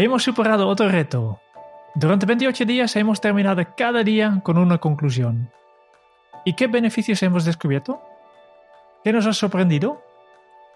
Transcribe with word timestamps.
Hemos 0.00 0.22
superado 0.22 0.68
otro 0.68 0.88
reto. 0.88 1.40
Durante 1.96 2.24
28 2.24 2.64
días 2.66 2.94
hemos 2.94 3.20
terminado 3.20 3.60
cada 3.76 4.04
día 4.04 4.40
con 4.44 4.56
una 4.56 4.78
conclusión. 4.78 5.50
¿Y 6.44 6.52
qué 6.52 6.68
beneficios 6.68 7.20
hemos 7.24 7.44
descubierto? 7.44 8.00
¿Qué 9.02 9.12
nos 9.12 9.26
ha 9.26 9.32
sorprendido? 9.32 10.00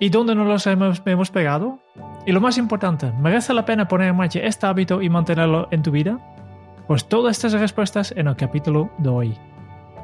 ¿Y 0.00 0.08
dónde 0.08 0.34
nos 0.34 0.48
los 0.48 0.66
hemos, 0.66 1.00
hemos 1.06 1.30
pegado? 1.30 1.78
Y 2.26 2.32
lo 2.32 2.40
más 2.40 2.58
importante, 2.58 3.12
¿merece 3.12 3.54
la 3.54 3.64
pena 3.64 3.86
poner 3.86 4.08
en 4.08 4.16
marcha 4.16 4.40
este 4.40 4.66
hábito 4.66 5.00
y 5.00 5.08
mantenerlo 5.08 5.68
en 5.70 5.84
tu 5.84 5.92
vida? 5.92 6.18
Pues 6.88 7.06
todas 7.06 7.36
estas 7.36 7.52
respuestas 7.52 8.12
en 8.16 8.26
el 8.26 8.34
capítulo 8.34 8.90
de 8.98 9.08
hoy. 9.08 9.38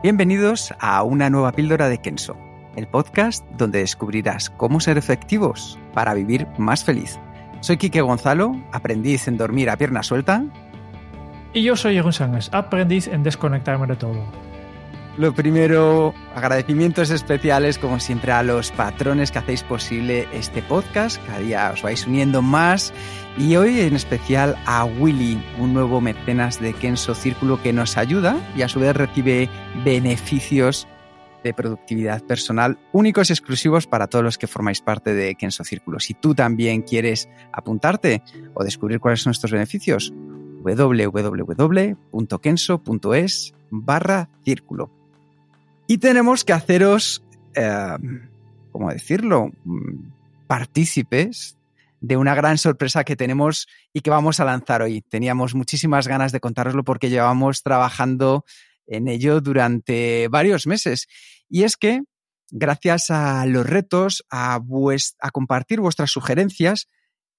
Bienvenidos 0.00 0.72
a 0.78 1.02
una 1.02 1.28
nueva 1.28 1.50
píldora 1.50 1.88
de 1.88 1.98
Kenso, 1.98 2.36
el 2.76 2.86
podcast 2.86 3.44
donde 3.56 3.80
descubrirás 3.80 4.48
cómo 4.48 4.78
ser 4.78 4.96
efectivos 4.96 5.76
para 5.92 6.14
vivir 6.14 6.46
más 6.56 6.84
feliz. 6.84 7.18
Soy 7.60 7.76
Quique 7.76 8.00
Gonzalo, 8.00 8.56
aprendiz 8.72 9.28
en 9.28 9.36
dormir 9.36 9.70
a 9.70 9.76
pierna 9.76 10.02
suelta. 10.02 10.44
Y 11.52 11.62
yo 11.62 11.76
soy 11.76 11.94
Jeroen 11.94 12.12
Sánchez, 12.12 12.50
aprendiz 12.52 13.08
en 13.08 13.22
desconectarme 13.22 13.86
de 13.86 13.96
todo. 13.96 14.24
Lo 15.18 15.34
primero, 15.34 16.14
agradecimientos 16.36 17.10
especiales 17.10 17.76
como 17.76 17.98
siempre 17.98 18.30
a 18.30 18.44
los 18.44 18.70
patrones 18.70 19.32
que 19.32 19.40
hacéis 19.40 19.64
posible 19.64 20.28
este 20.32 20.62
podcast. 20.62 21.20
Cada 21.26 21.40
día 21.40 21.70
os 21.74 21.82
vais 21.82 22.06
uniendo 22.06 22.40
más. 22.40 22.92
Y 23.36 23.56
hoy 23.56 23.80
en 23.80 23.96
especial 23.96 24.56
a 24.64 24.84
Willy, 24.84 25.42
un 25.58 25.74
nuevo 25.74 26.00
mecenas 26.00 26.60
de 26.60 26.72
Kenso 26.72 27.16
Círculo 27.16 27.60
que 27.60 27.72
nos 27.72 27.96
ayuda 27.96 28.36
y 28.56 28.62
a 28.62 28.68
su 28.68 28.78
vez 28.78 28.94
recibe 28.94 29.50
beneficios 29.84 30.86
productividad 31.54 32.22
personal 32.24 32.78
únicos 32.92 33.30
y 33.30 33.32
exclusivos 33.32 33.86
para 33.86 34.06
todos 34.06 34.24
los 34.24 34.38
que 34.38 34.46
formáis 34.46 34.80
parte 34.80 35.14
de 35.14 35.34
Kenso 35.34 35.64
Círculo. 35.64 36.00
Si 36.00 36.14
tú 36.14 36.34
también 36.34 36.82
quieres 36.82 37.28
apuntarte 37.52 38.22
o 38.54 38.64
descubrir 38.64 39.00
cuáles 39.00 39.22
son 39.22 39.32
estos 39.32 39.50
beneficios, 39.50 40.12
www.kenso.es 40.62 42.04
barra 43.70 44.28
círculo. 44.44 44.90
Y 45.86 45.98
tenemos 45.98 46.44
que 46.44 46.52
haceros, 46.52 47.22
eh, 47.54 47.96
¿cómo 48.72 48.90
decirlo?, 48.90 49.50
partícipes 50.46 51.56
de 52.00 52.16
una 52.16 52.34
gran 52.34 52.58
sorpresa 52.58 53.04
que 53.04 53.16
tenemos 53.16 53.68
y 53.92 54.00
que 54.00 54.10
vamos 54.10 54.40
a 54.40 54.44
lanzar 54.44 54.82
hoy. 54.82 55.02
Teníamos 55.02 55.54
muchísimas 55.54 56.08
ganas 56.08 56.32
de 56.32 56.40
contároslo 56.40 56.84
porque 56.84 57.10
llevamos 57.10 57.62
trabajando 57.62 58.44
en 58.86 59.08
ello 59.08 59.40
durante 59.40 60.28
varios 60.28 60.66
meses. 60.66 61.08
Y 61.48 61.64
es 61.64 61.76
que, 61.76 62.02
gracias 62.50 63.10
a 63.10 63.44
los 63.46 63.66
retos, 63.66 64.24
a, 64.30 64.60
a 65.20 65.30
compartir 65.30 65.80
vuestras 65.80 66.10
sugerencias, 66.10 66.88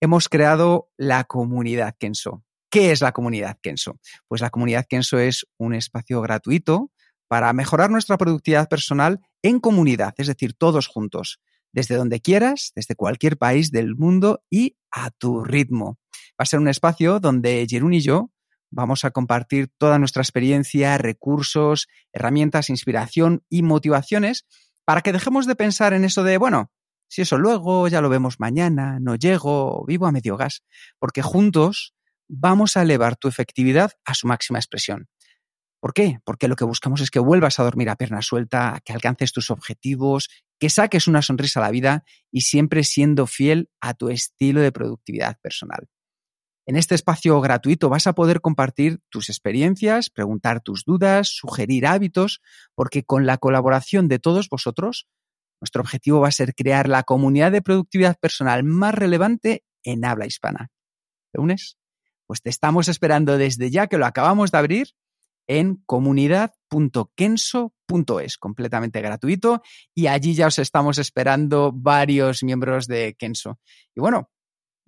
hemos 0.02 0.30
creado 0.30 0.90
la 0.98 1.24
comunidad 1.26 1.96
Kenso. 2.00 2.44
¿Qué 2.70 2.92
es 2.92 3.02
la 3.02 3.12
comunidad 3.12 3.58
Kenso? 3.62 4.00
Pues 4.28 4.42
la 4.42 4.50
comunidad 4.50 4.86
Kenso 4.88 5.18
es 5.18 5.46
un 5.58 5.74
espacio 5.74 6.22
gratuito 6.22 6.92
para 7.28 7.52
mejorar 7.54 7.90
nuestra 7.90 8.18
productividad 8.18 8.68
personal 8.68 9.20
en 9.42 9.60
comunidad, 9.60 10.14
es 10.18 10.28
decir, 10.28 10.54
todos 10.54 10.88
juntos, 10.88 11.40
desde 11.72 11.96
donde 11.96 12.22
quieras, 12.22 12.72
desde 12.76 12.96
cualquier 12.96 13.38
país 13.38 13.72
del 13.72 13.96
mundo 13.96 14.44
y 14.50 14.78
a 14.92 15.12
tu 15.12 15.44
ritmo. 15.44 16.00
Va 16.32 16.44
a 16.44 16.46
ser 16.46 16.60
un 16.60 16.68
espacio 16.68 17.20
donde 17.20 17.66
Jerún 17.70 17.94
y 17.94 18.02
yo 18.02 18.32
vamos 18.72 19.06
a 19.06 19.12
compartir 19.12 19.70
toda 19.78 20.00
nuestra 20.00 20.22
experiencia, 20.22 20.98
recursos, 20.98 21.88
herramientas, 22.14 22.70
inspiración 22.70 23.44
y 23.50 23.64
motivaciones 23.64 24.46
para 24.86 25.02
que 25.02 25.14
dejemos 25.14 25.46
de 25.46 25.56
pensar 25.56 25.94
en 25.94 26.04
eso 26.04 26.24
de, 26.24 26.38
bueno, 26.38 26.72
si 27.08 27.24
eso 27.24 27.38
luego, 27.38 27.88
ya 27.88 28.02
lo 28.02 28.10
vemos 28.10 28.40
mañana, 28.40 29.00
no 29.00 29.16
llego, 29.16 29.84
vivo 29.88 30.06
a 30.06 30.12
medio 30.12 30.38
gas, 30.38 30.64
porque 31.00 31.22
juntos 31.22 31.96
vamos 32.28 32.78
a 32.78 32.84
elevar 32.84 33.16
tu 33.16 33.28
efectividad 33.28 33.94
a 34.06 34.14
su 34.14 34.28
máxima 34.28 34.60
expresión. 34.60 35.10
¿Por 35.80 35.94
qué? 35.94 36.20
Porque 36.26 36.48
lo 36.48 36.56
que 36.56 36.66
buscamos 36.66 37.02
es 37.02 37.10
que 37.10 37.20
vuelvas 37.20 37.60
a 37.60 37.64
dormir 37.64 37.90
a 37.90 37.96
pierna 37.96 38.22
suelta, 38.22 38.82
que 38.84 38.94
alcances 38.94 39.32
tus 39.32 39.50
objetivos, 39.50 40.30
que 40.60 40.70
saques 40.70 41.08
una 41.08 41.22
sonrisa 41.22 41.60
a 41.62 41.64
la 41.64 41.72
vida 41.72 42.04
y 42.32 42.42
siempre 42.42 42.84
siendo 42.84 43.28
fiel 43.28 43.70
a 43.80 43.94
tu 43.94 44.10
estilo 44.10 44.62
de 44.62 44.72
productividad 44.72 45.38
personal. 45.42 45.88
En 46.70 46.76
este 46.76 46.94
espacio 46.94 47.42
gratuito 47.42 47.90
vas 47.90 48.06
a 48.06 48.14
poder 48.14 48.42
compartir 48.42 49.00
tus 49.10 49.30
experiencias, 49.30 50.12
preguntar 50.12 50.62
tus 50.62 50.86
dudas, 50.86 51.30
sugerir 51.30 51.88
hábitos, 51.88 52.42
porque 52.76 53.04
con 53.04 53.26
la 53.26 53.40
colaboración 53.40 54.08
de 54.08 54.20
todos 54.20 54.50
vosotros, 54.50 55.08
nuestro 55.60 55.82
objetivo 55.82 56.20
va 56.20 56.28
a 56.28 56.32
ser 56.32 56.54
crear 56.54 56.88
la 56.88 57.02
comunidad 57.02 57.52
de 57.52 57.64
productividad 57.64 58.20
personal 58.20 58.64
más 58.64 58.94
relevante 58.94 59.64
en 59.82 60.06
habla 60.06 60.28
hispana. 60.28 60.70
¿Te 61.34 61.42
unes? 61.42 61.80
Pues 62.28 62.44
te 62.44 62.52
estamos 62.52 62.88
esperando 62.88 63.40
desde 63.40 63.72
ya 63.72 63.88
que 63.88 63.98
lo 63.98 64.06
acabamos 64.06 64.52
de 64.52 64.60
abrir 64.60 64.90
en 65.48 65.78
comunidad.kenso.es, 65.88 68.38
completamente 68.38 69.02
gratuito, 69.02 69.64
y 69.96 70.06
allí 70.06 70.36
ya 70.36 70.46
os 70.46 70.60
estamos 70.60 71.00
esperando 71.00 71.72
varios 71.74 72.44
miembros 72.44 72.86
de 72.86 73.16
Kenso. 73.18 73.60
Y 73.96 74.02
bueno, 74.02 74.30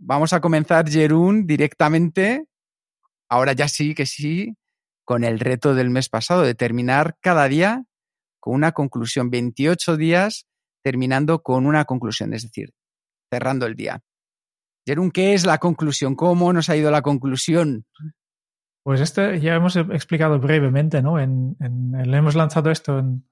vamos 0.01 0.33
a 0.33 0.41
comenzar, 0.41 0.89
Jerún, 0.89 1.45
directamente, 1.45 2.45
ahora 3.29 3.53
ya 3.53 3.67
sí 3.67 3.95
que 3.95 4.05
sí, 4.05 4.55
con 5.05 5.23
el 5.23 5.39
reto 5.39 5.75
del 5.75 5.89
mes 5.89 6.09
pasado, 6.09 6.41
de 6.41 6.55
terminar 6.55 7.15
cada 7.21 7.47
día 7.47 7.83
con 8.39 8.55
una 8.55 8.71
conclusión, 8.71 9.29
28 9.29 9.97
días 9.97 10.47
terminando 10.83 11.43
con 11.43 11.67
una 11.67 11.85
conclusión, 11.85 12.33
es 12.33 12.41
decir, 12.43 12.73
cerrando 13.31 13.67
el 13.67 13.75
día. 13.75 14.01
Jerún, 14.85 15.11
¿qué 15.11 15.35
es 15.35 15.45
la 15.45 15.59
conclusión? 15.59 16.15
¿Cómo 16.15 16.51
nos 16.51 16.69
ha 16.69 16.75
ido 16.75 16.89
la 16.89 17.03
conclusión? 17.03 17.85
Pues 18.83 18.99
este 18.99 19.39
ya 19.39 19.53
hemos 19.53 19.75
explicado 19.75 20.39
brevemente, 20.39 21.03
¿no? 21.03 21.19
En, 21.19 21.55
hemos 21.59 22.33
lanzado 22.33 22.71
esto 22.71 22.97
en, 22.97 23.23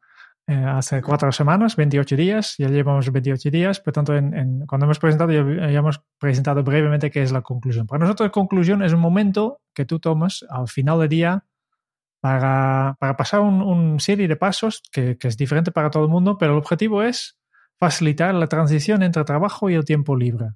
eh, 0.47 0.55
hace 0.55 1.01
cuatro 1.01 1.31
semanas, 1.31 1.75
28 1.75 2.15
días, 2.15 2.55
ya 2.57 2.69
llevamos 2.69 3.11
28 3.11 3.51
días, 3.51 3.79
por 3.79 3.93
tanto, 3.93 4.15
en, 4.15 4.65
cuando 4.65 4.85
hemos 4.85 4.97
presentado, 4.97 5.31
ya, 5.31 5.43
ya, 5.69 5.79
hemos 5.79 6.01
presentado 6.17 6.63
brevemente 6.63 7.11
qué 7.11 7.21
es 7.21 7.31
la 7.31 7.41
conclusión. 7.41 7.85
Para 7.85 7.99
nosotros, 7.99 8.31
conclusión 8.31 8.81
es 8.81 8.93
un 8.93 8.99
momento 8.99 9.61
que 9.75 9.85
tú 9.85 9.99
tomas 9.99 10.43
al 10.49 10.67
final 10.67 10.99
del 11.01 11.09
día 11.09 11.45
para, 12.19 12.97
para 12.99 13.15
pasar 13.15 13.41
un 13.41 13.99
serie 13.99 14.27
de 14.27 14.35
pasos 14.35 14.81
que, 14.91 15.17
es 15.21 15.37
diferente 15.37 15.71
para 15.71 15.89
todo 15.89 16.03
el 16.03 16.09
mundo, 16.09 16.37
pero 16.37 16.53
el 16.53 16.57
objetivo 16.57 17.03
es 17.03 17.37
facilitar 17.77 18.33
la 18.33 18.47
transición 18.47 19.03
entre 19.03 19.23
trabajo 19.23 19.69
y 19.69 19.75
el 19.75 19.85
tiempo 19.85 20.15
libre. 20.15 20.47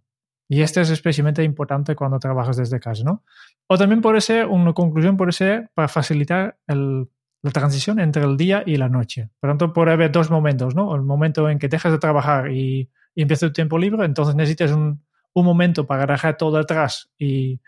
Y 0.50 0.62
esto 0.62 0.82
es 0.82 0.90
especialmente 0.90 1.44
importante 1.44 1.96
cuando 1.96 2.20
trabajas 2.20 2.58
desde 2.58 2.80
casa, 2.80 3.04
¿no? 3.04 3.24
O 3.68 3.78
también 3.78 4.02
puede 4.02 4.22
ser, 4.22 4.48
una 4.48 4.74
conclusión 4.74 5.16
puede 5.18 5.32
ser 5.32 5.70
para 5.74 5.88
facilitar 5.88 6.58
el, 6.68 7.08
la 7.44 7.52
transición 7.52 8.00
entre 8.00 8.24
el 8.24 8.38
día 8.38 8.64
y 8.66 8.78
la 8.78 8.90
noche. 8.90 9.30
Por 9.40 9.50
lo 9.50 9.52
tanto, 9.58 9.74
puede 9.74 9.92
haber 9.92 10.12
dos 10.12 10.32
momentos, 10.32 10.74
¿no? 10.74 10.96
El 10.96 11.02
momento 11.02 11.50
en 11.50 11.60
que 11.60 11.68
dejas 11.68 11.92
de 11.92 12.00
trabajar 12.00 12.52
y, 12.52 12.90
y 13.14 13.22
empieza 13.22 13.48
tu 13.48 13.54
tiempo 13.54 13.78
libre, 13.78 14.06
entonces 14.06 14.34
necesitas 14.34 14.72
un, 14.72 15.04
un 15.34 15.46
momento 15.46 15.86
para 15.86 16.06
dejar 16.06 16.38
todo 16.38 16.58
atrás 16.58 17.12
y, 17.18 17.60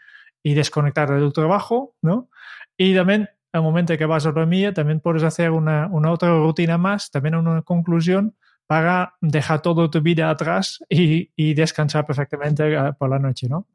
y 0.41 0.53
desconectar 0.53 1.11
de 1.11 1.19
tu 1.19 1.31
trabajo, 1.31 1.95
¿no? 2.01 2.29
Y 2.77 2.95
también 2.95 3.29
el 3.51 3.61
momento 3.61 3.93
en 3.93 3.99
que 3.99 4.05
vas 4.05 4.25
a 4.25 4.31
dormir, 4.31 4.73
también 4.73 5.01
puedes 5.01 5.23
hacer 5.23 5.51
una, 5.51 5.87
una 5.87 6.11
otra 6.11 6.29
rutina 6.29 6.77
más, 6.77 7.11
también 7.11 7.35
una 7.35 7.61
conclusión 7.61 8.35
para 8.67 9.13
dejar 9.21 9.61
toda 9.61 9.89
tu 9.89 10.01
vida 10.01 10.29
atrás 10.29 10.79
y, 10.89 11.31
y 11.35 11.53
descansar 11.53 12.05
perfectamente 12.05 12.77
uh, 12.77 12.93
por 12.97 13.09
la 13.09 13.19
noche, 13.19 13.47
¿no? 13.49 13.67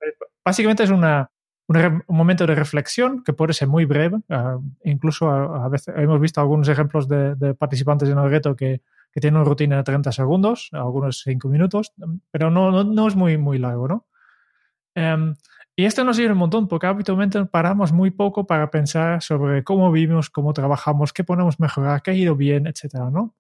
Básicamente 0.44 0.82
es 0.82 0.90
una, 0.90 1.30
un, 1.70 2.02
un, 2.08 2.16
momento 2.16 2.46
de 2.46 2.54
reflexión 2.54 3.22
que 3.22 3.32
puede 3.32 3.52
ser 3.52 3.68
muy 3.68 3.84
breve. 3.84 4.18
Uh, 4.28 4.60
incluso 4.84 5.30
a, 5.30 5.66
a, 5.66 5.68
veces 5.68 5.94
hemos 5.96 6.20
visto 6.20 6.40
algunos 6.40 6.68
ejemplos 6.68 7.06
de, 7.08 7.36
de 7.36 7.54
participantes 7.54 8.08
en 8.08 8.18
el 8.18 8.28
reto 8.28 8.56
que, 8.56 8.82
que, 9.12 9.20
tienen 9.20 9.40
una 9.40 9.48
rutina 9.48 9.76
de 9.76 9.84
30 9.84 10.10
segundos, 10.10 10.68
algunos 10.72 11.20
5 11.22 11.48
minutos, 11.48 11.92
pero 12.32 12.50
no, 12.50 12.72
no, 12.72 12.82
no, 12.82 13.06
es 13.06 13.14
muy, 13.14 13.38
muy 13.38 13.58
largo, 13.58 13.86
¿no? 13.86 14.06
Um, 14.96 15.34
Y 15.76 15.84
esto 15.84 16.04
nos 16.04 16.16
sirve 16.16 16.32
un 16.32 16.38
montón 16.38 16.66
porque 16.66 16.88
habitualmente 16.88 17.44
paramos 17.46 17.92
muy 17.92 18.10
poco 18.10 18.46
para 18.46 18.70
pensar 18.70 19.22
sobre 19.22 19.62
cómo 19.62 19.92
vivimos, 19.92 20.28
cómo 20.28 20.52
trabajamos, 20.52 21.12
qué 21.12 21.22
podemos 21.24 21.60
mejorar, 21.60 22.02
qué 22.02 22.10
ha 22.10 22.14
ido 22.14 22.34
bien, 22.34 22.66
etcétera, 22.66 23.10
¿no? 23.10 23.34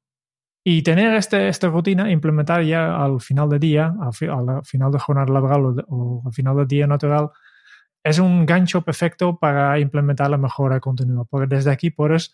Y 0.62 0.82
tener 0.82 1.14
este, 1.16 1.48
esta 1.48 1.68
rutina, 1.68 2.10
implementar 2.10 2.62
ya 2.62 3.02
al 3.02 3.20
final 3.20 3.48
del 3.48 3.60
día, 3.60 3.94
al, 4.00 4.12
final 4.64 4.92
de 4.92 4.98
jornada 4.98 5.32
laboral 5.32 5.84
o, 5.88 6.22
al 6.24 6.32
final 6.32 6.56
del 6.56 6.68
día 6.68 6.86
natural, 6.86 7.30
es 8.04 8.18
un 8.18 8.46
gancho 8.46 8.82
perfecto 8.82 9.38
para 9.38 9.78
implementar 9.78 10.30
la 10.30 10.38
mejora 10.38 10.80
continua, 10.80 11.24
porque 11.24 11.54
desde 11.54 11.70
aquí 11.70 11.90
puedes 11.90 12.32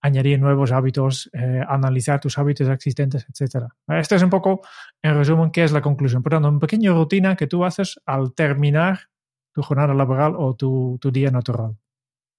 añadir 0.00 0.38
nuevos 0.38 0.72
hábitos, 0.72 1.30
eh, 1.32 1.62
analizar 1.66 2.20
tus 2.20 2.38
hábitos 2.38 2.68
existentes, 2.68 3.26
etc. 3.28 3.66
Esto 3.88 4.14
es 4.14 4.22
un 4.22 4.30
poco, 4.30 4.60
en 5.02 5.16
resumen, 5.16 5.50
qué 5.50 5.64
es 5.64 5.72
la 5.72 5.80
conclusión. 5.80 6.22
Por 6.22 6.32
tanto, 6.32 6.48
una 6.48 6.58
pequeña 6.58 6.92
rutina 6.92 7.36
que 7.36 7.46
tú 7.46 7.64
haces 7.64 8.00
al 8.04 8.34
terminar 8.34 9.08
tu 9.52 9.62
jornada 9.62 9.94
laboral 9.94 10.34
o 10.36 10.54
tu, 10.54 10.98
tu 11.00 11.10
día 11.10 11.30
natural. 11.30 11.76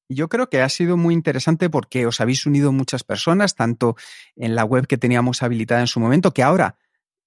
Yo 0.10 0.30
creo 0.30 0.50
que 0.50 0.62
ha 0.62 0.70
sido 0.70 0.96
muy 0.96 1.14
interesante 1.14 1.70
porque 1.70 2.06
os 2.06 2.22
habéis 2.22 2.46
unido 2.46 2.72
muchas 2.72 3.04
personas, 3.04 3.56
tanto 3.56 3.98
en 4.36 4.56
la 4.56 4.64
web 4.64 4.88
que 4.88 4.98
teníamos 4.98 5.44
habilitada 5.44 5.82
en 5.82 5.88
su 5.88 6.00
momento, 6.00 6.34
que 6.34 6.44
ahora 6.44 6.78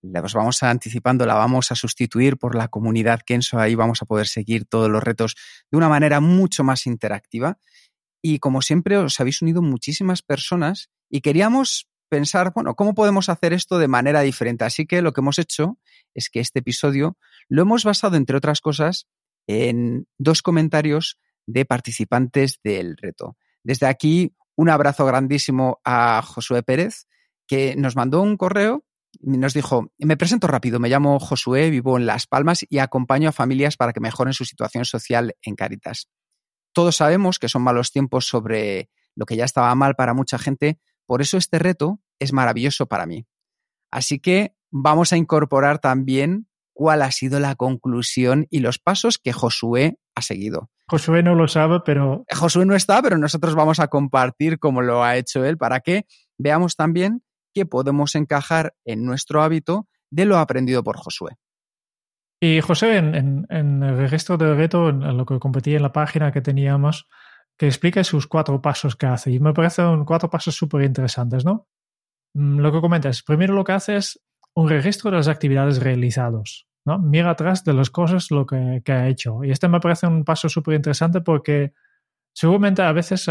os 0.02 0.34
vamos 0.34 0.62
anticipando, 0.62 1.26
la 1.26 1.34
vamos 1.34 1.70
a 1.72 1.74
sustituir 1.74 2.38
por 2.38 2.54
la 2.54 2.68
comunidad 2.68 3.20
Kenso, 3.24 3.58
ahí 3.58 3.74
vamos 3.74 4.02
a 4.02 4.06
poder 4.06 4.26
seguir 4.26 4.64
todos 4.64 4.90
los 4.90 5.02
retos 5.02 5.36
de 5.70 5.76
una 5.76 5.88
manera 5.88 6.20
mucho 6.20 6.64
más 6.64 6.86
interactiva. 6.86 7.58
Y 8.22 8.38
como 8.38 8.62
siempre, 8.62 8.96
os 8.96 9.18
habéis 9.20 9.42
unido 9.42 9.62
muchísimas 9.62 10.22
personas 10.22 10.90
y 11.08 11.20
queríamos 11.20 11.88
pensar, 12.08 12.52
bueno, 12.54 12.74
¿cómo 12.74 12.94
podemos 12.94 13.28
hacer 13.28 13.52
esto 13.52 13.78
de 13.78 13.88
manera 13.88 14.20
diferente? 14.20 14.64
Así 14.64 14.86
que 14.86 15.00
lo 15.00 15.12
que 15.12 15.20
hemos 15.20 15.38
hecho 15.38 15.78
es 16.14 16.28
que 16.28 16.40
este 16.40 16.58
episodio 16.58 17.16
lo 17.48 17.62
hemos 17.62 17.84
basado, 17.84 18.16
entre 18.16 18.36
otras 18.36 18.60
cosas, 18.60 19.06
en 19.46 20.06
dos 20.18 20.42
comentarios 20.42 21.18
de 21.46 21.64
participantes 21.64 22.60
del 22.62 22.96
reto. 22.96 23.36
Desde 23.62 23.86
aquí, 23.86 24.34
un 24.56 24.68
abrazo 24.68 25.06
grandísimo 25.06 25.80
a 25.84 26.20
Josué 26.22 26.62
Pérez, 26.62 27.06
que 27.46 27.74
nos 27.76 27.96
mandó 27.96 28.22
un 28.22 28.36
correo 28.36 28.84
nos 29.20 29.54
dijo, 29.54 29.92
me 29.98 30.16
presento 30.16 30.46
rápido, 30.46 30.78
me 30.78 30.88
llamo 30.88 31.18
Josué, 31.18 31.70
vivo 31.70 31.96
en 31.96 32.06
Las 32.06 32.26
Palmas 32.26 32.64
y 32.68 32.78
acompaño 32.78 33.28
a 33.28 33.32
familias 33.32 33.76
para 33.76 33.92
que 33.92 34.00
mejoren 34.00 34.32
su 34.32 34.44
situación 34.44 34.84
social 34.84 35.34
en 35.42 35.56
Caritas. 35.56 36.08
Todos 36.72 36.96
sabemos 36.96 37.38
que 37.38 37.48
son 37.48 37.62
malos 37.62 37.90
tiempos 37.90 38.26
sobre 38.26 38.90
lo 39.16 39.26
que 39.26 39.36
ya 39.36 39.44
estaba 39.44 39.74
mal 39.74 39.96
para 39.96 40.14
mucha 40.14 40.38
gente, 40.38 40.78
por 41.06 41.20
eso 41.20 41.36
este 41.36 41.58
reto 41.58 42.00
es 42.18 42.32
maravilloso 42.32 42.86
para 42.86 43.06
mí. 43.06 43.26
Así 43.90 44.20
que 44.20 44.54
vamos 44.70 45.12
a 45.12 45.16
incorporar 45.16 45.80
también 45.80 46.48
cuál 46.72 47.02
ha 47.02 47.10
sido 47.10 47.40
la 47.40 47.56
conclusión 47.56 48.46
y 48.50 48.60
los 48.60 48.78
pasos 48.78 49.18
que 49.18 49.32
Josué 49.32 49.98
ha 50.14 50.22
seguido. 50.22 50.70
Josué 50.86 51.22
no 51.22 51.34
lo 51.34 51.48
sabe, 51.48 51.80
pero... 51.84 52.24
Josué 52.30 52.64
no 52.64 52.74
está, 52.74 53.02
pero 53.02 53.18
nosotros 53.18 53.54
vamos 53.54 53.80
a 53.80 53.88
compartir 53.88 54.58
cómo 54.58 54.82
lo 54.82 55.02
ha 55.02 55.16
hecho 55.16 55.44
él 55.44 55.58
para 55.58 55.80
que 55.80 56.06
veamos 56.38 56.76
también 56.76 57.22
qué 57.52 57.66
podemos 57.66 58.14
encajar 58.14 58.74
en 58.84 59.04
nuestro 59.04 59.42
hábito 59.42 59.88
de 60.10 60.24
lo 60.24 60.38
aprendido 60.38 60.82
por 60.82 60.96
Josué. 60.96 61.36
Y 62.42 62.60
José, 62.62 62.96
en, 62.96 63.46
el 63.50 63.96
registro 63.98 64.38
del 64.38 64.56
reto, 64.56 64.88
en 64.88 65.16
lo 65.16 65.26
que 65.26 65.38
competí 65.38 65.74
en 65.74 65.82
la 65.82 65.92
página 65.92 66.32
que 66.32 66.40
teníamos, 66.40 67.06
que 67.58 67.66
explica 67.66 68.02
sus 68.02 68.26
cuatro 68.26 68.62
pasos 68.62 68.96
que 68.96 69.06
hace. 69.06 69.30
Y 69.30 69.40
me 69.40 69.52
parecen 69.52 70.06
cuatro 70.06 70.30
pasos 70.30 70.54
súper 70.54 70.82
interesantes, 70.82 71.44
¿no? 71.44 71.68
Mm, 72.34 72.60
lo 72.60 72.72
que 72.72 72.80
comentas, 72.80 73.22
primero 73.22 73.54
lo 73.54 73.64
que 73.64 73.72
hace 73.72 73.96
es 73.96 74.20
un 74.54 74.68
registro 74.68 75.10
de 75.10 75.18
las 75.18 75.28
actividades 75.28 75.82
realizadas. 75.82 76.66
¿no? 76.86 76.98
Mira 76.98 77.30
atrás 77.30 77.64
de 77.64 77.74
las 77.74 77.90
cosas 77.90 78.30
lo 78.30 78.46
que, 78.46 78.82
ha 78.86 79.08
hecho. 79.08 79.44
Y 79.44 79.50
este 79.50 79.68
me 79.68 79.80
parece 79.80 80.06
un 80.06 80.24
paso 80.24 80.48
súper 80.48 80.74
interesante 80.74 81.20
porque 81.20 81.72
seguramente 82.32 82.82
a 82.82 82.92
veces 82.92 83.26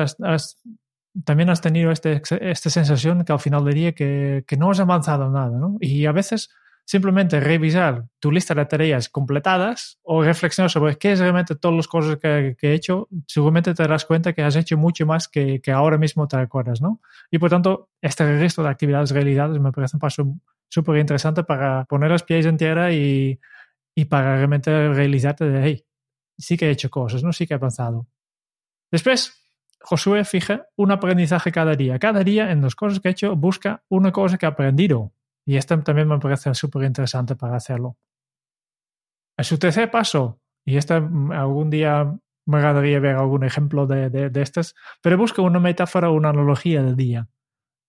también 1.25 1.49
has 1.49 1.61
tenido 1.61 1.91
este, 1.91 2.21
esta 2.41 2.69
sensación 2.69 3.23
que 3.23 3.33
al 3.33 3.39
final 3.39 3.65
del 3.65 3.73
día 3.73 3.91
que, 3.93 4.43
que 4.47 4.57
no 4.57 4.71
has 4.71 4.79
avanzado 4.79 5.29
nada. 5.29 5.57
¿no? 5.57 5.77
Y 5.79 6.05
a 6.05 6.11
veces 6.11 6.49
simplemente 6.89 7.39
revisar 7.39 8.07
tu 8.19 8.31
lista 8.31 8.55
de 8.55 8.65
tareas 8.65 9.09
completadas 9.09 9.99
o 10.01 10.23
reflexionar 10.23 10.71
sobre 10.71 10.97
qué 10.97 11.11
es 11.11 11.19
realmente 11.19 11.55
todas 11.55 11.77
las 11.77 11.87
cosas 11.87 12.17
que, 12.17 12.57
he 12.59 12.73
hecho, 12.73 13.07
seguramente 13.27 13.75
te 13.75 13.83
darás 13.83 14.05
cuenta 14.05 14.33
que 14.33 14.41
has 14.41 14.55
hecho 14.55 14.75
mucho 14.75 15.05
más 15.05 15.27
que, 15.27 15.61
que, 15.61 15.71
ahora 15.71 15.99
mismo 15.99 16.27
te 16.27 16.37
acuerdas, 16.37 16.81
¿no? 16.81 16.99
Y 17.29 17.37
por 17.37 17.51
tanto, 17.51 17.89
este 18.01 18.25
registro 18.25 18.63
de 18.63 18.71
actividades 18.71 19.11
realizadas 19.11 19.59
me 19.59 19.71
parece 19.71 19.97
un 19.97 19.99
paso 19.99 20.35
súper 20.67 20.97
interesante 20.97 21.43
para 21.43 21.85
poner 21.85 22.09
los 22.09 22.23
pies 22.23 22.47
en 22.47 22.57
tierra 22.57 22.91
y, 22.91 23.39
y 23.93 24.05
para 24.05 24.37
realmente 24.37 24.89
realizarte 24.91 25.45
de, 25.45 25.63
hey, 25.63 25.85
sí 26.39 26.57
que 26.57 26.69
he 26.69 26.71
hecho 26.71 26.89
cosas, 26.89 27.23
¿no? 27.23 27.31
Sí 27.33 27.45
que 27.45 27.53
he 27.53 27.57
avanzado. 27.57 28.07
Después, 28.91 29.38
Josué 29.81 30.25
fija 30.25 30.67
un 30.75 30.91
aprendizaje 30.91 31.51
cada 31.51 31.75
día. 31.75 31.99
Cada 31.99 32.23
día 32.23 32.51
en 32.51 32.61
las 32.61 32.75
cosas 32.75 32.99
que 32.99 33.09
he 33.09 33.11
hecho 33.11 33.35
busca 33.35 33.83
una 33.89 34.11
cosa 34.11 34.37
que 34.37 34.45
ha 34.45 34.49
aprendido 34.49 35.13
y 35.49 35.57
este 35.57 35.75
también 35.77 36.07
me 36.07 36.19
parece 36.19 36.53
súper 36.53 36.83
interesante 36.83 37.35
para 37.35 37.55
hacerlo. 37.55 37.97
En 39.35 39.43
su 39.43 39.57
tercer 39.57 39.89
paso, 39.89 40.39
y 40.63 40.77
este 40.77 40.99
mm, 40.99 41.31
algún 41.31 41.71
día 41.71 42.15
me 42.45 42.57
agradaría 42.57 42.99
ver 42.99 43.15
algún 43.15 43.43
ejemplo 43.43 43.87
de, 43.87 44.11
de, 44.11 44.41
estas, 44.43 44.75
pero 45.01 45.17
busca 45.17 45.41
una 45.41 45.59
metáfora 45.59 46.11
o 46.11 46.13
una 46.13 46.29
analogía 46.29 46.83
del 46.83 46.95
día, 46.95 47.29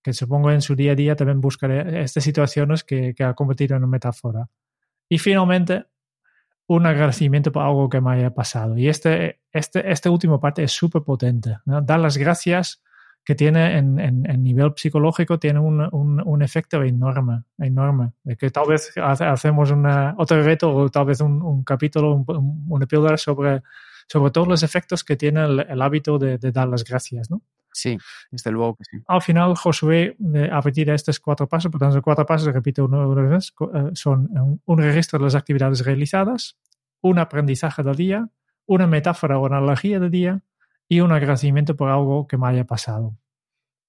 que 0.02 0.14
supongo 0.14 0.50
en 0.50 0.62
su 0.62 0.74
día 0.74 0.92
a 0.92 0.94
día 0.94 1.16
también 1.16 1.42
buscaré 1.42 2.02
estas 2.02 2.24
situaciones 2.24 2.82
que, 2.82 3.14
que 3.14 3.24
ha 3.24 3.34
convertido 3.34 3.76
en 3.76 3.82
una 3.82 3.90
metáfora. 3.90 4.48
Y 5.06 5.18
finalmente, 5.18 5.84
un 6.70 6.86
agradecimiento 6.86 7.50
por 7.50 7.64
algo 7.64 7.88
que 7.88 8.00
me 8.00 8.12
haya 8.12 8.30
pasado. 8.30 8.78
Y 8.78 8.88
este, 8.88 9.40
este, 9.50 9.90
esta 9.90 10.08
última 10.08 10.38
parte 10.38 10.62
es 10.62 10.70
súper 10.70 11.02
potente. 11.02 11.58
Dar 11.64 11.98
las 11.98 12.16
gracias 12.16 12.80
que 13.24 13.34
tiene 13.34 13.76
en, 13.76 13.98
en, 13.98 14.42
nivel 14.44 14.72
psicológico 14.76 15.40
tiene 15.40 15.58
un, 15.58 15.80
un, 15.92 16.22
un, 16.24 16.42
efecto 16.42 16.80
enorme, 16.84 17.42
enorme. 17.58 18.12
De 18.22 18.36
que 18.36 18.50
tal 18.50 18.68
vez 18.68 18.92
hacemos 18.96 19.72
una, 19.72 20.14
otro 20.16 20.40
reto 20.44 20.72
o 20.72 20.88
tal 20.90 21.06
vez 21.06 21.20
un, 21.20 21.42
un 21.42 21.64
capítulo, 21.64 22.14
un, 22.14 22.64
una 22.68 22.86
píldora 22.86 23.16
sobre, 23.16 23.62
sobre 24.06 24.30
todos 24.30 24.46
los 24.46 24.62
efectos 24.62 25.02
que 25.02 25.16
tiene 25.16 25.42
el, 25.42 25.82
hábito 25.82 26.20
de, 26.20 26.38
de, 26.38 26.52
dar 26.52 26.68
las 26.68 26.84
gracias, 26.84 27.32
¿no? 27.32 27.42
Sí, 27.72 27.98
desde 28.30 28.50
luego 28.50 28.76
que 28.76 28.84
sí. 28.84 28.98
Al 29.06 29.22
final, 29.22 29.54
Josué, 29.54 30.16
a 30.50 30.60
partir 30.60 30.86
de 30.86 30.94
estos 30.94 31.20
cuatro 31.20 31.48
pasos, 31.48 31.70
por 31.70 31.80
tanto, 31.80 32.02
cuatro 32.02 32.26
pasos, 32.26 32.52
repito 32.52 32.84
una, 32.84 33.06
vez, 33.22 33.52
eh, 33.74 33.90
son 33.94 34.60
un 34.64 34.78
registro 34.78 35.18
de 35.18 35.26
las 35.26 35.34
actividades 35.34 35.84
realizadas, 35.84 36.58
un 37.00 37.18
aprendizaje 37.18 37.82
del 37.82 37.96
día, 37.96 38.28
una 38.66 38.86
metáfora 38.86 39.38
o 39.38 39.46
analogía 39.46 40.00
del 40.00 40.10
día, 40.10 40.42
y 40.88 41.00
un 41.00 41.12
agradecimiento 41.12 41.76
por 41.76 41.88
algo 41.88 42.26
que 42.26 42.36
me 42.36 42.48
haya 42.48 42.64
pasado. 42.64 43.16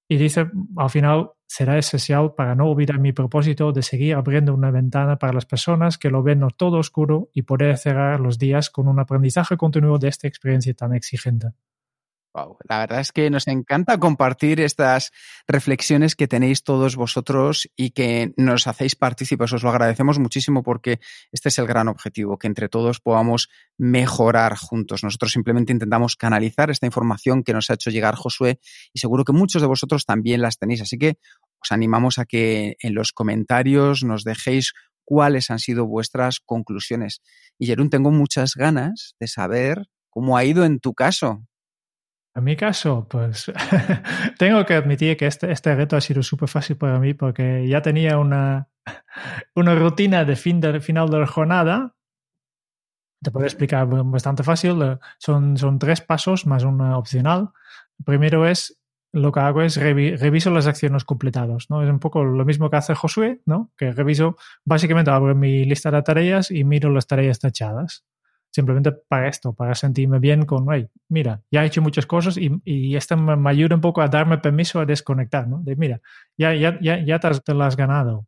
Y 0.07 0.17
dice, 0.17 0.51
al 0.77 0.89
final 0.89 1.31
será 1.47 1.77
esencial 1.77 2.33
para 2.35 2.53
no 2.53 2.69
olvidar 2.69 2.99
mi 2.99 3.11
propósito 3.11 3.71
de 3.71 3.81
seguir 3.81 4.15
abriendo 4.15 4.53
una 4.53 4.69
ventana 4.69 5.17
para 5.17 5.33
las 5.33 5.45
personas 5.45 5.97
que 5.97 6.09
lo 6.09 6.21
ven 6.21 6.45
todo 6.55 6.77
oscuro 6.77 7.29
y 7.33 7.41
poder 7.41 7.77
cerrar 7.77 8.19
los 8.19 8.37
días 8.37 8.69
con 8.69 8.87
un 8.87 8.99
aprendizaje 8.99 9.57
continuo 9.57 9.97
de 9.97 10.09
esta 10.09 10.27
experiencia 10.27 10.73
tan 10.73 10.93
exigente. 10.93 11.53
La 12.33 12.79
verdad 12.79 13.01
es 13.01 13.11
que 13.11 13.29
nos 13.29 13.47
encanta 13.47 13.97
compartir 13.97 14.61
estas 14.61 15.11
reflexiones 15.47 16.15
que 16.15 16.27
tenéis 16.27 16.63
todos 16.63 16.95
vosotros 16.95 17.67
y 17.75 17.91
que 17.91 18.33
nos 18.37 18.67
hacéis 18.67 18.95
partícipes. 18.95 19.51
Os 19.51 19.63
lo 19.63 19.69
agradecemos 19.69 20.17
muchísimo 20.17 20.63
porque 20.63 20.99
este 21.31 21.49
es 21.49 21.59
el 21.59 21.67
gran 21.67 21.89
objetivo, 21.89 22.37
que 22.37 22.47
entre 22.47 22.69
todos 22.69 23.01
podamos 23.01 23.49
mejorar 23.77 24.55
juntos. 24.55 25.03
Nosotros 25.03 25.33
simplemente 25.33 25.73
intentamos 25.73 26.15
canalizar 26.15 26.69
esta 26.69 26.85
información 26.85 27.43
que 27.43 27.53
nos 27.53 27.69
ha 27.69 27.73
hecho 27.73 27.89
llegar 27.89 28.15
Josué 28.15 28.59
y 28.93 28.99
seguro 28.99 29.25
que 29.25 29.33
muchos 29.33 29.61
de 29.61 29.67
vosotros 29.67 30.05
también 30.05 30.41
las 30.41 30.57
tenéis. 30.57 30.81
Así 30.81 30.97
que 30.97 31.17
os 31.61 31.71
animamos 31.71 32.17
a 32.17 32.25
que 32.25 32.77
en 32.79 32.93
los 32.95 33.11
comentarios 33.11 34.03
nos 34.03 34.23
dejéis 34.23 34.73
cuáles 35.03 35.51
han 35.51 35.59
sido 35.59 35.85
vuestras 35.85 36.39
conclusiones. 36.39 37.21
Y 37.59 37.67
Jerún, 37.67 37.89
tengo 37.89 38.11
muchas 38.11 38.55
ganas 38.55 39.15
de 39.19 39.27
saber 39.27 39.89
cómo 40.09 40.37
ha 40.37 40.45
ido 40.45 40.63
en 40.63 40.79
tu 40.79 40.93
caso. 40.93 41.43
En 42.33 42.45
mi 42.45 42.55
caso, 42.55 43.07
pues 43.09 43.51
tengo 44.37 44.65
que 44.65 44.75
admitir 44.75 45.17
que 45.17 45.27
este, 45.27 45.51
este 45.51 45.75
reto 45.75 45.97
ha 45.97 46.01
sido 46.01 46.23
súper 46.23 46.47
fácil 46.47 46.77
para 46.77 46.99
mí 46.99 47.13
porque 47.13 47.67
ya 47.67 47.81
tenía 47.81 48.17
una, 48.17 48.69
una 49.55 49.75
rutina 49.75 50.23
de, 50.23 50.35
fin 50.35 50.61
de 50.61 50.79
final 50.79 51.09
de 51.09 51.19
la 51.19 51.27
jornada. 51.27 51.95
Te 53.21 53.31
puedo 53.31 53.45
explicar 53.45 53.85
bastante 53.87 54.43
fácil. 54.43 54.81
Eh, 54.81 54.97
son, 55.19 55.57
son 55.57 55.77
tres 55.77 56.01
pasos 56.01 56.45
más 56.45 56.63
una 56.63 56.97
opcional. 56.97 57.49
primero 58.05 58.47
es 58.47 58.77
lo 59.13 59.33
que 59.33 59.41
hago 59.41 59.61
es 59.61 59.75
reviso 59.75 60.51
las 60.51 60.67
acciones 60.67 61.03
completadas, 61.03 61.69
¿no? 61.69 61.83
Es 61.83 61.89
un 61.89 61.99
poco 61.99 62.23
lo 62.23 62.45
mismo 62.45 62.69
que 62.69 62.77
hace 62.77 62.95
Josué, 62.95 63.41
¿no? 63.45 63.69
Que 63.75 63.91
reviso, 63.91 64.37
básicamente 64.63 65.11
abro 65.11 65.35
mi 65.35 65.65
lista 65.65 65.91
de 65.91 66.01
tareas 66.01 66.49
y 66.49 66.63
miro 66.63 66.89
las 66.89 67.07
tareas 67.07 67.39
tachadas 67.39 68.05
simplemente 68.51 68.91
para 68.91 69.29
esto, 69.29 69.53
para 69.53 69.73
sentirme 69.73 70.19
bien 70.19 70.45
con, 70.45 70.67
hey, 70.71 70.87
mira, 71.09 71.41
ya 71.49 71.63
he 71.63 71.67
hecho 71.67 71.81
muchas 71.81 72.05
cosas 72.05 72.37
y, 72.37 72.51
y 72.65 72.95
esto 72.95 73.15
me, 73.17 73.49
ayuda 73.49 73.75
un 73.75 73.81
poco 73.81 74.01
a 74.01 74.07
darme 74.07 74.37
permiso 74.37 74.79
a 74.79 74.85
desconectar, 74.85 75.47
¿no? 75.47 75.59
De, 75.63 75.75
mira, 75.75 76.01
ya, 76.37 76.53
ya, 76.53 76.77
ya, 76.81 77.03
ya 77.03 77.19
te, 77.19 77.53
lo 77.53 77.63
has 77.63 77.77
ganado. 77.77 78.27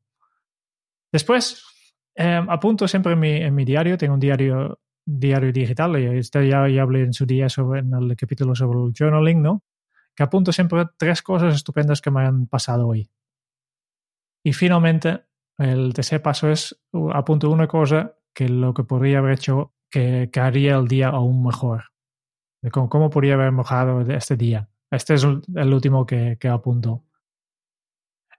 Después, 1.11 1.63
eh, 2.15 2.41
apunto 2.47 2.87
siempre 2.87 3.13
en 3.13 3.19
mi, 3.19 3.31
en 3.31 3.53
mi, 3.53 3.65
diario, 3.65 3.97
tengo 3.97 4.13
un 4.13 4.19
diario 4.19 4.79
diario 5.05 5.51
digital, 5.51 5.99
y 5.99 6.17
esto 6.17 6.41
ya, 6.41 6.67
ya 6.69 6.81
hablé 6.81 7.01
en 7.01 7.13
su 7.13 7.25
día 7.25 7.49
sobre, 7.49 7.81
en 7.81 7.93
el 7.93 8.15
capítulo 8.15 8.55
sobre 8.55 8.79
el 8.79 8.93
journaling, 8.97 9.41
¿no? 9.41 9.63
Que 10.15 10.23
apunto 10.23 10.53
siempre 10.53 10.85
tres 10.97 11.21
cosas 11.21 11.53
estupendas 11.55 12.01
que 12.01 12.11
me 12.11 12.21
han 12.21 12.47
pasado 12.47 12.87
hoy. 12.87 13.09
Y 14.45 14.53
finalmente, 14.53 15.25
el 15.57 15.93
tercer 15.93 16.21
paso 16.21 16.49
es 16.49 16.81
apunto 17.13 17.49
una 17.49 17.67
cosa 17.67 18.15
que 18.33 18.47
lo 18.47 18.73
que 18.73 18.83
podría 18.83 19.19
haber 19.19 19.33
hecho 19.33 19.73
que, 19.93 20.31
que 20.33 20.39
haría 20.39 20.75
el 20.77 20.87
día 20.87 21.09
aún 21.09 21.43
mejor. 21.43 21.91
De 22.63 22.71
cómo, 22.71 23.11
podría 23.11 23.35
haber 23.35 23.51
mejorado 23.51 24.01
este 24.01 24.35
día. 24.35 24.67
Este 24.89 25.13
es 25.13 25.23
el 25.23 25.73
último 25.73 26.03
que, 26.07 26.35
apunto. 26.49 27.03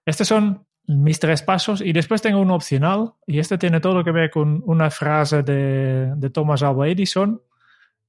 Estos 0.05 0.27
son 0.27 0.67
mis 0.89 1.21
tres 1.21 1.43
pasos 1.43 1.81
y 1.81 1.93
después 1.93 2.23
tengo 2.23 2.41
un 2.41 2.51
opcional 2.51 3.13
y 3.25 3.39
este 3.39 3.57
tiene 3.57 3.81
todo 3.81 4.03
que 4.03 4.11
ver 4.11 4.31
con 4.31 4.65
una 4.67 4.91
frase 4.91 5.45
de, 5.45 6.31
Thomas 6.33 6.65
Alva 6.65 6.89
Edison 6.89 7.41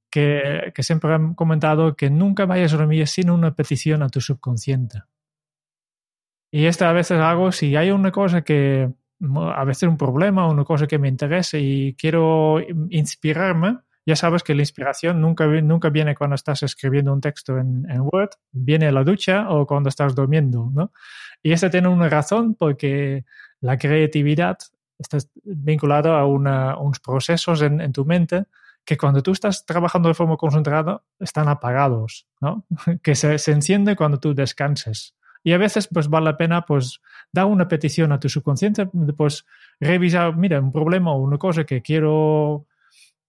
que, 0.09 0.71
que, 0.73 0.81
siempre 0.81 1.13
han 1.13 1.35
comentado 1.35 1.95
que 1.95 2.09
nunca 2.09 2.47
vayas 2.47 2.73
a 2.73 2.77
dormir 2.77 3.07
sin 3.07 3.29
una 3.29 3.53
petición 3.53 4.01
a 4.01 4.09
tu 4.09 4.21
subconsciente. 4.21 5.03
Y 6.51 6.65
esta 6.65 6.89
a 6.89 6.93
veces 6.93 7.19
hago 7.19 7.51
si 7.51 7.75
hay 7.75 7.91
una 7.91 8.11
cosa 8.11 8.41
que, 8.41 8.91
a 9.22 9.63
veces 9.63 9.89
un 9.89 9.98
problema, 9.98 10.48
una 10.48 10.63
cosa 10.63 10.88
que 10.88 11.00
me 11.00 11.07
interesa 11.07 11.57
y 11.57 11.95
quiero 11.98 12.60
inspirarme, 12.89 13.79
ya 14.05 14.15
sabes 14.15 14.43
que 14.43 14.53
la 14.53 14.62
inspiración 14.62 15.19
nunca, 15.19 15.48
nunca 15.48 15.89
viene 15.89 16.15
cuando 16.15 16.36
estás 16.36 16.62
escribiendo 16.62 17.12
un 17.12 17.22
texto 17.22 17.57
en, 17.57 17.89
en 17.89 18.01
Word, 18.01 18.29
viene 18.51 18.88
a 18.88 18.91
la 18.91 19.03
ducha 19.03 19.50
o 19.50 19.65
cuando 19.65 19.89
estás 19.89 20.13
durmiendo, 20.13 20.69
¿no? 20.72 20.91
Y 21.41 21.51
esta 21.51 21.69
tiene 21.69 21.88
una 21.88 22.07
razón 22.07 22.55
porque 22.55 23.25
la 23.62 23.77
creatividad 23.77 24.57
está 25.00 25.17
vinculada 25.43 26.19
a 26.19 26.25
una, 26.25 26.77
unos 26.77 27.00
procesos 27.00 27.62
en, 27.62 27.81
en, 27.81 27.91
tu 27.91 28.05
mente 28.05 28.45
que 28.86 28.98
cuando 28.98 29.24
tú 29.24 29.31
estás 29.31 29.65
trabajando 29.65 30.07
de 30.10 30.15
forma 30.15 30.38
concentrada 30.38 31.01
están 31.19 31.48
apagados, 31.48 32.27
¿no? 32.41 32.65
que 33.01 33.15
se, 33.15 33.39
se 33.39 33.51
enciende 33.51 33.95
cuando 33.95 34.19
tú 34.19 34.36
descanses. 34.36 35.15
Y 35.45 35.53
a 35.53 35.59
veces 35.59 35.87
pues 35.87 36.09
vale 36.09 36.25
la 36.25 36.37
pena 36.37 36.65
pues 36.65 37.01
dar 37.31 37.45
una 37.45 37.67
petición 37.67 38.11
a 38.11 38.19
tu 38.19 38.27
subconsciente, 38.27 38.87
pues 39.15 39.45
revisar, 39.79 40.35
mira, 40.35 40.59
un 40.59 40.71
problema 40.71 41.11
o 41.11 41.21
una 41.21 41.37
cosa 41.37 41.65
que 41.65 41.83
quiero, 41.83 42.65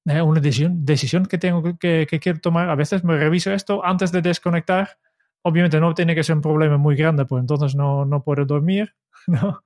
eh, 0.06 0.22
una 0.22 0.40
decisión, 0.40 0.82
decisión 0.82 1.26
que 1.26 1.36
tengo 1.36 1.62
que, 1.78 2.06
que, 2.08 2.18
quiero 2.18 2.40
tomar, 2.40 2.70
a 2.70 2.74
veces 2.74 3.04
me 3.04 3.18
reviso 3.18 3.52
esto 3.52 3.84
antes 3.84 4.12
de 4.12 4.22
desconectar. 4.22 4.96
Obviamente 5.42 5.78
no 5.78 5.92
tiene 5.92 6.14
que 6.14 6.24
ser 6.24 6.36
un 6.36 6.40
problema 6.40 6.78
muy 6.78 6.96
grande, 6.96 7.26
pues 7.26 7.42
entonces 7.42 7.74
no, 7.74 8.06
no 8.06 8.24
puedo 8.24 8.46
dormir, 8.46 8.94
¿no? 9.42 9.62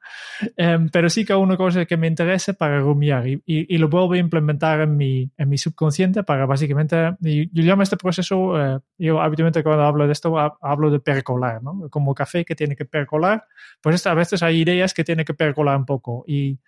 Um, 0.56 0.88
pero 0.88 1.10
sí 1.10 1.24
que 1.24 1.34
una 1.34 1.56
cosa 1.56 1.84
que 1.84 1.96
me 1.96 2.06
interesa 2.06 2.54
para 2.54 2.80
rumiar 2.80 3.26
y, 3.28 3.42
y, 3.46 3.78
lo 3.78 3.88
vuelvo 3.88 4.14
a 4.14 4.18
implementar 4.18 4.80
en 4.80 4.96
mi, 4.96 5.30
en 5.36 5.48
mi 5.48 5.58
subconsciente 5.58 6.22
para 6.22 6.46
básicamente, 6.46 7.16
yo 7.20 7.62
llamo 7.62 7.82
este 7.82 7.96
proceso, 7.96 8.54
uh, 8.54 8.80
yo 8.98 9.20
habitualmente 9.20 9.62
cuando 9.62 9.84
hablo 9.84 10.06
de 10.06 10.12
esto 10.12 10.36
hablo 10.60 10.90
de 10.90 11.00
percolar, 11.00 11.62
¿no? 11.62 11.88
Como 11.90 12.14
café 12.14 12.44
que 12.44 12.54
tiene 12.54 12.74
que 12.74 12.86
percolar, 12.86 13.44
pues 13.82 14.06
a 14.06 14.14
veces 14.14 14.42
hay 14.42 14.60
ideas 14.60 14.94
que 14.94 15.04
tiene 15.04 15.24
que 15.24 15.34
percolar 15.34 15.76
un 15.76 15.84
poco 15.84 16.24
y, 16.26 16.58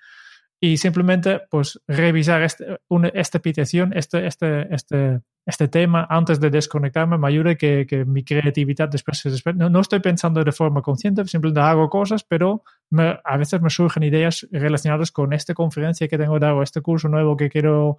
y 0.60 0.76
simplemente 0.76 1.40
pues 1.50 1.80
revisar 1.88 2.42
este, 2.42 2.78
una, 2.88 3.08
esta 3.08 3.38
petición, 3.38 3.92
este, 3.96 4.26
este, 4.26 4.72
este 4.74 5.20
este 5.44 5.66
tema 5.66 6.06
antes 6.08 6.38
de 6.38 6.50
desconectarme 6.50 7.18
me 7.18 7.26
ayuda 7.26 7.56
que, 7.56 7.84
que 7.86 8.04
mi 8.04 8.22
creatividad 8.22 8.88
después 8.88 9.18
se 9.18 9.30
despeje. 9.30 9.58
No, 9.58 9.68
no, 9.68 9.80
estoy 9.80 10.00
pensando 10.00 10.42
de 10.44 10.52
forma 10.52 10.82
consciente, 10.82 11.26
simplemente 11.26 11.60
hago 11.60 11.88
cosas, 11.90 12.22
pero 12.22 12.62
me, 12.90 13.18
a 13.24 13.36
veces 13.36 13.60
me 13.60 13.70
surgen 13.70 14.04
ideas 14.04 14.46
relacionadas 14.52 15.10
con 15.10 15.32
esta 15.32 15.52
conferencia 15.54 16.06
que 16.06 16.16
tengo 16.16 16.38
dado, 16.38 16.62
este 16.62 16.80
curso 16.80 17.08
nuevo 17.08 17.36
que 17.36 17.48
quiero 17.50 17.98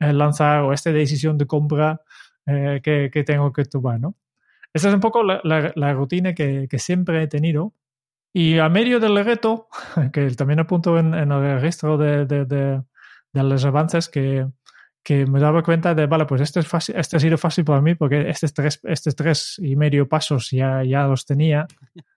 eh, 0.00 0.12
lanzar 0.12 0.62
o 0.62 0.72
esta 0.72 0.90
decisión 0.90 1.38
de 1.38 1.46
compra 1.46 2.00
eh, 2.46 2.80
que, 2.82 3.10
que, 3.12 3.22
tengo 3.22 3.52
que 3.52 3.64
tomar, 3.66 4.00
¿no? 4.00 4.16
Esa 4.72 4.88
es 4.88 4.94
un 4.94 5.00
poco 5.00 5.22
la, 5.22 5.40
la, 5.44 5.72
la 5.76 5.92
rutina 5.92 6.34
que, 6.34 6.66
que, 6.68 6.78
siempre 6.78 7.22
he 7.22 7.26
tenido. 7.28 7.74
Y 8.32 8.58
a 8.58 8.68
medio 8.68 9.00
del 9.00 9.24
reto, 9.24 9.68
que 10.12 10.28
también 10.30 10.60
apunto 10.60 10.98
en, 10.98 11.14
en 11.14 11.30
el 11.30 11.60
registro 11.60 11.98
de, 11.98 12.26
de, 12.26 12.44
de, 12.46 12.82
de 13.32 13.42
los 13.42 13.64
avances 13.64 14.08
que, 14.08 14.46
que 15.02 15.26
me 15.26 15.40
daba 15.40 15.62
cuenta 15.62 15.94
de, 15.94 16.06
vale, 16.06 16.26
pues 16.26 16.40
este, 16.42 16.60
es 16.60 16.68
fácil, 16.68 16.96
este 16.96 17.16
ha 17.16 17.20
sido 17.20 17.38
fácil 17.38 17.64
para 17.64 17.80
mí 17.80 17.94
porque 17.94 18.28
estos 18.28 18.52
tres, 18.52 18.80
estos 18.84 19.16
tres 19.16 19.58
y 19.58 19.76
medio 19.76 20.08
pasos 20.08 20.50
ya, 20.50 20.84
ya 20.84 21.06
los 21.06 21.24
tenía, 21.24 21.66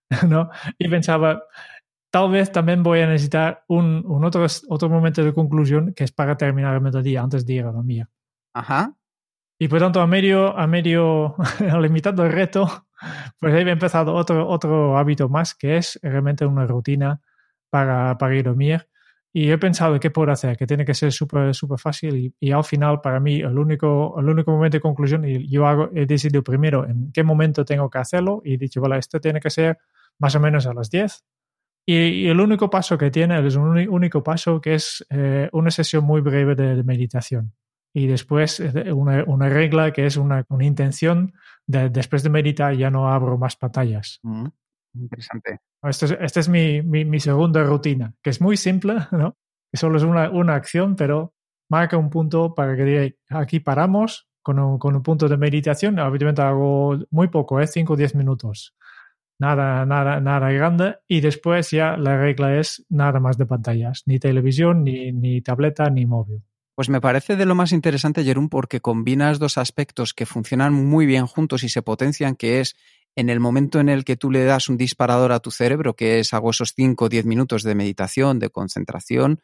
¿no? 0.28 0.50
Y 0.78 0.90
pensaba, 0.90 1.44
tal 2.12 2.32
vez 2.32 2.52
también 2.52 2.84
voy 2.84 3.00
a 3.00 3.08
necesitar 3.08 3.64
un, 3.68 4.04
un 4.06 4.26
otro, 4.26 4.46
otro 4.70 4.90
momento 4.90 5.24
de 5.24 5.34
conclusión 5.34 5.94
que 5.94 6.04
es 6.04 6.12
para 6.12 6.38
terminar 6.38 6.76
el 6.76 6.82
mediodía 6.82 7.22
antes 7.22 7.46
de 7.46 7.54
ir 7.54 7.66
a 7.66 7.72
dormir. 7.72 8.08
Ajá. 8.54 8.94
Y 9.60 9.68
por 9.68 9.80
tanto, 9.80 10.02
a 10.02 10.08
medio, 10.08 10.58
a 10.58 10.68
medio, 10.68 11.36
a 11.72 11.80
la 11.80 11.88
mitad 11.88 12.14
del 12.14 12.32
reto, 12.32 12.86
pues 13.40 13.54
ahí 13.54 13.64
he 13.64 13.72
empezado 13.72 14.14
otro, 14.14 14.48
otro 14.48 14.98
hábito 14.98 15.30
más 15.30 15.56
que 15.56 15.78
es 15.78 16.00
realmente 16.04 16.46
una 16.46 16.66
rutina 16.66 17.22
para, 17.70 18.18
para 18.18 18.36
ir 18.36 18.46
a 18.46 18.50
dormir 18.50 18.88
y 19.36 19.50
he 19.50 19.58
pensado 19.58 20.00
qué 20.00 20.12
puedo 20.12 20.32
hacer, 20.32 20.56
que 20.56 20.68
tiene 20.68 20.86
que 20.86 20.94
ser 20.94 21.12
súper 21.12 21.56
súper 21.56 21.80
fácil 21.80 22.34
y, 22.40 22.52
al 22.52 22.64
final 22.64 23.02
para 23.02 23.20
mí 23.20 23.42
el 23.42 23.58
único, 23.58 24.16
el 24.20 24.30
único 24.30 24.52
momento 24.52 24.78
de 24.78 24.82
conclusión, 24.82 25.26
y 25.26 25.50
yo 25.50 25.66
hago, 25.66 25.90
he 25.96 26.06
decidido 26.06 26.44
primero 26.44 26.88
en 26.88 27.12
qué 27.12 27.24
momento 27.24 27.66
tengo 27.66 27.90
que 27.90 27.98
hacerlo 27.98 28.44
y 28.46 28.54
he 28.54 28.58
dicho, 28.58 28.80
vale, 28.80 29.00
esto 29.00 29.20
tiene 29.20 29.40
que 29.40 29.50
ser 29.50 29.80
más 30.20 30.36
o 30.36 30.40
menos 30.40 30.68
a 30.68 30.74
las 30.74 30.92
10. 30.92 31.26
Y, 31.86 32.28
el 32.28 32.40
único 32.40 32.70
paso 32.70 32.98
que 32.98 33.10
tiene 33.10 33.46
es 33.46 33.56
un 33.56 33.76
único 33.90 34.24
paso 34.24 34.62
que 34.62 34.76
es 34.76 35.06
eh, 35.10 35.50
una 35.52 35.72
sesión 35.72 36.06
muy 36.06 36.22
breve 36.22 36.54
de, 36.56 36.76
de, 36.76 36.84
meditación. 36.84 37.54
Y 37.92 38.08
después 38.08 38.60
eh, 38.60 38.94
una, 38.94 39.24
una 39.26 39.50
regla 39.50 39.92
que 39.92 40.06
es 40.06 40.16
una, 40.16 40.46
una 40.48 40.64
intención 40.64 41.34
de 41.66 41.90
después 41.90 42.24
de 42.24 42.30
meditar 42.30 42.76
ya 42.76 42.90
no 42.90 43.10
abro 43.12 43.38
más 43.38 43.56
pantallas. 43.56 44.20
Mm. 44.22 44.46
Interesante. 44.94 45.60
Esta 45.82 46.06
es, 46.06 46.18
este 46.20 46.40
es 46.42 46.50
mi, 46.50 46.82
mi, 46.82 47.06
mi, 47.06 47.20
segunda 47.20 47.64
rutina, 47.64 48.14
que 48.22 48.30
es 48.30 48.42
muy 48.42 48.58
simple, 48.58 48.96
¿no? 49.12 49.38
Que 49.72 49.78
solo 49.78 49.98
es 49.98 50.04
una, 50.04 50.30
una 50.30 50.56
acción, 50.56 50.96
pero 50.96 51.34
marca 51.70 51.98
un 51.98 52.10
punto 52.10 52.54
para 52.54 52.76
que 52.76 52.84
diga, 52.84 53.16
aquí 53.30 53.60
paramos 53.60 54.28
con 54.44 54.60
un, 54.60 54.78
con 54.78 54.96
un 54.96 55.04
punto 55.04 55.28
de 55.28 55.38
meditación. 55.38 55.98
Obviamente 56.00 56.42
hago 56.42 57.00
muy 57.10 57.30
poco, 57.30 57.60
¿eh? 57.60 57.68
5 57.68 57.94
o 57.94 57.96
10 57.96 58.16
minutos. 58.16 58.76
Nada, 59.40 59.86
nada, 59.86 60.22
nada 60.22 60.52
grande. 60.52 60.98
Y 61.08 61.22
después 61.22 61.72
ya 61.72 61.98
la 61.98 62.18
regla 62.18 62.60
es 62.60 62.86
nada 62.90 63.20
más 63.20 63.38
de 63.38 63.46
pantallas, 63.46 64.04
ni 64.06 64.20
televisión, 64.20 64.84
ni, 64.84 65.12
ni 65.12 65.42
tableta, 65.42 65.90
ni 65.90 66.06
móvil. 66.06 66.44
Pues 66.76 66.90
me 66.90 67.02
parece 67.02 67.36
de 67.36 67.46
lo 67.46 67.54
más 67.54 67.72
interesante, 67.72 68.24
Jerón, 68.24 68.50
porque 68.50 68.82
combinas 68.82 69.38
dos 69.38 69.58
aspectos 69.58 70.14
que 70.14 70.26
funcionan 70.26 70.74
muy 70.74 71.06
bien 71.06 71.28
juntos 71.28 71.64
y 71.64 71.70
se 71.70 71.84
potencian, 71.84 72.36
que 72.36 72.62
es 72.62 72.76
en 73.16 73.30
el 73.30 73.40
momento 73.40 73.80
en 73.80 73.90
el 73.90 74.04
que 74.04 74.16
tú 74.16 74.32
le 74.32 74.44
das 74.44 74.70
un 74.70 74.78
disparador 74.78 75.32
a 75.32 75.40
tu 75.40 75.52
cerebro, 75.52 75.96
que 75.96 76.20
es 76.20 76.34
hago 76.34 76.52
esos 76.52 76.74
5 76.76 77.06
o 77.06 77.10
10 77.10 77.26
minutos 77.26 77.64
de 77.64 77.76
meditación, 77.76 78.40
de 78.40 78.50
concentración, 78.50 79.42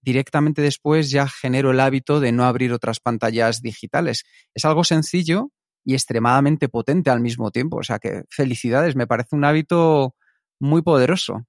directamente 0.00 0.62
después 0.62 1.10
ya 1.10 1.28
genero 1.28 1.70
el 1.70 1.80
hábito 1.80 2.20
de 2.20 2.32
no 2.32 2.44
abrir 2.44 2.72
otras 2.72 3.00
pantallas 3.00 3.62
digitales. 3.62 4.24
Es 4.54 4.64
algo 4.64 4.84
sencillo 4.84 5.50
y 5.84 5.94
extremadamente 5.94 6.68
potente 6.68 7.10
al 7.10 7.20
mismo 7.20 7.50
tiempo. 7.50 7.78
O 7.78 7.82
sea 7.82 7.98
que 7.98 8.22
felicidades, 8.30 8.96
me 8.96 9.06
parece 9.06 9.36
un 9.36 9.44
hábito 9.44 10.16
muy 10.58 10.82
poderoso. 10.82 11.46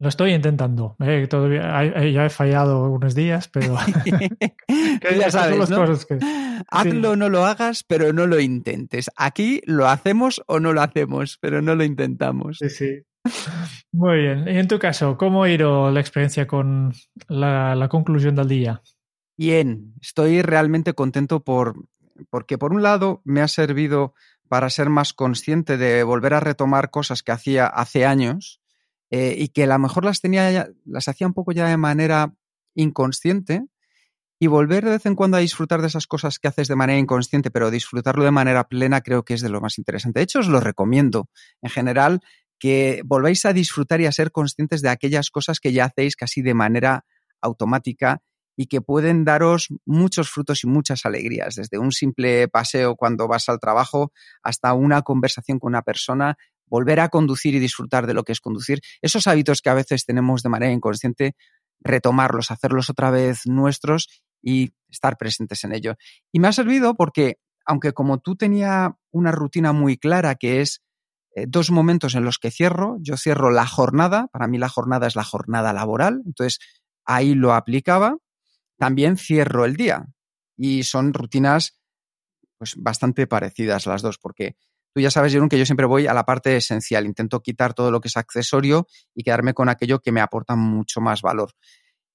Lo 0.00 0.08
estoy 0.08 0.32
intentando. 0.32 0.96
Eh, 1.00 1.26
todavía 1.28 1.62
ya 2.10 2.26
he 2.26 2.30
fallado 2.30 2.90
unos 2.90 3.14
días, 3.14 3.48
pero 3.48 3.76
ya 5.18 5.30
sabes, 5.30 5.70
¿no? 5.70 5.84
que... 6.06 6.18
Hazlo 6.68 7.12
o 7.12 7.16
no 7.16 7.28
lo 7.28 7.46
hagas, 7.46 7.84
pero 7.84 8.12
no 8.12 8.26
lo 8.26 8.40
intentes. 8.40 9.10
Aquí 9.16 9.60
lo 9.66 9.88
hacemos 9.88 10.42
o 10.46 10.60
no 10.60 10.72
lo 10.72 10.82
hacemos, 10.82 11.38
pero 11.40 11.62
no 11.62 11.74
lo 11.74 11.84
intentamos. 11.84 12.58
Sí, 12.58 12.70
sí. 12.70 13.02
Muy 13.92 14.18
bien. 14.18 14.48
Y 14.48 14.58
en 14.58 14.68
tu 14.68 14.78
caso, 14.78 15.16
¿cómo 15.16 15.44
ha 15.44 15.50
ido 15.50 15.90
la 15.90 16.00
experiencia 16.00 16.46
con 16.46 16.92
la, 17.28 17.74
la 17.74 17.88
conclusión 17.88 18.34
del 18.34 18.48
día? 18.48 18.82
Bien, 19.36 19.94
estoy 20.00 20.42
realmente 20.42 20.94
contento 20.94 21.42
por, 21.42 21.74
porque 22.30 22.58
por 22.58 22.72
un 22.72 22.82
lado 22.82 23.22
me 23.24 23.40
ha 23.40 23.48
servido 23.48 24.14
para 24.48 24.70
ser 24.70 24.90
más 24.90 25.12
consciente 25.12 25.76
de 25.76 26.02
volver 26.02 26.34
a 26.34 26.40
retomar 26.40 26.90
cosas 26.90 27.22
que 27.22 27.32
hacía 27.32 27.66
hace 27.66 28.04
años 28.04 28.60
eh, 29.16 29.36
y 29.38 29.48
que 29.50 29.62
a 29.62 29.66
lo 29.68 29.78
mejor 29.78 30.04
las 30.04 30.20
tenía 30.20 30.50
ya, 30.50 30.68
las 30.84 31.06
hacía 31.06 31.28
un 31.28 31.34
poco 31.34 31.52
ya 31.52 31.68
de 31.68 31.76
manera 31.76 32.34
inconsciente 32.74 33.64
y 34.40 34.48
volver 34.48 34.84
de 34.84 34.90
vez 34.90 35.06
en 35.06 35.14
cuando 35.14 35.36
a 35.36 35.40
disfrutar 35.40 35.80
de 35.82 35.86
esas 35.86 36.08
cosas 36.08 36.40
que 36.40 36.48
haces 36.48 36.66
de 36.66 36.74
manera 36.74 36.98
inconsciente, 36.98 37.52
pero 37.52 37.70
disfrutarlo 37.70 38.24
de 38.24 38.32
manera 38.32 38.66
plena 38.66 39.02
creo 39.02 39.24
que 39.24 39.34
es 39.34 39.40
de 39.40 39.50
lo 39.50 39.60
más 39.60 39.78
interesante. 39.78 40.18
De 40.18 40.24
hecho, 40.24 40.40
os 40.40 40.48
lo 40.48 40.58
recomiendo 40.58 41.28
en 41.62 41.70
general 41.70 42.22
que 42.58 43.02
volváis 43.04 43.44
a 43.44 43.52
disfrutar 43.52 44.00
y 44.00 44.06
a 44.06 44.10
ser 44.10 44.32
conscientes 44.32 44.82
de 44.82 44.88
aquellas 44.88 45.30
cosas 45.30 45.60
que 45.60 45.72
ya 45.72 45.84
hacéis 45.84 46.16
casi 46.16 46.42
de 46.42 46.54
manera 46.54 47.04
automática 47.40 48.20
y 48.56 48.66
que 48.66 48.80
pueden 48.80 49.24
daros 49.24 49.68
muchos 49.84 50.28
frutos 50.28 50.64
y 50.64 50.66
muchas 50.66 51.06
alegrías, 51.06 51.54
desde 51.54 51.78
un 51.78 51.92
simple 51.92 52.48
paseo 52.48 52.96
cuando 52.96 53.28
vas 53.28 53.48
al 53.48 53.60
trabajo 53.60 54.12
hasta 54.42 54.74
una 54.74 55.02
conversación 55.02 55.60
con 55.60 55.70
una 55.70 55.82
persona 55.82 56.36
volver 56.66 57.00
a 57.00 57.08
conducir 57.08 57.54
y 57.54 57.58
disfrutar 57.58 58.06
de 58.06 58.14
lo 58.14 58.24
que 58.24 58.32
es 58.32 58.40
conducir, 58.40 58.80
esos 59.02 59.26
hábitos 59.26 59.60
que 59.60 59.70
a 59.70 59.74
veces 59.74 60.04
tenemos 60.04 60.42
de 60.42 60.48
manera 60.48 60.72
inconsciente, 60.72 61.34
retomarlos, 61.80 62.50
hacerlos 62.50 62.90
otra 62.90 63.10
vez 63.10 63.46
nuestros 63.46 64.22
y 64.42 64.72
estar 64.88 65.16
presentes 65.16 65.64
en 65.64 65.74
ello. 65.74 65.94
Y 66.32 66.40
me 66.40 66.48
ha 66.48 66.52
servido 66.52 66.94
porque, 66.94 67.38
aunque 67.66 67.92
como 67.92 68.18
tú 68.18 68.36
tenía 68.36 68.96
una 69.10 69.32
rutina 69.32 69.72
muy 69.72 69.96
clara 69.96 70.34
que 70.34 70.60
es 70.60 70.82
eh, 71.34 71.46
dos 71.48 71.70
momentos 71.70 72.14
en 72.14 72.24
los 72.24 72.38
que 72.38 72.50
cierro, 72.50 72.96
yo 73.00 73.16
cierro 73.16 73.50
la 73.50 73.66
jornada, 73.66 74.28
para 74.28 74.46
mí 74.46 74.58
la 74.58 74.68
jornada 74.68 75.06
es 75.06 75.16
la 75.16 75.24
jornada 75.24 75.72
laboral, 75.72 76.22
entonces 76.26 76.60
ahí 77.04 77.34
lo 77.34 77.54
aplicaba, 77.54 78.16
también 78.78 79.16
cierro 79.16 79.64
el 79.64 79.76
día 79.76 80.06
y 80.56 80.84
son 80.84 81.12
rutinas 81.12 81.78
pues 82.58 82.76
bastante 82.76 83.26
parecidas 83.26 83.86
las 83.86 84.02
dos 84.02 84.18
porque 84.18 84.56
tú 84.94 85.00
ya 85.00 85.10
sabes, 85.10 85.32
Jerón, 85.32 85.48
que 85.48 85.58
yo 85.58 85.66
siempre 85.66 85.86
voy 85.86 86.06
a 86.06 86.14
la 86.14 86.24
parte 86.24 86.56
esencial, 86.56 87.04
intento 87.04 87.42
quitar 87.42 87.74
todo 87.74 87.90
lo 87.90 88.00
que 88.00 88.08
es 88.08 88.16
accesorio 88.16 88.86
y 89.14 89.24
quedarme 89.24 89.52
con 89.52 89.68
aquello 89.68 90.00
que 90.00 90.12
me 90.12 90.20
aporta 90.20 90.54
mucho 90.54 91.00
más 91.00 91.20
valor. 91.20 91.52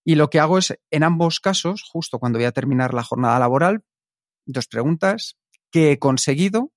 Y 0.05 0.15
lo 0.15 0.29
que 0.29 0.39
hago 0.39 0.57
es, 0.57 0.79
en 0.89 1.03
ambos 1.03 1.41
casos, 1.41 1.83
justo 1.83 2.19
cuando 2.19 2.39
voy 2.39 2.45
a 2.45 2.53
terminar 2.53 2.93
la 2.93 3.03
jornada 3.03 3.37
laboral, 3.37 3.83
dos 4.45 4.67
preguntas. 4.67 5.37
¿Qué 5.71 5.91
he 5.91 5.99
conseguido? 5.99 6.71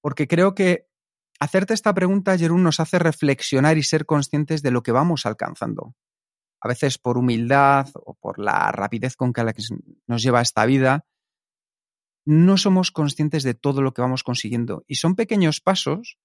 Porque 0.00 0.26
creo 0.26 0.54
que 0.54 0.88
hacerte 1.38 1.74
esta 1.74 1.92
pregunta, 1.92 2.36
Jerún, 2.36 2.62
nos 2.62 2.80
hace 2.80 2.98
reflexionar 2.98 3.76
y 3.76 3.82
ser 3.82 4.06
conscientes 4.06 4.62
de 4.62 4.70
lo 4.70 4.82
que 4.82 4.92
vamos 4.92 5.26
alcanzando. 5.26 5.94
A 6.60 6.68
veces 6.68 6.96
por 6.96 7.18
humildad 7.18 7.88
o 7.94 8.14
por 8.14 8.38
la 8.38 8.72
rapidez 8.72 9.14
con 9.14 9.32
que 9.32 9.44
nos 10.06 10.22
lleva 10.22 10.40
esta 10.40 10.64
vida, 10.64 11.04
no 12.24 12.56
somos 12.56 12.90
conscientes 12.90 13.42
de 13.42 13.54
todo 13.54 13.82
lo 13.82 13.92
que 13.92 14.02
vamos 14.02 14.22
consiguiendo. 14.22 14.84
Y 14.86 14.96
son 14.96 15.14
pequeños 15.14 15.60
pasos 15.60 16.18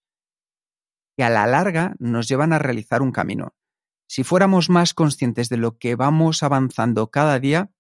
que 1.16 1.24
a 1.24 1.30
la 1.30 1.48
larga 1.48 1.96
nos 2.00 2.28
llevan 2.28 2.54
a 2.54 2.60
realizar 2.60 3.02
un 3.02 3.12
camino. 3.12 3.56
Si 4.08 4.24
fuéramos 4.24 4.70
más 4.70 4.94
conscientes 4.94 5.50
de 5.50 5.58
lo 5.58 5.78
que 5.78 5.96
vamos 5.96 6.44
avanzando 6.44 7.10
cada 7.10 7.40
día, 7.40 7.72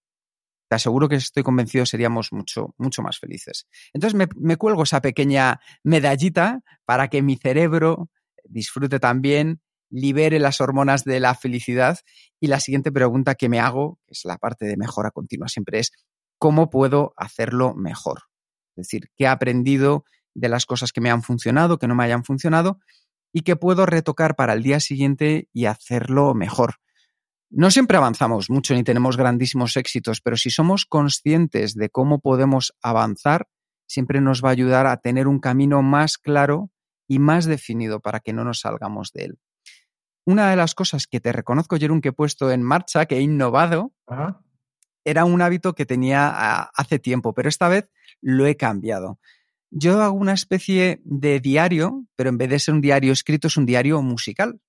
te 0.70 0.76
aseguro 0.76 1.08
que 1.08 1.16
estoy 1.16 1.44
convencido 1.44 1.86
seríamos 1.86 2.34
mucho, 2.34 2.74
mucho 2.78 3.02
más 3.02 3.20
felices. 3.20 3.68
Entonces 3.94 4.16
me, 4.16 4.28
me 4.36 4.58
cuelgo 4.58 4.84
esa 4.84 5.02
pequeña 5.02 5.62
medallita 5.84 6.62
para 6.86 7.08
que 7.08 7.22
mi 7.22 7.38
cerebro 7.38 8.10
disfrute 8.44 9.00
también, 9.00 9.62
libere 9.90 10.40
las 10.40 10.60
hormonas 10.60 11.06
de 11.06 11.20
la 11.20 11.36
felicidad. 11.36 12.00
Y 12.40 12.48
la 12.48 12.60
siguiente 12.60 12.92
pregunta 12.92 13.36
que 13.36 13.48
me 13.48 13.60
hago, 13.60 14.00
que 14.06 14.14
es 14.14 14.26
la 14.26 14.38
parte 14.38 14.66
de 14.66 14.76
mejora 14.76 15.12
continua 15.12 15.48
siempre, 15.48 15.80
es 15.80 15.92
¿cómo 16.38 16.70
puedo 16.70 17.14
hacerlo 17.18 17.74
mejor? 17.76 18.24
Es 18.76 18.88
decir, 18.88 19.10
¿qué 19.16 19.26
he 19.26 19.28
aprendido 19.28 20.06
de 20.34 20.50
las 20.50 20.66
cosas 20.66 20.92
que 20.92 21.02
me 21.02 21.10
han 21.10 21.24
funcionado, 21.24 21.80
que 21.80 21.88
no 21.88 21.96
me 21.96 22.04
hayan 22.04 22.24
funcionado? 22.24 22.80
Y 23.34 23.42
qué 23.42 23.56
puedo 23.56 23.86
retocar 23.86 24.36
para 24.36 24.54
el 24.54 24.64
día 24.64 24.80
siguiente 24.80 25.50
y 25.54 25.66
hacerlo 25.66 26.34
mejor. 26.34 26.76
No 27.50 27.72
siempre 27.72 27.98
avanzamos 27.98 28.50
mucho 28.50 28.74
ni 28.74 28.84
tenemos 28.84 29.16
grandísimos 29.16 29.78
éxitos, 29.78 30.22
pero 30.22 30.36
si 30.36 30.50
somos 30.50 30.86
conscientes 30.86 31.76
de 31.76 31.90
cómo 31.90 32.20
podemos 32.20 32.74
avanzar, 32.82 33.48
siempre 33.88 34.20
nos 34.22 34.44
va 34.44 34.50
a 34.50 34.52
ayudar 34.52 34.86
a 34.86 34.98
tener 34.98 35.28
un 35.28 35.40
camino 35.40 35.82
más 35.82 36.18
claro 36.18 36.72
y 37.08 37.20
más 37.20 37.46
definido 37.46 38.02
para 38.02 38.20
que 38.20 38.34
no 38.34 38.44
nos 38.44 38.60
salgamos 38.60 39.12
de 39.14 39.26
él. 39.26 39.40
Una 40.26 40.50
de 40.50 40.58
las 40.58 40.76
cosas 40.76 41.08
que 41.08 41.22
te 41.22 41.32
reconozco, 41.32 41.78
Jerón, 41.78 42.02
que 42.02 42.10
he 42.10 42.14
puesto 42.14 42.52
en 42.52 42.62
marcha, 42.62 43.06
que 43.06 43.16
he 43.16 43.22
innovado, 43.22 43.94
era 45.10 45.26
un 45.26 45.42
hábito 45.42 45.74
que 45.74 45.86
tenía 45.86 46.30
ah, 46.34 46.72
hace 46.76 47.00
tiempo, 47.00 47.34
pero 47.34 47.50
esta 47.50 47.70
vez 47.70 47.90
lo 48.22 48.46
he 48.46 48.56
cambiado. 48.56 49.20
Yo 49.70 50.02
hago 50.02 50.16
una 50.16 50.34
especie 50.34 51.02
de 51.04 51.40
diario, 51.40 52.06
pero 52.16 52.30
en 52.30 52.38
vez 52.38 52.50
de 52.50 52.60
ser 52.60 52.74
un 52.74 52.82
diario 52.82 53.14
escrito, 53.14 53.48
es 53.48 53.58
un 53.58 53.66
diario 53.66 54.02
musical. 54.02 54.60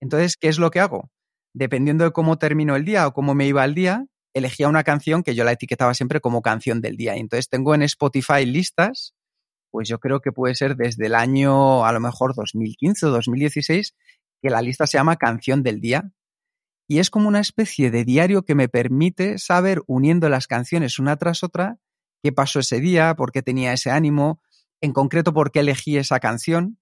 Entonces, 0.00 0.36
¿qué 0.36 0.48
es 0.48 0.58
lo 0.58 0.70
que 0.70 0.80
hago? 0.80 1.10
dependiendo 1.58 2.04
de 2.04 2.12
cómo 2.12 2.38
terminó 2.38 2.76
el 2.76 2.84
día 2.84 3.06
o 3.06 3.12
cómo 3.12 3.34
me 3.34 3.46
iba 3.46 3.64
el 3.64 3.74
día, 3.74 4.06
elegía 4.34 4.68
una 4.68 4.84
canción 4.84 5.22
que 5.22 5.34
yo 5.34 5.44
la 5.44 5.52
etiquetaba 5.52 5.94
siempre 5.94 6.20
como 6.20 6.42
canción 6.42 6.80
del 6.80 6.96
día. 6.96 7.14
entonces 7.16 7.48
tengo 7.48 7.74
en 7.74 7.82
Spotify 7.82 8.46
listas, 8.46 9.14
pues 9.70 9.88
yo 9.88 9.98
creo 9.98 10.20
que 10.20 10.32
puede 10.32 10.54
ser 10.54 10.76
desde 10.76 11.06
el 11.06 11.14
año 11.14 11.84
a 11.84 11.92
lo 11.92 12.00
mejor 12.00 12.34
2015 12.34 13.06
o 13.06 13.10
2016, 13.10 13.94
que 14.40 14.50
la 14.50 14.62
lista 14.62 14.86
se 14.86 14.98
llama 14.98 15.16
canción 15.16 15.62
del 15.62 15.80
día. 15.80 16.10
Y 16.88 17.00
es 17.00 17.10
como 17.10 17.28
una 17.28 17.40
especie 17.40 17.90
de 17.90 18.04
diario 18.04 18.44
que 18.44 18.54
me 18.54 18.68
permite 18.68 19.38
saber, 19.38 19.82
uniendo 19.86 20.28
las 20.30 20.46
canciones 20.46 20.98
una 20.98 21.16
tras 21.16 21.44
otra, 21.44 21.78
qué 22.22 22.32
pasó 22.32 22.60
ese 22.60 22.80
día, 22.80 23.14
por 23.14 23.30
qué 23.30 23.42
tenía 23.42 23.74
ese 23.74 23.90
ánimo, 23.90 24.40
en 24.80 24.92
concreto 24.92 25.34
por 25.34 25.52
qué 25.52 25.60
elegí 25.60 25.98
esa 25.98 26.18
canción. 26.18 26.78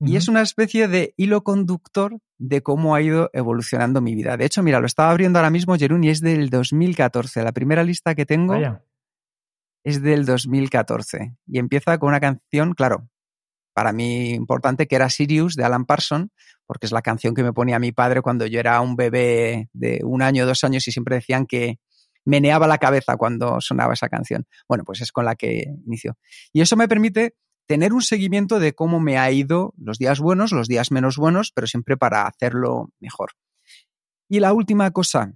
Y 0.00 0.16
es 0.16 0.28
una 0.28 0.42
especie 0.42 0.86
de 0.86 1.12
hilo 1.16 1.42
conductor 1.42 2.18
de 2.38 2.62
cómo 2.62 2.94
ha 2.94 3.02
ido 3.02 3.30
evolucionando 3.32 4.00
mi 4.00 4.14
vida. 4.14 4.36
De 4.36 4.44
hecho, 4.44 4.62
mira, 4.62 4.78
lo 4.78 4.86
estaba 4.86 5.10
abriendo 5.10 5.40
ahora 5.40 5.50
mismo, 5.50 5.76
Jerún, 5.76 6.04
y 6.04 6.10
es 6.10 6.20
del 6.20 6.50
2014. 6.50 7.42
La 7.42 7.50
primera 7.50 7.82
lista 7.82 8.14
que 8.14 8.24
tengo 8.24 8.54
es 9.84 10.02
del 10.02 10.24
2014. 10.24 11.36
Y 11.46 11.58
empieza 11.58 11.98
con 11.98 12.10
una 12.10 12.20
canción, 12.20 12.74
claro, 12.74 13.08
para 13.78 13.92
mí 13.92 14.30
importante, 14.30 14.88
que 14.88 14.96
era 14.96 15.08
Sirius 15.08 15.54
de 15.54 15.62
Alan 15.62 15.84
Parson, 15.84 16.32
porque 16.66 16.86
es 16.86 16.90
la 16.90 17.00
canción 17.00 17.32
que 17.32 17.44
me 17.44 17.52
ponía 17.52 17.78
mi 17.78 17.92
padre 17.92 18.22
cuando 18.22 18.44
yo 18.44 18.58
era 18.58 18.80
un 18.80 18.96
bebé 18.96 19.68
de 19.72 20.00
un 20.02 20.20
año, 20.20 20.46
dos 20.46 20.64
años, 20.64 20.88
y 20.88 20.90
siempre 20.90 21.14
decían 21.14 21.46
que 21.46 21.78
meneaba 22.24 22.66
la 22.66 22.78
cabeza 22.78 23.16
cuando 23.16 23.60
sonaba 23.60 23.92
esa 23.92 24.08
canción. 24.08 24.48
Bueno, 24.68 24.82
pues 24.82 25.00
es 25.00 25.12
con 25.12 25.26
la 25.26 25.36
que 25.36 25.76
inicio. 25.86 26.18
Y 26.52 26.60
eso 26.60 26.74
me 26.74 26.88
permite 26.88 27.36
tener 27.68 27.92
un 27.92 28.02
seguimiento 28.02 28.58
de 28.58 28.72
cómo 28.74 28.98
me 28.98 29.16
ha 29.16 29.30
ido 29.30 29.74
los 29.78 29.98
días 29.98 30.18
buenos, 30.18 30.50
los 30.50 30.66
días 30.66 30.90
menos 30.90 31.16
buenos, 31.16 31.52
pero 31.54 31.68
siempre 31.68 31.96
para 31.96 32.26
hacerlo 32.26 32.90
mejor. 32.98 33.30
Y 34.28 34.40
la 34.40 34.52
última 34.54 34.90
cosa, 34.90 35.34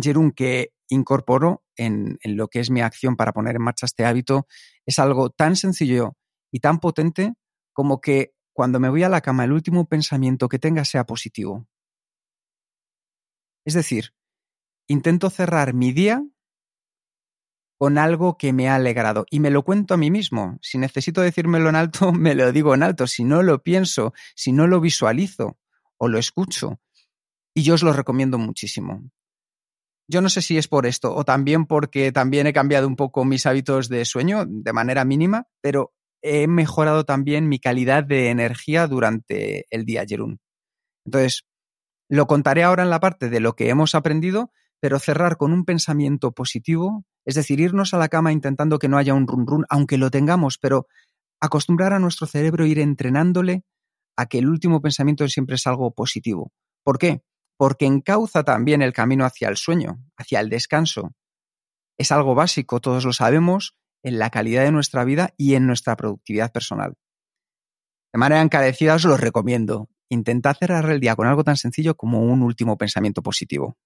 Jerún, 0.00 0.30
que 0.30 0.74
incorporo 0.88 1.64
en, 1.74 2.20
en, 2.22 2.36
lo 2.36 2.46
que 2.46 2.60
es 2.60 2.70
mi 2.70 2.82
acción 2.82 3.16
para 3.16 3.32
poner 3.32 3.56
en 3.56 3.62
marcha 3.62 3.86
este 3.86 4.04
hábito, 4.04 4.46
es 4.86 5.00
algo 5.00 5.30
tan 5.30 5.56
sencillo 5.56 6.16
y 6.52 6.60
tan 6.60 6.78
potente 6.78 7.34
como 7.72 8.00
que 8.00 8.34
cuando 8.52 8.78
me 8.78 8.90
voy 8.90 9.02
a 9.02 9.08
la 9.08 9.22
cama 9.22 9.44
el 9.44 9.52
último 9.52 9.88
pensamiento 9.88 10.48
que 10.48 10.58
tenga 10.58 10.84
sea 10.84 11.04
positivo. 11.04 11.66
Es 13.64 13.74
decir, 13.74 14.14
intento 14.86 15.30
cerrar 15.30 15.72
mi 15.74 15.92
día 15.92 16.22
con 17.78 17.98
algo 17.98 18.36
que 18.36 18.52
me 18.52 18.68
ha 18.68 18.76
alegrado. 18.76 19.26
Y 19.28 19.40
me 19.40 19.50
lo 19.50 19.64
cuento 19.64 19.94
a 19.94 19.96
mí 19.96 20.10
mismo. 20.10 20.58
Si 20.62 20.78
necesito 20.78 21.20
decírmelo 21.20 21.68
en 21.68 21.74
alto, 21.74 22.12
me 22.12 22.36
lo 22.36 22.52
digo 22.52 22.74
en 22.74 22.84
alto. 22.84 23.08
Si 23.08 23.24
no 23.24 23.42
lo 23.42 23.62
pienso, 23.62 24.12
si 24.36 24.52
no 24.52 24.68
lo 24.68 24.80
visualizo 24.80 25.58
o 25.96 26.06
lo 26.06 26.18
escucho. 26.18 26.80
Y 27.54 27.62
yo 27.62 27.74
os 27.74 27.82
lo 27.82 27.92
recomiendo 27.92 28.38
muchísimo. 28.38 29.10
Yo 30.08 30.20
no 30.20 30.28
sé 30.28 30.42
si 30.42 30.58
es 30.58 30.68
por 30.68 30.86
esto 30.86 31.14
o 31.14 31.24
también 31.24 31.66
porque 31.66 32.12
también 32.12 32.46
he 32.46 32.52
cambiado 32.52 32.86
un 32.86 32.96
poco 32.96 33.24
mis 33.24 33.46
hábitos 33.46 33.88
de 33.88 34.04
sueño 34.04 34.44
de 34.46 34.72
manera 34.72 35.04
mínima, 35.04 35.48
pero 35.60 35.92
he 36.22 36.46
mejorado 36.46 37.04
también 37.04 37.48
mi 37.48 37.58
calidad 37.58 38.04
de 38.04 38.30
energía 38.30 38.86
durante 38.86 39.66
el 39.70 39.84
día, 39.84 40.04
Jerún. 40.06 40.40
Entonces, 41.04 41.44
lo 42.08 42.26
contaré 42.26 42.62
ahora 42.62 42.84
en 42.84 42.90
la 42.90 43.00
parte 43.00 43.28
de 43.28 43.40
lo 43.40 43.54
que 43.54 43.68
hemos 43.68 43.94
aprendido, 43.94 44.52
pero 44.80 44.98
cerrar 44.98 45.36
con 45.36 45.52
un 45.52 45.64
pensamiento 45.64 46.32
positivo 46.32 47.04
es 47.24 47.34
decir, 47.34 47.60
irnos 47.60 47.94
a 47.94 47.98
la 47.98 48.08
cama 48.08 48.32
intentando 48.32 48.78
que 48.78 48.88
no 48.88 48.98
haya 48.98 49.14
un 49.14 49.26
run 49.26 49.46
run, 49.46 49.64
aunque 49.68 49.98
lo 49.98 50.10
tengamos, 50.10 50.58
pero 50.58 50.86
acostumbrar 51.40 51.92
a 51.92 51.98
nuestro 51.98 52.26
cerebro 52.26 52.66
ir 52.66 52.78
entrenándole 52.78 53.64
a 54.16 54.26
que 54.26 54.38
el 54.38 54.48
último 54.48 54.80
pensamiento 54.80 55.26
siempre 55.28 55.56
es 55.56 55.66
algo 55.66 55.92
positivo. 55.92 56.52
¿Por 56.84 56.98
qué? 56.98 57.22
Porque 57.56 57.86
encauza 57.86 58.42
también 58.42 58.82
el 58.82 58.92
camino 58.92 59.24
hacia 59.24 59.48
el 59.48 59.56
sueño, 59.56 59.98
hacia 60.16 60.40
el 60.40 60.48
descanso. 60.48 61.12
Es 61.96 62.10
algo 62.10 62.34
básico, 62.34 62.80
todos 62.80 63.04
lo 63.04 63.12
sabemos, 63.12 63.76
en 64.02 64.18
la 64.18 64.30
calidad 64.30 64.64
de 64.64 64.72
nuestra 64.72 65.04
vida 65.04 65.34
y 65.36 65.54
en 65.54 65.66
nuestra 65.66 65.96
productividad 65.96 66.52
personal. 66.52 66.94
De 68.12 68.18
manera 68.18 68.42
encarecida 68.42 68.94
os 68.94 69.04
lo 69.04 69.16
recomiendo. 69.16 69.88
Intentad 70.10 70.56
cerrar 70.58 70.90
el 70.90 71.00
día 71.00 71.16
con 71.16 71.26
algo 71.26 71.44
tan 71.44 71.56
sencillo 71.56 71.94
como 71.94 72.20
un 72.20 72.42
último 72.42 72.76
pensamiento 72.76 73.22
positivo. 73.22 73.76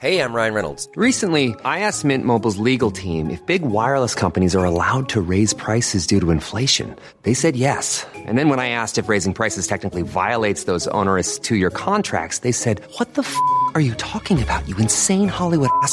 Hey, 0.00 0.20
I'm 0.20 0.32
Ryan 0.32 0.54
Reynolds. 0.54 0.88
Recently, 0.94 1.56
I 1.64 1.80
asked 1.80 2.04
Mint 2.04 2.24
Mobile's 2.24 2.56
legal 2.58 2.92
team 2.92 3.30
if 3.30 3.44
big 3.46 3.62
wireless 3.62 4.14
companies 4.14 4.54
are 4.54 4.64
allowed 4.64 5.08
to 5.08 5.20
raise 5.20 5.52
prices 5.52 6.06
due 6.06 6.20
to 6.20 6.30
inflation. 6.30 6.94
They 7.24 7.34
said 7.34 7.56
yes. 7.56 8.06
And 8.14 8.38
then 8.38 8.48
when 8.48 8.60
I 8.60 8.70
asked 8.70 8.96
if 8.96 9.08
raising 9.08 9.34
prices 9.34 9.66
technically 9.66 10.02
violates 10.02 10.66
those 10.66 10.86
onerous 10.92 11.40
two-year 11.40 11.70
contracts, 11.70 12.42
they 12.42 12.52
said, 12.52 12.80
"What 12.98 13.14
the 13.14 13.22
f*** 13.22 13.34
are 13.74 13.82
you 13.82 13.94
talking 13.96 14.40
about? 14.40 14.68
You 14.68 14.76
insane 14.78 15.28
Hollywood 15.28 15.70
ass." 15.82 15.92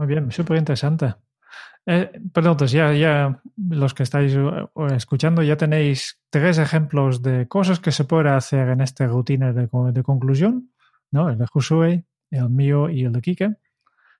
Muy 0.00 0.06
bien, 0.06 0.30
súper 0.30 0.56
interesante. 0.56 1.14
Eh, 1.86 2.10
perdón, 2.32 2.52
entonces 2.52 2.72
ya, 2.72 2.92
ya 2.94 3.42
los 3.70 3.94
que 3.94 4.04
estáis 4.04 4.34
eh, 4.36 4.66
escuchando 4.96 5.42
ya 5.42 5.56
tenéis 5.56 6.20
tres 6.30 6.58
ejemplos 6.58 7.22
de 7.22 7.48
cosas 7.48 7.80
que 7.80 7.92
se 7.92 8.04
puede 8.04 8.30
hacer 8.30 8.68
en 8.70 8.80
esta 8.82 9.06
rutina 9.06 9.52
de, 9.52 9.68
co- 9.68 9.92
de 9.92 10.02
conclusión, 10.02 10.72
¿no? 11.12 11.30
El 11.30 11.38
de 11.38 11.46
Josué, 11.46 12.04
el 12.30 12.50
mío 12.50 12.90
y 12.90 13.04
el 13.04 13.12
de 13.12 13.22
Kike. 13.22 13.56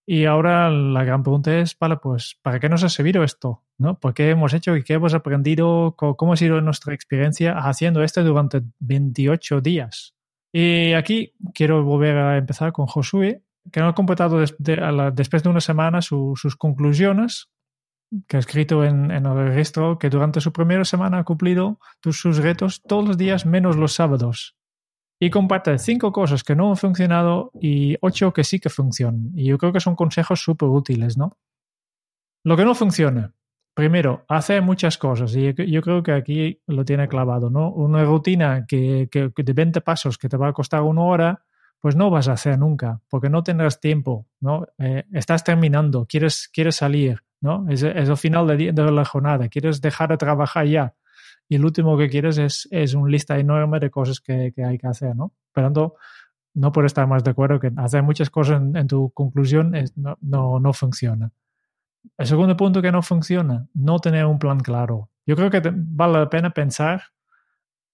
Y 0.07 0.27
ahora 0.27 0.71
la 0.71 1.05
gran 1.05 1.23
pregunta 1.23 1.59
es, 1.59 1.79
vale, 1.79 1.99
pues, 1.99 2.38
¿para 2.43 2.61
qué 2.61 2.69
nos 2.69 2.85
ha 2.85 2.90
servido 2.90 3.25
esto? 3.25 3.64
¿No? 3.79 3.99
¿Por 4.01 4.14
qué 4.14 4.31
hemos 4.31 4.55
hecho 4.55 4.77
y 4.77 4.85
qué 4.85 4.95
hemos 4.95 5.14
aprendido? 5.14 5.97
¿Cómo 5.97 6.35
ha 6.35 6.37
sido 6.37 6.61
nuestra 6.62 6.95
experiencia 6.95 7.59
haciendo 7.59 8.03
esto 8.05 8.25
durante 8.25 8.62
28 8.81 9.61
días? 9.61 10.14
Y 10.53 10.95
aquí 10.95 11.35
quiero 11.55 11.85
volver 11.85 12.16
a 12.19 12.38
empezar 12.38 12.73
con 12.73 12.87
Josué, 12.87 13.43
que 13.73 13.81
no 13.81 13.88
ha 13.88 13.94
completado 13.94 14.38
después 14.38 15.42
de 15.42 15.49
una 15.49 15.61
semana 15.61 16.03
su- 16.03 16.35
sus 16.37 16.57
conclusiones, 16.57 17.49
que 18.27 18.37
ha 18.37 18.40
escrito 18.40 18.85
en, 18.85 19.11
en 19.11 19.27
el 19.27 19.49
registro 19.49 19.99
que 19.99 20.11
durante 20.11 20.40
su 20.40 20.53
primera 20.53 20.85
semana 20.85 21.18
ha 21.18 21.25
cumplido 21.25 21.79
sus 22.03 22.38
retos 22.38 22.83
todos 22.83 23.07
los 23.07 23.16
días 23.18 23.46
menos 23.46 23.77
los 23.77 23.92
sábados. 23.92 24.57
Y 25.23 25.31
comparte 25.31 25.79
cinco 25.79 26.12
cosas 26.12 26.42
que 26.42 26.57
no 26.57 26.70
han 26.70 26.77
funcionado 26.77 27.51
y 27.61 27.96
ocho 28.01 28.33
que 28.33 28.42
sí 28.42 28.59
que 28.59 28.70
funcionan. 28.70 29.31
Y 29.35 29.44
yo 29.46 29.59
creo 29.59 29.73
que 29.73 29.81
son 29.81 29.94
consejos 29.94 30.40
súper 30.42 30.68
útiles, 30.70 31.18
¿no? 31.18 31.37
Lo 32.44 32.57
que 32.57 32.64
no 32.64 32.75
funciona. 32.75 33.35
Primero, 33.75 34.25
hace 34.29 34.61
muchas 34.61 34.99
cosas 34.99 35.35
y 35.37 35.55
yo- 35.55 35.83
creo 35.83 36.03
que 36.03 36.12
aquí 36.12 36.61
lo 36.66 36.85
tiene 36.85 37.07
clavado, 37.09 37.51
¿no? 37.51 37.70
Una 37.70 38.05
rutina 38.05 38.64
que 38.66 39.09
de 39.12 39.53
20 39.53 39.81
pasos 39.81 40.18
que 40.18 40.29
te 40.29 40.37
va 40.37 40.49
a 40.49 40.53
costar 40.53 40.83
una 40.83 41.03
hora, 41.03 41.44
pues 41.81 41.97
no 41.97 42.11
vas 42.11 42.29
a 42.29 42.33
hacer 42.33 42.59
nunca, 42.59 43.01
porque 43.09 43.31
no 43.31 43.43
tendrás 43.43 43.81
tiempo, 43.81 44.27
¿no? 44.40 44.66
Eh, 44.79 45.05
estás 45.12 45.45
terminando, 45.45 46.07
quieres, 46.07 46.49
quieres 46.53 46.77
salir, 46.77 47.23
¿no? 47.40 47.66
Es, 47.71 47.83
el 47.83 48.16
final 48.16 48.47
de, 48.47 48.73
de 48.73 48.93
la 48.93 49.05
jornada, 49.05 49.49
quieres 49.49 49.81
dejar 49.81 50.11
de 50.11 50.16
trabajar 50.19 50.66
ya 50.66 50.95
y 51.49 51.57
el 51.57 51.64
último 51.64 51.97
que 51.99 52.09
quieres 52.09 52.38
es, 52.38 52.69
es 52.71 52.95
una 52.95 53.11
lista 53.11 53.38
enorme 53.38 53.81
de 53.81 53.90
cosas 53.90 54.21
que, 54.21 54.53
que 54.55 54.64
hay 54.64 54.79
que 54.79 54.87
hacer, 54.87 55.16
¿no? 55.16 55.33
Por 55.53 55.64
tanto, 55.64 55.95
no 56.55 56.71
puedo 56.73 56.87
estar 56.87 57.07
más 57.07 57.25
de 57.25 57.31
acuerdo 57.31 57.59
que 57.61 57.73
hacer 57.77 58.03
muchas 58.03 58.31
cosas 58.31 58.61
en, 58.61 58.77
en 58.77 58.87
tu 58.87 59.11
conclusión 59.12 59.75
es- 59.75 59.97
no, 59.97 60.16
no, 60.21 60.61
no 60.61 60.73
funciona. 60.73 61.31
El 62.19 62.27
segundo 62.27 62.57
punto 62.57 62.83
que 62.83 62.93
no 62.93 63.03
funciona, 63.03 63.66
no 63.75 63.99
tener 63.99 64.27
un 64.27 64.38
plan 64.38 64.61
claro. 64.61 65.11
Yo 65.27 65.37
creo 65.37 65.51
que 65.51 65.62
vale 65.75 66.14
la 66.19 66.29
pena 66.31 66.51
pensar 66.51 67.03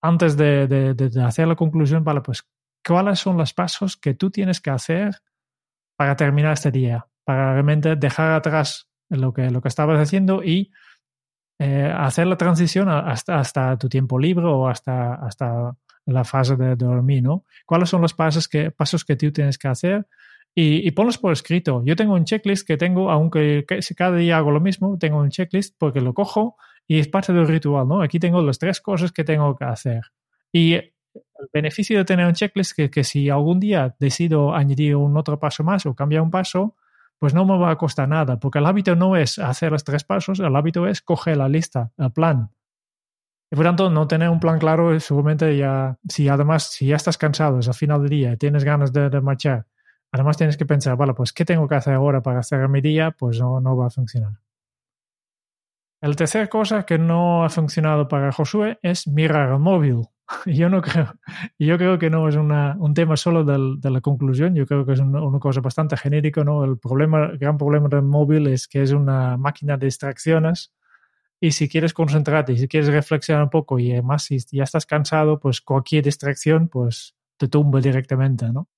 antes 0.02 0.36
de- 0.36 0.66
de- 0.68 0.94
de 0.94 1.22
hacer 1.22 1.48
la 1.48 1.56
conclusión, 1.56 2.04
vale, 2.04 2.20
pues, 2.20 2.46
¿cuáles 2.86 3.18
son 3.18 3.36
los 3.36 3.52
pasos 3.52 3.96
que 3.96 4.14
tú 4.14 4.30
tienes 4.30 4.60
que 4.60 4.70
hacer 4.70 5.16
para 5.96 6.16
terminar 6.16 6.52
este 6.52 6.70
día? 6.70 7.06
Para 7.24 7.52
realmente 7.54 7.96
dejar 7.96 8.32
atrás 8.32 8.88
lo 9.08 9.32
que, 9.32 9.50
lo 9.50 9.60
que 9.60 9.68
estabas 9.68 10.00
haciendo 10.00 10.42
y 10.42 10.72
eh, 11.58 11.92
hacer 11.96 12.26
la 12.26 12.36
transición 12.36 12.88
hasta, 12.88 13.38
hasta 13.38 13.76
tu 13.78 13.88
tiempo 13.88 14.18
libre 14.18 14.46
o 14.46 14.68
hasta, 14.68 15.14
hasta 15.14 15.76
la 16.04 16.24
fase 16.24 16.56
de 16.56 16.76
dormir, 16.76 17.22
¿no? 17.22 17.44
¿Cuáles 17.64 17.88
son 17.88 18.02
los 18.02 18.14
pasos 18.14 18.46
que, 18.48 18.70
pasos 18.70 19.04
que 19.04 19.16
tú 19.16 19.32
tienes 19.32 19.58
que 19.58 19.68
hacer? 19.68 20.06
Y, 20.58 20.90
ponlos 20.92 21.18
por 21.18 21.32
escrito. 21.32 21.82
Yo 21.84 21.96
tengo 21.96 22.14
un 22.14 22.24
checklist 22.24 22.66
que 22.66 22.78
tengo, 22.78 23.10
aunque 23.10 23.66
cada 23.94 24.16
día 24.16 24.38
hago 24.38 24.50
lo 24.50 24.60
mismo, 24.60 24.96
tengo 24.96 25.18
un 25.18 25.28
checklist 25.28 25.76
porque 25.76 26.00
lo 26.00 26.14
cojo 26.14 26.56
y 26.86 26.98
es 26.98 27.08
parte 27.08 27.34
del 27.34 27.46
ritual, 27.46 27.86
¿no? 27.86 28.00
Aquí 28.00 28.18
tengo 28.18 28.40
las 28.40 28.58
tres 28.58 28.80
cosas 28.80 29.12
que 29.12 29.22
tengo 29.22 29.54
que 29.54 29.66
hacer. 29.66 30.00
Y 30.50 30.78
el 31.38 31.48
beneficio 31.52 31.98
de 31.98 32.04
tener 32.04 32.26
un 32.26 32.32
checklist 32.32 32.78
es 32.78 32.90
que, 32.90 33.04
si 33.04 33.30
algún 33.30 33.60
día 33.60 33.94
decido 33.98 34.54
añadir 34.54 34.96
un 34.96 35.16
otro 35.16 35.38
paso 35.38 35.64
más 35.64 35.86
o 35.86 35.94
cambiar 35.94 36.22
un 36.22 36.30
paso, 36.30 36.76
pues 37.18 37.34
no 37.34 37.44
me 37.44 37.56
va 37.58 37.70
a 37.70 37.76
costar 37.76 38.08
nada, 38.08 38.38
porque 38.38 38.58
el 38.58 38.66
hábito 38.66 38.94
no 38.94 39.16
es 39.16 39.38
hacer 39.38 39.72
los 39.72 39.84
tres 39.84 40.04
pasos, 40.04 40.40
el 40.40 40.54
hábito 40.54 40.86
es 40.86 41.00
coger 41.02 41.38
la 41.38 41.48
lista, 41.48 41.92
el 41.96 42.12
plan. 42.12 42.50
Y 43.50 43.56
por 43.56 43.64
tanto, 43.64 43.90
no 43.90 44.08
tener 44.08 44.28
un 44.28 44.40
plan 44.40 44.58
claro 44.58 44.98
seguramente 44.98 45.56
ya, 45.56 45.96
si 46.08 46.28
además, 46.28 46.70
si 46.72 46.86
ya 46.86 46.96
estás 46.96 47.16
cansado, 47.16 47.60
es 47.60 47.68
al 47.68 47.74
final 47.74 48.00
del 48.00 48.10
día 48.10 48.36
tienes 48.36 48.64
ganas 48.64 48.92
de, 48.92 49.08
marchar, 49.20 49.66
además 50.12 50.36
tienes 50.36 50.56
que 50.56 50.66
pensar, 50.66 50.96
vale, 50.96 51.14
pues 51.14 51.32
¿qué 51.32 51.44
tengo 51.44 51.68
que 51.68 51.76
hacer 51.76 51.94
ahora 51.94 52.22
para 52.22 52.40
hacer 52.40 52.68
mi 52.68 52.80
día? 52.80 53.12
Pues 53.12 53.40
no, 53.40 53.60
no 53.60 53.76
va 53.76 53.86
a 53.86 53.90
funcionar. 53.90 54.32
El 56.00 56.14
tercer 56.14 56.48
cosa 56.48 56.84
que 56.84 56.98
no 56.98 57.44
ha 57.44 57.48
funcionado 57.48 58.06
para 58.06 58.30
Josué 58.30 58.78
es 58.82 59.08
mirar 59.08 59.52
el 59.52 59.58
móvil. 59.58 60.02
Yo 60.46 60.68
no 60.68 60.82
creo, 60.82 61.14
yo 61.58 61.78
creo 61.78 61.98
que 61.98 62.10
no 62.10 62.28
es 62.28 62.34
una, 62.36 62.76
un 62.78 62.94
tema 62.94 63.16
solo 63.16 63.44
del- 63.44 63.80
de 63.80 63.90
la 63.90 64.00
conclusión, 64.00 64.54
yo 64.54 64.66
creo 64.66 64.84
que 64.84 64.92
es 64.94 65.00
una, 65.00 65.22
una 65.22 65.38
cosa 65.38 65.60
bastante 65.60 65.96
genérica, 65.96 66.42
¿no? 66.44 66.64
El 66.64 66.78
problema, 66.78 67.26
el 67.26 67.38
gran 67.38 67.56
problema 67.58 67.88
del 67.88 68.02
móvil 68.02 68.46
es 68.48 68.66
que 68.68 68.82
es 68.82 68.90
una 68.92 69.36
máquina 69.36 69.76
de 69.76 69.86
distracciones 69.86 70.72
y 71.40 71.52
si 71.52 71.68
quieres 71.68 71.94
concentrarte 71.94 72.52
y 72.54 72.58
si 72.58 72.68
quieres 72.68 72.90
reflexionar 72.90 73.44
un 73.44 73.50
poco 73.50 73.78
y 73.80 73.92
además 73.92 74.24
si 74.24 74.38
ya 74.52 74.64
estás 74.64 74.86
cansado, 74.86 75.40
pues 75.40 75.60
cualquier 75.62 76.04
distracción 76.04 76.68
pues 76.68 77.14
te 77.38 77.48
tumba 77.48 77.80
directamente, 77.80 78.52
¿no? 78.52 78.68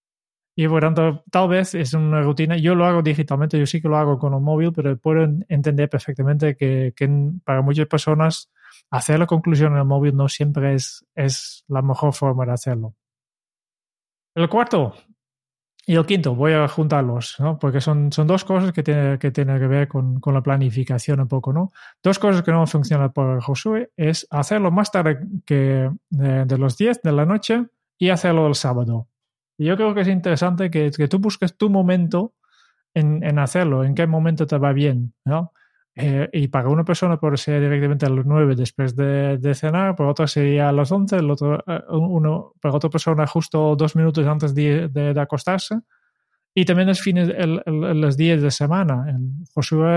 Y 0.60 0.66
por 0.66 0.80
tanto, 0.80 1.22
tal 1.30 1.48
vez 1.48 1.76
es 1.76 1.94
una 1.94 2.20
rutina. 2.20 2.56
Yo 2.56 2.74
lo 2.74 2.84
hago 2.84 3.00
digitalmente, 3.00 3.56
yo 3.56 3.64
sí 3.64 3.80
que 3.80 3.86
lo 3.86 3.96
hago 3.96 4.18
con 4.18 4.34
un 4.34 4.42
móvil, 4.42 4.72
pero 4.72 4.98
puedo 4.98 5.22
entender 5.48 5.88
perfectamente 5.88 6.56
que, 6.56 6.92
que 6.96 7.08
para 7.44 7.62
muchas 7.62 7.86
personas 7.86 8.50
hacer 8.90 9.20
la 9.20 9.26
conclusión 9.26 9.74
en 9.74 9.78
el 9.78 9.84
móvil 9.84 10.16
no 10.16 10.28
siempre 10.28 10.74
es, 10.74 11.06
es 11.14 11.64
la 11.68 11.80
mejor 11.80 12.12
forma 12.12 12.44
de 12.44 12.54
hacerlo. 12.54 12.96
El 14.34 14.48
cuarto 14.48 14.94
y 15.86 15.94
el 15.94 16.04
quinto, 16.04 16.34
voy 16.34 16.54
a 16.54 16.66
juntarlos, 16.66 17.36
¿no? 17.38 17.56
Porque 17.56 17.80
son, 17.80 18.10
son 18.10 18.26
dos 18.26 18.44
cosas 18.44 18.72
que 18.72 18.82
tienen 18.82 19.16
que, 19.18 19.30
tiene 19.30 19.60
que 19.60 19.68
ver 19.68 19.86
con, 19.86 20.18
con 20.18 20.34
la 20.34 20.42
planificación 20.42 21.20
un 21.20 21.28
poco, 21.28 21.52
¿no? 21.52 21.70
Dos 22.02 22.18
cosas 22.18 22.42
que 22.42 22.50
no 22.50 22.66
funcionan 22.66 23.12
para 23.12 23.40
Josué 23.40 23.92
es 23.96 24.26
hacerlo 24.28 24.72
más 24.72 24.90
tarde 24.90 25.20
que 25.46 25.88
de, 26.10 26.44
de 26.46 26.58
los 26.58 26.76
10 26.76 27.00
de 27.00 27.12
la 27.12 27.26
noche 27.26 27.64
y 27.96 28.08
hacerlo 28.08 28.48
el 28.48 28.56
sábado. 28.56 29.06
Y 29.58 29.66
yo 29.66 29.76
creo 29.76 29.92
que 29.94 30.02
es 30.02 30.08
interesante 30.08 30.70
que, 30.70 30.90
que 30.90 31.08
tú 31.08 31.18
busques 31.18 31.56
tu 31.56 31.68
momento 31.68 32.34
en, 32.94 33.22
en, 33.24 33.38
hacerlo, 33.38 33.84
en 33.84 33.94
qué 33.94 34.06
momento 34.06 34.46
te 34.46 34.56
va 34.56 34.72
bien, 34.72 35.12
¿no? 35.24 35.52
Eh, 36.00 36.28
y 36.32 36.46
para 36.46 36.68
una 36.68 36.84
persona 36.84 37.18
puede 37.18 37.36
ser 37.36 37.60
directamente 37.60 38.06
a 38.06 38.08
las 38.08 38.24
9 38.24 38.54
después 38.54 38.94
de, 38.94 39.36
de 39.36 39.54
cenar, 39.56 39.96
para 39.96 40.10
otra 40.10 40.28
sería 40.28 40.68
a 40.68 40.72
las 40.72 40.92
11, 40.92 41.16
el 41.16 41.28
otro, 41.28 41.64
uno, 41.88 42.52
para 42.60 42.76
otra 42.76 42.88
persona 42.88 43.26
justo 43.26 43.74
dos 43.74 43.96
minutos 43.96 44.24
antes 44.24 44.54
de, 44.54 44.88
de, 44.88 45.12
de 45.12 45.20
acostarse. 45.20 45.80
Y 46.54 46.64
también 46.64 46.88
los 46.88 47.00
fines, 47.00 47.28
el, 47.28 47.60
el, 47.66 48.00
los 48.00 48.16
días 48.16 48.40
de 48.40 48.52
semana. 48.52 49.06
Josué 49.54 49.88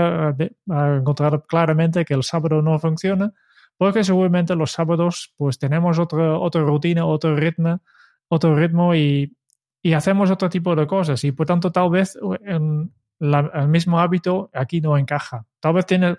ha 0.70 0.96
encontrado 0.96 1.44
claramente 1.44 2.04
que 2.04 2.14
el 2.14 2.24
sábado 2.24 2.60
no 2.62 2.78
funciona, 2.80 3.32
porque 3.76 4.02
seguramente 4.02 4.56
los 4.56 4.72
sábados 4.72 5.32
pues 5.36 5.58
tenemos 5.58 6.00
otra, 6.00 6.36
otra 6.36 6.62
rutina, 6.62 7.06
otro 7.06 7.36
ritmo, 7.36 7.80
otro 8.28 8.56
ritmo 8.56 8.94
y, 8.94 9.36
y 9.82 9.92
hacemos 9.94 10.30
otro 10.30 10.48
tipo 10.48 10.76
de 10.76 10.86
cosas. 10.86 11.22
Y 11.24 11.32
por 11.32 11.46
tanto, 11.46 11.72
tal 11.72 11.90
vez 11.90 12.16
en, 12.44 12.92
la, 13.18 13.50
el 13.54 13.68
mismo 13.68 13.98
hábito 14.00 14.50
aquí 14.52 14.80
no 14.80 14.96
encaja. 14.96 15.44
Tal 15.60 15.74
vez 15.74 15.86
tiene, 15.86 16.16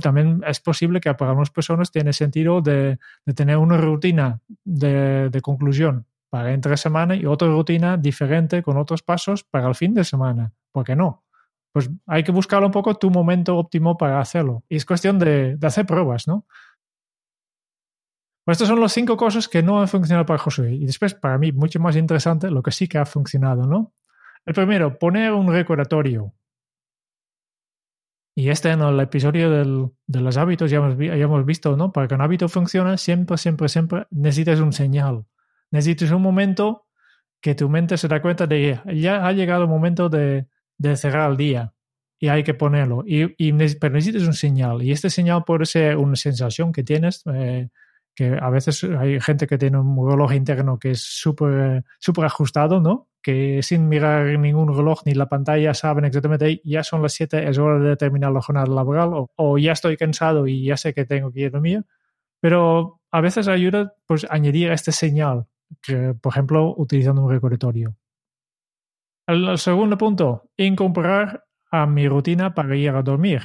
también 0.00 0.42
es 0.46 0.60
posible 0.60 1.00
que 1.00 1.14
para 1.14 1.30
algunas 1.30 1.50
personas 1.50 1.90
tiene 1.90 2.12
sentido 2.12 2.60
de, 2.60 2.98
tener 3.34 3.56
una 3.56 3.76
rutina 3.76 4.40
de, 4.64 5.30
de, 5.30 5.40
conclusión 5.40 6.06
para 6.28 6.52
entre 6.52 6.76
semana 6.76 7.14
y 7.14 7.26
otra 7.26 7.48
rutina 7.48 7.96
diferente 7.96 8.62
con 8.62 8.76
otros 8.76 9.02
pasos 9.02 9.44
para 9.44 9.68
el 9.68 9.74
fin 9.74 9.94
de 9.94 10.04
semana. 10.04 10.52
¿Por 10.72 10.84
qué 10.84 10.96
no? 10.96 11.22
Pues 11.72 11.90
hay 12.06 12.22
que 12.24 12.32
buscar 12.32 12.64
un 12.64 12.70
poco 12.70 12.94
tu 12.94 13.10
momento 13.10 13.56
óptimo 13.56 13.96
para 13.96 14.20
hacerlo. 14.20 14.64
Y 14.68 14.76
es 14.76 14.84
cuestión 14.84 15.18
de, 15.18 15.56
de 15.56 15.66
hacer 15.66 15.86
pruebas, 15.86 16.26
¿no? 16.26 16.46
Pues 18.44 18.56
estas 18.56 18.68
son 18.68 18.80
las 18.80 18.92
cinco 18.92 19.16
cosas 19.16 19.48
que 19.48 19.62
no 19.62 19.80
han 19.80 19.88
funcionado 19.88 20.26
para 20.26 20.38
Josué. 20.38 20.72
Y 20.74 20.86
después, 20.86 21.14
para 21.14 21.38
mí, 21.38 21.52
mucho 21.52 21.80
más 21.80 21.96
interesante, 21.96 22.50
lo 22.50 22.62
que 22.62 22.70
sí 22.72 22.86
que 22.88 22.98
ha 22.98 23.06
funcionado, 23.06 23.66
¿no? 23.66 23.94
El 24.44 24.54
primero, 24.54 24.98
poner 24.98 25.32
un 25.32 25.50
recordatorio. 25.50 26.34
Y 28.36 28.50
este 28.50 28.70
en 28.70 28.82
el 28.82 28.98
episodio 29.00 29.48
del, 29.48 29.90
de 30.06 30.20
los 30.20 30.36
hábitos 30.36 30.70
ya 30.70 30.78
hemos, 30.78 30.98
ya 30.98 31.14
hemos 31.14 31.46
visto, 31.46 31.76
¿no? 31.76 31.92
Para 31.92 32.08
que 32.08 32.14
un 32.14 32.20
hábito 32.20 32.48
funcione, 32.48 32.98
siempre, 32.98 33.38
siempre, 33.38 33.68
siempre 33.68 34.06
necesitas 34.10 34.60
un 34.60 34.72
señal. 34.72 35.24
Necesitas 35.70 36.10
un 36.10 36.20
momento 36.22 36.86
que 37.40 37.54
tu 37.54 37.68
mente 37.68 37.96
se 37.96 38.08
da 38.08 38.20
cuenta 38.20 38.46
de 38.46 38.80
que 38.84 39.00
ya 39.00 39.26
ha 39.26 39.32
llegado 39.32 39.62
el 39.62 39.68
momento 39.68 40.08
de, 40.08 40.48
de 40.78 40.96
cerrar 40.96 41.30
el 41.30 41.36
día. 41.36 41.72
y 42.18 42.28
hay 42.28 42.42
que 42.42 42.54
ponerlo. 42.54 43.04
Y, 43.06 43.34
y 43.36 43.52
pero 43.52 43.94
necesitas 43.94 44.26
un 44.26 44.32
señal. 44.34 44.82
Y 44.82 44.92
este 44.92 45.10
señal 45.10 45.44
puede 45.44 45.66
ser 45.66 45.96
una 45.98 46.16
sensación 46.16 46.72
que 46.72 46.82
tienes, 46.82 47.22
eh, 47.26 47.68
que 48.14 48.36
a 48.40 48.48
veces 48.50 48.84
hay 48.84 49.20
gente 49.20 49.46
que 49.46 49.58
tiene 49.58 49.78
un 49.78 50.08
reloj 50.08 50.32
interno 50.32 50.78
que 50.78 50.92
es 50.92 51.02
súper 51.02 51.84
super 51.98 52.24
ajustado, 52.24 52.80
¿no? 52.80 53.08
Que 53.22 53.62
sin 53.62 53.88
mirar 53.88 54.38
ningún 54.38 54.74
reloj 54.74 55.02
ni 55.04 55.14
la 55.14 55.28
pantalla 55.28 55.74
saben 55.74 56.04
exactamente, 56.04 56.60
ya 56.64 56.84
son 56.84 57.02
las 57.02 57.14
7, 57.14 57.48
es 57.48 57.58
hora 57.58 57.78
de 57.78 57.96
terminar 57.96 58.32
la 58.32 58.42
jornada 58.42 58.66
laboral, 58.66 59.10
o, 59.36 59.58
ya 59.58 59.72
estoy 59.72 59.96
cansado 59.96 60.46
y 60.46 60.64
ya 60.64 60.76
sé 60.76 60.94
que 60.94 61.04
tengo 61.04 61.32
que 61.32 61.40
ir 61.40 61.46
a 61.46 61.50
dormir. 61.50 61.84
Pero 62.40 63.00
a 63.10 63.20
veces 63.20 63.48
ayuda 63.48 63.94
pues 64.06 64.26
añadir 64.30 64.70
este 64.70 64.92
señal, 64.92 65.46
que, 65.82 66.14
por 66.20 66.32
ejemplo, 66.32 66.74
utilizando 66.76 67.22
un 67.22 67.30
recordatorio. 67.30 67.96
El 69.26 69.56
segundo 69.56 69.96
punto, 69.96 70.50
incorporar 70.56 71.44
a 71.70 71.86
mi 71.86 72.06
rutina 72.06 72.54
para 72.54 72.76
ir 72.76 72.90
a 72.90 73.02
dormir. 73.02 73.42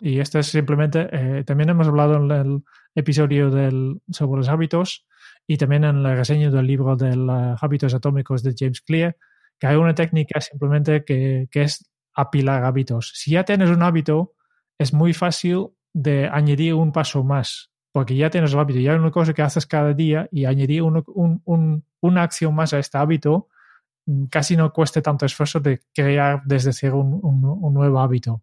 Y 0.00 0.20
esto 0.20 0.38
es 0.38 0.46
simplemente, 0.46 1.08
eh, 1.10 1.44
también 1.44 1.70
hemos 1.70 1.88
hablado 1.88 2.16
en 2.16 2.30
el 2.30 2.62
episodio 2.98 3.50
del, 3.50 4.00
sobre 4.10 4.38
los 4.38 4.48
hábitos 4.48 5.06
y 5.46 5.56
también 5.56 5.84
en 5.84 6.02
la 6.02 6.14
reseña 6.14 6.50
del 6.50 6.66
libro 6.66 6.96
de 6.96 7.16
los 7.16 7.62
hábitos 7.62 7.94
atómicos 7.94 8.42
de 8.42 8.54
James 8.58 8.80
Clear, 8.80 9.16
que 9.58 9.66
hay 9.66 9.76
una 9.76 9.94
técnica 9.94 10.40
simplemente 10.40 11.04
que, 11.04 11.48
que 11.50 11.62
es 11.62 11.90
apilar 12.14 12.64
hábitos. 12.64 13.12
Si 13.14 13.32
ya 13.32 13.44
tienes 13.44 13.70
un 13.70 13.82
hábito, 13.82 14.34
es 14.78 14.92
muy 14.92 15.12
fácil 15.12 15.68
de 15.92 16.28
añadir 16.28 16.74
un 16.74 16.92
paso 16.92 17.24
más, 17.24 17.70
porque 17.92 18.16
ya 18.16 18.30
tienes 18.30 18.52
el 18.52 18.58
hábito, 18.58 18.80
ya 18.80 18.92
hay 18.92 18.98
una 18.98 19.10
cosa 19.10 19.32
que 19.32 19.42
haces 19.42 19.66
cada 19.66 19.94
día 19.94 20.28
y 20.30 20.44
añadir 20.44 20.82
un, 20.82 21.02
un, 21.44 21.84
una 22.00 22.22
acción 22.22 22.54
más 22.54 22.72
a 22.72 22.78
este 22.78 22.98
hábito 22.98 23.48
Mm, 24.08 24.24
casi 24.30 24.56
no 24.56 24.72
cueste 24.72 25.02
tanto 25.02 25.26
esfuerzo 25.26 25.60
de 25.60 25.80
crear 25.94 26.42
desde 26.46 26.72
cero 26.72 26.98
un, 26.98 27.20
un, 27.44 27.74
nuevo 27.74 28.00
hábito. 28.00 28.42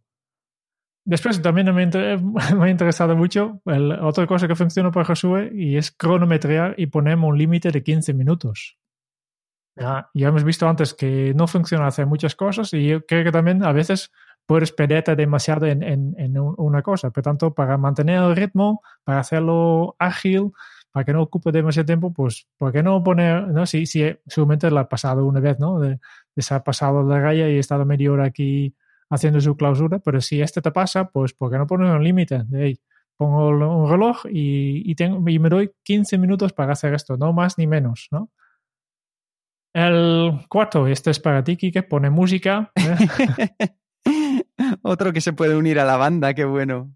Después 1.05 1.39
también 1.39 1.73
me, 1.73 1.85
me 2.55 2.65
ha 2.65 2.69
interesado 2.69 3.15
mucho 3.15 3.61
el, 3.65 3.91
otra 3.91 4.25
cosa 4.25 4.47
que 4.47 4.55
funciona 4.55 4.91
para 4.91 5.05
Josué 5.05 5.51
y 5.53 5.77
es 5.77 5.91
cronometrear 5.91 6.73
y 6.77 6.87
ponemos 6.87 7.29
un 7.29 7.37
límite 7.37 7.71
de 7.71 7.83
15 7.83 8.13
minutos. 8.13 8.77
Ya, 9.77 10.09
ya, 10.13 10.29
hemos 10.29 10.43
visto 10.43 10.67
antes 10.67 10.93
que 10.93 11.33
no 11.35 11.47
funciona 11.47 11.87
hacer 11.87 12.07
muchas 12.07 12.33
cosas 12.35 12.73
y 12.73 12.87
yo 12.87 13.05
creo 13.05 13.25
que 13.25 13.31
también 13.31 13.63
a 13.63 13.73
veces 13.73 14.11
puedes 14.45 14.71
perderte 14.71 15.15
demasiado 15.15 15.65
en, 15.65 15.83
en, 15.83 16.15
en 16.17 16.39
una 16.39 16.81
cosa. 16.81 17.11
Por 17.11 17.23
tanto, 17.23 17.53
para 17.53 17.77
mantener 17.77 18.23
el 18.23 18.35
ritmo, 18.35 18.81
para 19.03 19.19
hacerlo 19.19 19.95
ágil, 19.99 20.53
para 20.91 21.03
que 21.03 21.13
no 21.13 21.23
ocupe 21.23 21.51
demasiado 21.51 21.85
tiempo, 21.85 22.13
pues, 22.13 22.47
¿por 22.57 22.71
qué 22.71 22.81
no 22.81 23.03
poner, 23.03 23.49
no? 23.49 23.65
Si, 23.65 23.85
si 23.85 24.15
seguramente 24.27 24.71
lo 24.71 24.79
ha 24.79 24.87
pasado 24.87 25.25
una 25.25 25.41
vez, 25.41 25.59
¿no? 25.59 25.79
De, 25.79 25.99
de 26.35 26.41
se 26.41 26.53
ha 26.53 26.63
pasado 26.63 27.03
la 27.03 27.19
raya 27.19 27.49
y 27.49 27.55
he 27.55 27.59
estado 27.59 27.85
media 27.85 28.11
hora 28.11 28.25
aquí 28.25 28.73
haciendo 29.09 29.39
su 29.41 29.55
clausura, 29.55 29.99
pero 29.99 30.21
si 30.21 30.41
este 30.41 30.61
te 30.61 30.71
pasa, 30.71 31.09
pues, 31.09 31.33
¿por 31.33 31.51
qué 31.51 31.57
no 31.57 31.67
pones 31.67 31.91
un 31.91 32.03
límite? 32.03 32.43
De, 32.47 32.79
pongo 33.17 33.49
un 33.49 33.89
reloj 33.89 34.25
y, 34.29 34.89
y, 34.89 34.95
tengo, 34.95 35.27
y 35.29 35.39
me 35.39 35.49
doy 35.49 35.71
15 35.83 36.17
minutos 36.17 36.53
para 36.53 36.73
hacer 36.73 36.93
esto, 36.93 37.17
no 37.17 37.33
más 37.33 37.57
ni 37.57 37.67
menos, 37.67 38.07
¿no? 38.11 38.29
El 39.73 40.45
cuarto, 40.47 40.87
este 40.87 41.11
es 41.11 41.19
para 41.19 41.43
ti, 41.43 41.57
que 41.57 41.83
pone 41.83 42.09
música. 42.09 42.71
¿eh? 42.75 43.75
Otro 44.81 45.11
que 45.11 45.19
se 45.19 45.33
puede 45.33 45.57
unir 45.57 45.81
a 45.81 45.85
la 45.85 45.97
banda, 45.97 46.33
qué 46.33 46.45
bueno. 46.45 46.95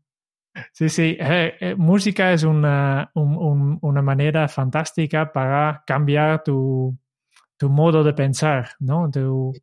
Sí, 0.72 0.88
sí, 0.88 1.18
eh, 1.20 1.56
eh, 1.60 1.76
música 1.76 2.32
es 2.32 2.44
una, 2.44 3.12
un, 3.16 3.36
un, 3.36 3.80
una 3.82 4.02
manera 4.02 4.48
fantástica 4.48 5.30
para 5.34 5.84
cambiar 5.86 6.42
tu, 6.42 6.98
tu 7.58 7.70
modo 7.70 8.02
de 8.02 8.14
pensar, 8.14 8.70
¿no? 8.80 9.12
Tu, 9.12 9.54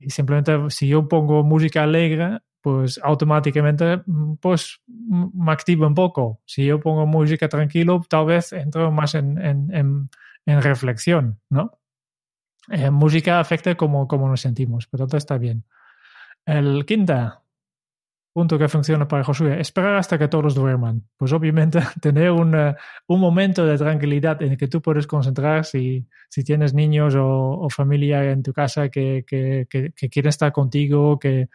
y 0.00 0.10
simplemente 0.10 0.58
si 0.70 0.88
yo 0.88 1.06
pongo 1.06 1.44
música 1.44 1.82
alegre, 1.82 2.40
pues 2.60 2.98
automáticamente 3.02 4.02
pues 4.40 4.80
me 4.86 5.52
activo 5.52 5.86
un 5.86 5.94
poco. 5.94 6.40
Si 6.46 6.64
yo 6.64 6.80
pongo 6.80 7.06
música 7.06 7.48
tranquilo, 7.48 8.02
tal 8.08 8.26
vez 8.26 8.52
entro 8.52 8.90
más 8.90 9.14
en, 9.14 9.38
en, 9.38 9.74
en, 9.74 10.10
en 10.46 10.62
reflexión, 10.62 11.40
¿no? 11.48 11.78
Eh, 12.70 12.90
música 12.90 13.40
afecta 13.40 13.74
como, 13.76 14.06
como 14.06 14.28
nos 14.28 14.40
sentimos, 14.40 14.86
pero 14.86 15.06
todo 15.06 15.16
está 15.16 15.38
bien. 15.38 15.64
El 16.44 16.84
quinta, 16.86 17.42
punto 18.40 18.58
que 18.58 18.68
funciona 18.68 19.06
para 19.06 19.22
Josué, 19.22 19.60
esperar 19.60 19.96
hasta 19.96 20.18
que 20.18 20.26
todos 20.26 20.54
duerman. 20.54 21.06
Pues 21.18 21.30
obviamente 21.34 21.78
tener 22.00 22.30
un, 22.30 22.56
un 23.06 23.20
momento 23.20 23.66
de 23.66 23.76
tranquilidad 23.76 24.40
en 24.40 24.52
el 24.52 24.56
que 24.56 24.66
tú 24.66 24.80
puedes 24.80 25.06
concentrar 25.06 25.66
si, 25.66 26.06
si 26.30 26.42
tienes 26.42 26.72
niños 26.72 27.14
o, 27.16 27.60
o, 27.60 27.68
familia 27.68 28.30
en 28.30 28.42
tu 28.42 28.54
casa 28.54 28.88
que, 28.88 29.24
que, 29.26 29.66
que, 29.68 29.92
que 29.92 30.08
quieren 30.08 30.30
estar 30.30 30.52
contigo, 30.52 31.18
que, 31.18 31.50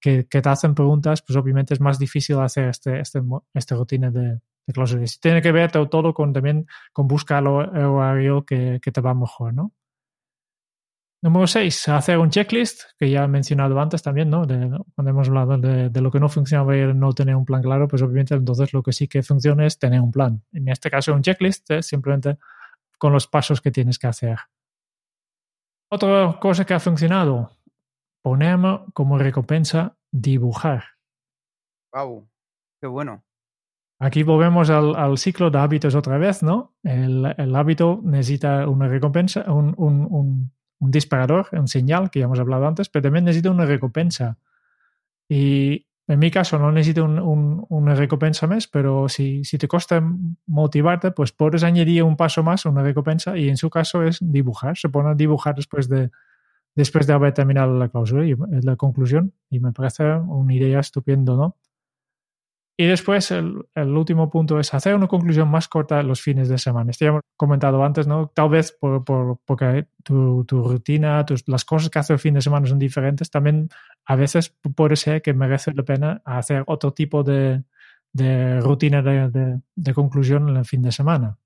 que, 0.00 0.22
te 0.22 0.48
hacen 0.48 0.76
preguntas, 0.76 1.22
pues 1.22 1.36
obviamente 1.36 1.74
es 1.74 1.80
más 1.80 1.98
difícil 1.98 2.38
hacer 2.38 2.68
este, 2.68 3.00
este, 3.00 3.20
esta 3.52 3.74
rutina 3.74 4.12
de, 4.12 4.38
de 4.64 4.72
clausura. 4.72 5.04
Si 5.08 5.18
tiene 5.18 5.42
que 5.42 5.50
ver 5.50 5.72
todo 5.72 6.14
con 6.14 6.32
también 6.32 6.68
con 6.92 7.08
buscar 7.08 7.42
el 7.42 7.48
horario 7.48 8.44
que 8.44 8.78
te 8.80 9.00
va 9.00 9.12
mejor, 9.12 9.54
¿no? 9.54 9.72
Número 11.20 11.48
6, 11.48 11.88
hacer 11.88 12.16
un 12.18 12.30
checklist, 12.30 12.82
que 12.96 13.10
ya 13.10 13.24
he 13.24 13.28
mencionado 13.28 13.80
antes 13.80 14.02
también, 14.02 14.30
¿no? 14.30 14.46
De, 14.46 14.70
cuando 14.94 15.10
hemos 15.10 15.28
hablado 15.28 15.58
de, 15.58 15.90
de, 15.90 16.00
lo 16.00 16.12
que 16.12 16.20
no 16.20 16.28
funciona 16.28 16.76
y 16.76 16.94
no 16.94 17.12
tener 17.12 17.34
un 17.34 17.44
plan 17.44 17.60
claro, 17.60 17.88
pues 17.88 18.02
obviamente 18.02 18.34
entonces 18.34 18.72
lo 18.72 18.84
que 18.84 18.92
sí 18.92 19.08
que 19.08 19.24
funciona 19.24 19.66
es 19.66 19.80
tener 19.80 20.00
un 20.00 20.12
plan. 20.12 20.44
En 20.52 20.68
este 20.68 20.90
caso, 20.90 21.12
un 21.12 21.22
checklist 21.22 21.68
es 21.72 21.86
simplemente 21.86 22.38
con 22.98 23.12
los 23.12 23.26
pasos 23.26 23.60
que 23.60 23.72
tienes 23.72 23.98
que 23.98 24.06
hacer. 24.06 24.38
Otra 25.90 26.38
cosa 26.40 26.64
que 26.64 26.74
ha 26.74 26.80
funcionado, 26.80 27.50
ponerme 28.22 28.80
como 28.92 29.18
recompensa 29.18 29.96
dibujar. 30.12 30.84
¡Wow! 31.92 32.28
¡Qué 32.80 32.86
bueno! 32.86 33.24
Aquí 33.98 34.22
volvemos 34.22 34.70
al, 34.70 34.94
al, 34.94 35.18
ciclo 35.18 35.50
de 35.50 35.58
hábitos 35.58 35.96
otra 35.96 36.18
vez, 36.18 36.44
¿no? 36.44 36.76
El, 36.84 37.34
el 37.36 37.56
hábito 37.56 38.00
necesita 38.04 38.68
una 38.68 38.86
recompensa, 38.86 39.50
un, 39.52 39.74
un, 39.76 40.06
un 40.08 40.52
un 40.80 40.90
disparador, 40.90 41.48
un 41.52 41.68
señal 41.68 42.10
que 42.10 42.20
ya 42.20 42.26
hemos 42.26 42.38
hablado 42.38 42.66
antes, 42.66 42.88
pero 42.88 43.02
también 43.02 43.24
necesito 43.24 43.50
una 43.50 43.66
recompensa. 43.66 44.38
Y 45.28 45.86
en 46.06 46.18
mi 46.18 46.30
caso 46.30 46.58
no 46.58 46.72
necesito 46.72 47.04
un, 47.04 47.18
un, 47.18 47.66
una 47.68 47.94
recompensa 47.94 48.46
más, 48.46 48.66
pero 48.66 49.08
si, 49.08 49.44
si 49.44 49.58
te 49.58 49.68
cuesta 49.68 50.02
motivarte, 50.46 51.10
pues 51.10 51.32
puedes 51.32 51.62
añadir 51.62 52.02
un 52.02 52.16
paso 52.16 52.42
más, 52.42 52.64
una 52.64 52.82
recompensa, 52.82 53.36
y 53.36 53.48
en 53.48 53.56
su 53.56 53.68
caso 53.68 54.02
es 54.02 54.18
dibujar. 54.20 54.76
Se 54.78 54.88
pone 54.88 55.10
a 55.10 55.14
dibujar 55.14 55.54
después 55.54 55.88
de, 55.88 56.10
después 56.74 57.06
de 57.06 57.12
haber 57.12 57.34
terminado 57.34 57.78
la 57.78 57.88
clausura 57.88 58.24
la 58.62 58.76
conclusión, 58.76 59.34
y 59.50 59.60
me 59.60 59.72
parece 59.72 60.04
una 60.04 60.54
idea 60.54 60.80
estupenda, 60.80 61.34
¿no? 61.34 61.56
Y 62.80 62.86
después 62.86 63.32
el, 63.32 63.66
el, 63.74 63.88
último 63.88 64.30
punto 64.30 64.60
es 64.60 64.72
hacer 64.72 64.94
una 64.94 65.08
conclusión 65.08 65.50
más 65.50 65.66
corta 65.66 66.00
los 66.04 66.20
fines 66.20 66.48
de 66.48 66.58
semana. 66.58 66.92
Esto 66.92 67.06
ya 67.06 67.08
hemos 67.08 67.22
comentado 67.36 67.82
antes, 67.82 68.06
¿no? 68.06 68.28
Tal 68.28 68.50
vez 68.50 68.70
por, 68.70 69.04
por, 69.04 69.40
porque 69.44 69.88
tu, 70.04 70.44
tu 70.44 70.62
rutina, 70.62 71.26
tus, 71.26 71.42
las 71.48 71.64
cosas 71.64 71.90
que 71.90 71.98
haces 71.98 72.10
el 72.10 72.18
fin 72.20 72.34
de 72.34 72.40
semana 72.40 72.68
son 72.68 72.78
diferentes. 72.78 73.30
También 73.30 73.68
a 74.06 74.14
veces 74.14 74.54
puede 74.76 74.94
ser 74.94 75.22
que 75.22 75.34
merece 75.34 75.74
la 75.74 75.82
pena 75.82 76.22
hacer 76.24 76.62
otro 76.68 76.92
tipo 76.92 77.24
de, 77.24 77.64
de 78.12 78.60
rutina 78.60 79.02
de, 79.02 79.28
de, 79.28 79.60
de, 79.74 79.94
conclusión 79.94 80.48
en 80.48 80.58
el 80.58 80.64
fin 80.64 80.82
de 80.82 80.92
semana. 80.92 81.36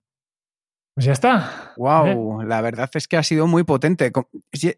Pues 0.94 1.06
ya 1.06 1.12
está. 1.12 1.72
Wow, 1.78 2.42
¿Eh? 2.42 2.46
la 2.46 2.60
verdad 2.60 2.90
es 2.92 3.08
que 3.08 3.16
ha 3.16 3.22
sido 3.22 3.46
muy 3.46 3.64
potente. 3.64 4.12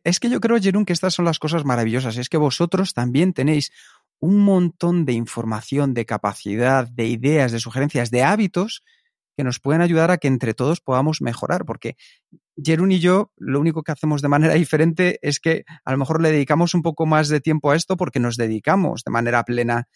Es 0.05 0.21
que 0.21 0.31
yo 0.31 0.41
creo, 0.41 0.61
Jerón, 0.61 0.85
que 0.85 0.93
estas 0.93 1.15
son 1.15 1.25
las 1.25 1.41
cosas 1.41 1.65
maravillosas. 1.65 2.17
Es 2.17 2.29
que 2.29 2.37
vosotros 2.37 2.95
también 2.95 3.33
tenéis 3.33 3.73
un 4.21 4.39
montón 4.39 5.05
de 5.05 5.13
información, 5.13 5.95
de 5.95 6.07
capacidad, 6.07 6.89
de 6.89 7.07
ideas, 7.07 7.53
de 7.53 7.61
sugerencias, 7.61 8.11
de 8.11 8.23
hábitos 8.23 8.83
que 9.37 9.45
nos 9.45 9.61
pueden 9.61 9.83
ayudar 9.83 10.11
a 10.11 10.19
que 10.19 10.29
entre 10.29 10.55
todos 10.55 10.81
podamos 10.81 11.21
mejorar, 11.21 11.65
porque 11.65 11.97
Jerún 12.57 12.93
y 12.93 13.01
yo 13.01 13.33
lo 13.37 13.61
único 13.61 13.83
que 13.83 13.93
hacemos 13.93 14.23
de 14.23 14.29
manera 14.29 14.55
diferente 14.55 15.19
es 15.23 15.41
que 15.41 15.65
a 15.85 15.93
lo 15.93 15.99
mejor 15.99 16.23
le 16.23 16.31
dedicamos 16.31 16.75
un 16.75 16.83
poco 16.83 17.07
más 17.07 17.29
de 17.29 17.41
tiempo 17.41 17.71
a 17.71 17.77
esto 17.77 17.97
porque 17.97 18.21
nos 18.21 18.37
dedicamos 18.37 19.03
de 19.05 19.11
manera 19.11 19.43
plena, 19.45 19.89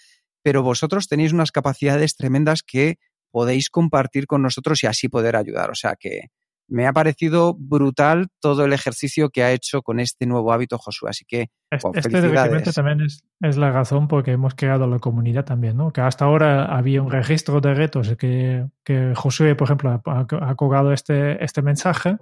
pero 0.42 0.62
vosotros 0.62 1.08
tenéis 1.08 1.32
unas 1.32 1.52
capacidades 1.52 2.16
tremendas 2.16 2.62
que 2.62 2.98
podéis 3.30 3.70
compartir 3.70 4.26
con 4.26 4.42
nosotros 4.42 4.82
y 4.82 4.86
así 4.86 5.08
poder 5.08 5.36
ayudar. 5.36 5.70
O 5.70 5.74
sea 5.74 5.96
que 5.98 6.30
me 6.68 6.86
ha 6.86 6.92
parecido 6.92 7.54
brutal 7.58 8.28
todo 8.40 8.64
el 8.64 8.72
ejercicio 8.72 9.30
que 9.30 9.42
ha 9.42 9.52
hecho 9.52 9.82
con 9.82 10.00
este 10.00 10.26
nuevo 10.26 10.52
hábito 10.52 10.78
Josué. 10.78 11.10
Así 11.10 11.24
que, 11.24 11.48
wow, 11.82 11.92
este 11.94 12.20
realmente 12.20 12.72
también 12.72 13.00
es, 13.00 13.24
es, 13.40 13.56
la 13.56 13.72
razón 13.72 14.06
por 14.06 14.22
que 14.22 14.32
hemos 14.32 14.54
creado 14.54 14.86
la 14.86 14.98
comunidad 14.98 15.44
también, 15.44 15.76
¿no? 15.76 15.92
Que 15.92 16.02
hasta 16.02 16.26
ahora 16.26 16.66
había 16.66 17.02
un 17.02 17.10
registro 17.10 17.60
de 17.60 17.74
retos 17.74 18.14
que, 18.16 18.66
que 18.84 19.14
Josué, 19.16 19.54
por 19.54 19.66
ejemplo, 19.66 20.02
ha, 20.04 20.26
ha 20.42 20.54
colgado 20.54 20.92
este, 20.92 21.42
este 21.42 21.62
mensaje, 21.62 22.18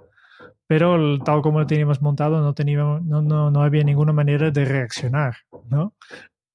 pero 0.65 1.19
tal 1.19 1.41
como 1.41 1.59
lo 1.59 1.67
teníamos 1.67 2.01
montado 2.01 2.41
no, 2.41 2.53
teníamos, 2.53 3.03
no, 3.03 3.21
no, 3.21 3.51
no 3.51 3.61
había 3.63 3.83
ninguna 3.83 4.13
manera 4.13 4.49
de 4.49 4.65
reaccionar, 4.65 5.35
¿no? 5.69 5.93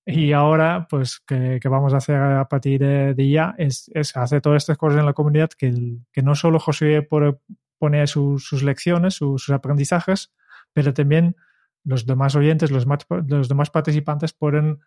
Y 0.05 0.33
ahora, 0.33 0.88
pues, 0.90 1.20
que, 1.20 1.61
que, 1.62 1.68
vamos 1.68 1.94
a 1.94 1.98
hacer 1.98 2.16
a 2.16 2.48
partir 2.48 2.81
de, 2.81 3.14
de 3.14 3.31
ya 3.31 3.55
es, 3.57 3.88
es, 3.94 4.16
hacer 4.16 4.40
todas 4.40 4.64
estas 4.64 4.76
cosas 4.76 4.98
en 4.98 5.07
la 5.07 5.12
comunidad 5.12 5.50
que, 5.57 5.98
que 6.12 6.22
no 6.22 6.35
solo 6.35 6.59
Josué 6.59 7.02
por, 7.02 7.38
pone 7.82 8.06
su, 8.06 8.38
sus 8.38 8.62
lecciones, 8.62 9.14
su, 9.14 9.38
sus 9.38 9.50
aprendizajes, 9.52 10.30
pero 10.72 10.94
también 10.94 11.34
los 11.82 12.06
demás 12.06 12.36
oyentes, 12.36 12.70
los, 12.70 12.86
más, 12.86 13.00
los 13.26 13.48
demás 13.48 13.70
participantes 13.70 14.32
pueden 14.32 14.78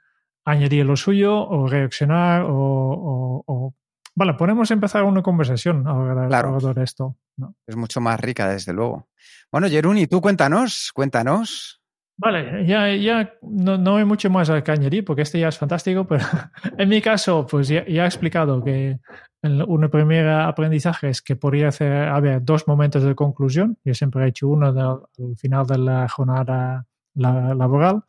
añadir 0.46 0.86
lo 0.86 0.96
suyo 0.96 1.36
o 1.46 1.68
reaccionar 1.68 2.44
o, 2.44 2.54
o, 2.56 3.44
o... 3.46 3.76
Vale, 4.16 4.36
podemos 4.36 4.72
empezar 4.72 5.04
una 5.04 5.22
conversación 5.22 5.86
ahora 5.88 6.30
Claro. 6.30 6.58
de 6.74 6.84
esto. 6.84 7.18
¿no? 7.36 7.54
Es 7.68 7.76
mucho 7.76 8.00
más 8.00 8.18
rica, 8.18 8.48
desde 8.48 8.72
luego. 8.72 9.10
Bueno, 9.52 9.68
Jerún, 9.68 9.98
y 9.98 10.08
tú 10.08 10.22
cuéntanos, 10.22 10.92
cuéntanos. 10.94 11.82
Vale, 12.18 12.66
ya, 12.66 12.96
ya 12.96 13.34
no, 13.42 13.78
no 13.78 13.98
hay 13.98 14.06
mucho 14.06 14.30
más 14.30 14.50
que 14.64 14.72
añadir 14.72 15.04
porque 15.04 15.24
este 15.24 15.38
ya 15.42 15.50
es 15.50 15.58
fantástico, 15.58 16.08
pero 16.08 16.24
en 16.78 16.88
mi 16.88 17.02
caso, 17.02 17.46
pues 17.46 17.68
ya, 17.68 17.86
ya 17.88 18.06
he 18.06 18.08
explicado 18.08 18.64
que 18.64 19.00
un 19.46 19.90
primer 19.90 20.28
aprendizaje 20.30 21.10
es 21.10 21.22
que 21.22 21.36
podría 21.36 21.70
hacer, 21.70 21.92
haber 21.92 22.44
dos 22.44 22.68
momentos 22.68 23.04
de 23.04 23.16
conclusión. 23.16 23.78
Yo 23.84 23.94
siempre 23.94 24.24
he 24.24 24.28
hecho 24.30 24.48
uno 24.48 24.68
al 24.68 25.38
final 25.38 25.66
de 25.68 25.78
la 25.78 26.08
jornada 26.10 26.86
la- 27.14 27.54
laboral 27.54 28.04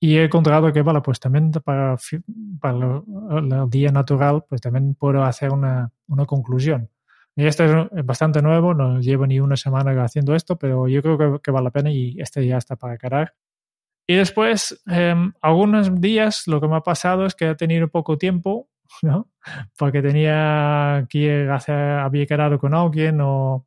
y 0.00 0.16
he 0.16 0.24
encontrado 0.24 0.72
que, 0.72 0.82
vale, 0.82 1.02
pues 1.02 1.20
también 1.20 1.52
para, 1.52 1.96
para 2.60 3.02
el, 3.38 3.70
día 3.70 3.92
natural, 3.92 4.44
pues 4.48 4.60
también 4.60 4.94
puedo 4.94 5.22
hacer 5.24 5.50
una, 5.50 5.90
una 6.08 6.24
conclusión. 6.26 6.88
Y 7.36 7.46
esto 7.46 7.64
es 7.64 8.06
bastante 8.06 8.42
nuevo, 8.42 8.74
no 8.74 9.00
llevo 9.00 9.26
ni 9.26 9.40
una 9.40 9.56
semana 9.56 9.92
haciendo 10.02 10.34
esto, 10.34 10.56
pero 10.56 10.88
yo 10.88 11.02
creo 11.02 11.18
que, 11.18 11.40
que 11.42 11.50
vale 11.50 11.64
la 11.64 11.70
pena 11.70 11.90
y 11.90 12.16
este 12.18 12.46
ya 12.46 12.58
está 12.58 12.76
para 12.76 12.96
quedar. 12.98 13.34
Y 14.06 14.16
después, 14.16 14.82
eh, 14.90 15.14
algunos 15.40 16.00
días 16.00 16.48
lo 16.48 16.60
que 16.60 16.66
me 16.66 16.76
ha 16.76 16.80
pasado 16.80 17.26
es 17.26 17.34
que 17.34 17.50
he 17.50 17.54
tenido 17.54 17.88
poco 17.88 18.18
tiempo, 18.18 18.68
¿no? 19.02 19.30
Porque 19.78 20.02
tenía 20.02 21.06
que 21.08 21.48
hacer, 21.50 21.74
había 22.00 22.26
quedado 22.26 22.58
con 22.58 22.74
alguien 22.74 23.20
o, 23.22 23.64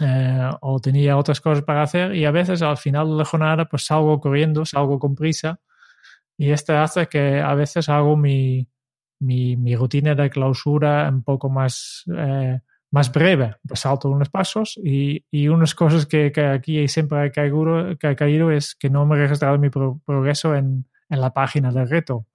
eh, 0.00 0.50
o 0.60 0.80
tenía 0.80 1.16
otras 1.16 1.40
cosas 1.40 1.64
para 1.64 1.82
hacer 1.82 2.14
y 2.14 2.24
a 2.24 2.30
veces 2.30 2.62
al 2.62 2.76
final 2.78 3.08
de 3.10 3.16
la 3.16 3.24
jornada 3.24 3.66
pues 3.66 3.84
salgo 3.84 4.18
corriendo, 4.20 4.64
salgo 4.64 4.98
con 4.98 5.14
prisa 5.14 5.60
y 6.38 6.50
esto 6.52 6.76
hace 6.78 7.08
que 7.08 7.40
a 7.40 7.54
veces 7.54 7.88
hago 7.90 8.16
mi, 8.16 8.68
mi, 9.20 9.76
rutina 9.76 10.14
de 10.14 10.30
clausura 10.30 11.08
un 11.10 11.22
poco 11.24 11.50
más, 11.50 12.04
eh, 12.16 12.60
más 12.92 13.12
breve. 13.12 13.56
Pues 13.68 13.80
salto 13.80 14.10
unos 14.10 14.30
pasos 14.30 14.78
y, 14.82 15.24
y 15.30 15.48
unas 15.48 15.74
cosas 15.74 16.06
que, 16.06 16.32
que 16.32 16.44
aquí 16.46 16.88
siempre 16.88 17.26
he 17.26 17.32
caído, 17.32 17.98
que 17.98 18.10
he 18.10 18.16
caído 18.16 18.50
es 18.52 18.74
que 18.76 18.90
no 18.90 19.06
me 19.06 19.16
he 19.16 19.20
registrado 19.22 19.58
mi 19.58 19.70
pro- 19.70 20.00
progreso 20.06 20.54
en, 20.56 20.86
en 21.10 21.20
la 21.20 21.32
página 21.34 21.72
del 21.72 21.88
reto. 21.90 22.26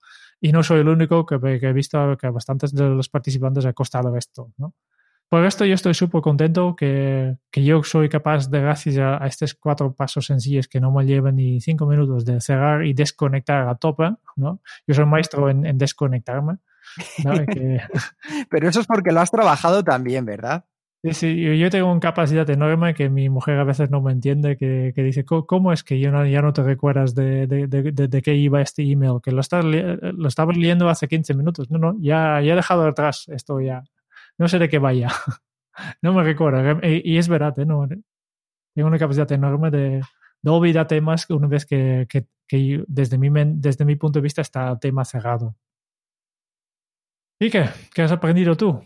Y 0.46 0.52
no 0.52 0.62
soy 0.62 0.82
el 0.82 0.88
único 0.90 1.26
que, 1.26 1.40
que 1.60 1.68
he 1.70 1.74
visto 1.74 2.16
que 2.18 2.28
a 2.28 2.32
bastantes 2.32 2.72
de 2.74 2.84
los 2.90 3.10
participantes 3.10 3.66
ha 3.66 3.74
costado 3.74 4.16
esto. 4.16 4.52
¿no? 4.58 4.74
Por 5.28 5.44
esto 5.44 5.66
yo 5.66 5.74
estoy 5.74 5.96
súper 5.96 6.22
contento 6.22 6.76
que, 6.76 7.38
que 7.50 7.64
yo 7.64 7.82
soy 7.82 8.10
capaz 8.10 8.48
de, 8.52 8.62
gracias 8.62 8.98
a, 9.00 9.24
a 9.24 9.26
estos 9.26 9.56
cuatro 9.56 9.94
pasos 9.94 10.28
sencillos 10.28 10.68
que 10.68 10.80
no 10.80 10.92
me 10.92 11.04
llevan 11.04 11.38
ni 11.38 11.60
cinco 11.62 11.88
minutos 11.88 12.26
de 12.26 12.40
cerrar 12.42 12.86
y 12.86 12.94
desconectar 12.94 13.68
a 13.68 13.74
tope, 13.76 14.14
¿no? 14.36 14.60
Yo 14.86 14.94
soy 14.94 15.06
maestro 15.06 15.50
en, 15.50 15.66
en 15.66 15.80
desconectarme. 15.80 16.58
¿no? 17.24 17.34
Que- 17.48 17.82
Pero 18.52 18.70
eso 18.70 18.82
es 18.82 18.86
porque 18.86 19.12
lo 19.12 19.22
has 19.22 19.32
trabajado 19.32 19.84
también, 19.84 20.26
¿verdad? 20.26 20.66
Sí, 21.06 21.14
sí, 21.14 21.60
yo- 21.60 21.70
tengo 21.70 21.92
una 21.92 22.00
capacidad 22.00 22.50
enorme 22.50 22.96
que 22.96 23.10
mi 23.10 23.30
mujer 23.30 23.60
a 23.60 23.64
veces 23.64 23.92
no 23.92 24.02
me 24.02 24.12
entiende, 24.12 24.58
que, 24.58 24.92
que 24.96 25.04
dice, 25.04 25.24
"¿Cómo- 25.24 25.46
¿cómo 25.46 25.72
es 25.72 25.84
que 25.84 26.00
yo 26.00 26.10
no- 26.12 26.26
ya 26.26 26.42
no 26.42 26.52
te 26.52 26.64
recuerdas 26.64 27.14
de, 27.14 27.46
de, 27.46 27.68
de, 27.68 27.92
de- 27.92 28.22
qué 28.24 28.34
iba 28.34 28.60
este 28.62 28.82
email? 28.90 29.20
Que 29.22 29.32
lo, 29.32 29.42
estás, 29.42 29.64
lo 29.64 30.28
estaba 30.28 30.52
leyendo 30.54 30.90
hace 30.90 31.08
15 31.08 31.36
minutos. 31.36 31.70
No, 31.70 31.78
no, 31.78 31.96
ya, 32.00 32.42
ya 32.42 32.54
he 32.54 32.56
dejado 32.56 32.88
atrás 32.88 33.26
esto 33.28 33.60
ya. 33.62 33.84
No 34.40 34.48
sé 34.48 34.58
de 34.58 34.68
qué 34.70 34.80
vaya. 34.80 35.10
no 36.02 36.14
me 36.14 36.24
recuerdo. 36.24 36.80
Y, 36.88 37.02
y 37.14 37.18
es 37.20 37.28
verdad, 37.30 37.58
¿eh? 37.60 37.66
No, 37.66 37.88
tengo 38.76 38.88
una 38.90 39.00
capacidad 39.00 39.32
enorme 39.32 39.72
de, 39.72 40.02
olvidar 40.46 40.88
temas 40.88 41.30
una 41.30 41.48
vez 41.48 41.66
que, 41.66 42.08
que, 42.10 42.28
que 42.48 42.84
desde, 42.88 43.18
mi, 43.20 43.30
desde 43.56 43.86
mi 43.86 43.96
punto 43.98 44.20
de 44.20 44.24
vista 44.24 44.42
está 44.42 44.72
el 44.72 44.80
tema 44.80 45.06
cerrado. 45.06 45.56
¿Y 47.40 47.50
qué? 47.50 47.70
¿Qué 47.94 48.02
has 48.02 48.12
aprendido 48.12 48.56
tú? 48.58 48.82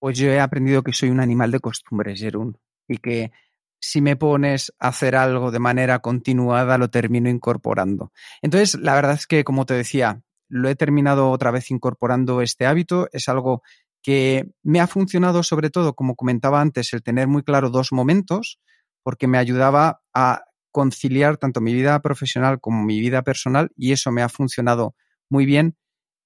Pues 0.00 0.18
yo 0.18 0.28
he 0.30 0.40
aprendido 0.40 0.82
que 0.82 0.92
soy 0.92 1.10
un 1.10 1.20
animal 1.20 1.50
de 1.50 1.60
costumbres, 1.60 2.20
Jerún, 2.20 2.58
y 2.86 2.98
que 2.98 3.32
si 3.80 4.00
me 4.00 4.16
pones 4.16 4.72
a 4.78 4.88
hacer 4.88 5.16
algo 5.16 5.50
de 5.50 5.58
manera 5.58 6.00
continuada, 6.00 6.78
lo 6.78 6.90
termino 6.90 7.28
incorporando. 7.28 8.12
Entonces, 8.42 8.74
la 8.80 8.94
verdad 8.94 9.14
es 9.14 9.26
que, 9.26 9.44
como 9.44 9.66
te 9.66 9.74
decía, 9.74 10.22
lo 10.48 10.68
he 10.68 10.74
terminado 10.74 11.30
otra 11.30 11.50
vez 11.50 11.70
incorporando 11.70 12.42
este 12.42 12.66
hábito. 12.66 13.08
Es 13.12 13.28
algo 13.28 13.62
que 14.02 14.50
me 14.62 14.80
ha 14.80 14.86
funcionado 14.86 15.42
sobre 15.42 15.70
todo, 15.70 15.94
como 15.94 16.16
comentaba 16.16 16.60
antes, 16.60 16.92
el 16.92 17.02
tener 17.02 17.28
muy 17.28 17.42
claro 17.42 17.70
dos 17.70 17.92
momentos, 17.92 18.58
porque 19.02 19.26
me 19.26 19.38
ayudaba 19.38 20.00
a 20.14 20.44
conciliar 20.70 21.36
tanto 21.36 21.60
mi 21.60 21.72
vida 21.72 22.00
profesional 22.00 22.60
como 22.60 22.84
mi 22.84 23.00
vida 23.00 23.22
personal 23.22 23.70
y 23.76 23.92
eso 23.92 24.12
me 24.12 24.22
ha 24.22 24.28
funcionado 24.28 24.94
muy 25.28 25.46
bien. 25.46 25.76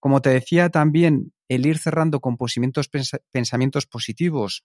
Como 0.00 0.20
te 0.20 0.30
decía 0.30 0.68
también, 0.68 1.32
el 1.54 1.66
ir 1.66 1.78
cerrando 1.78 2.20
con 2.20 2.36
pensamientos 2.36 3.86
positivos 3.86 4.64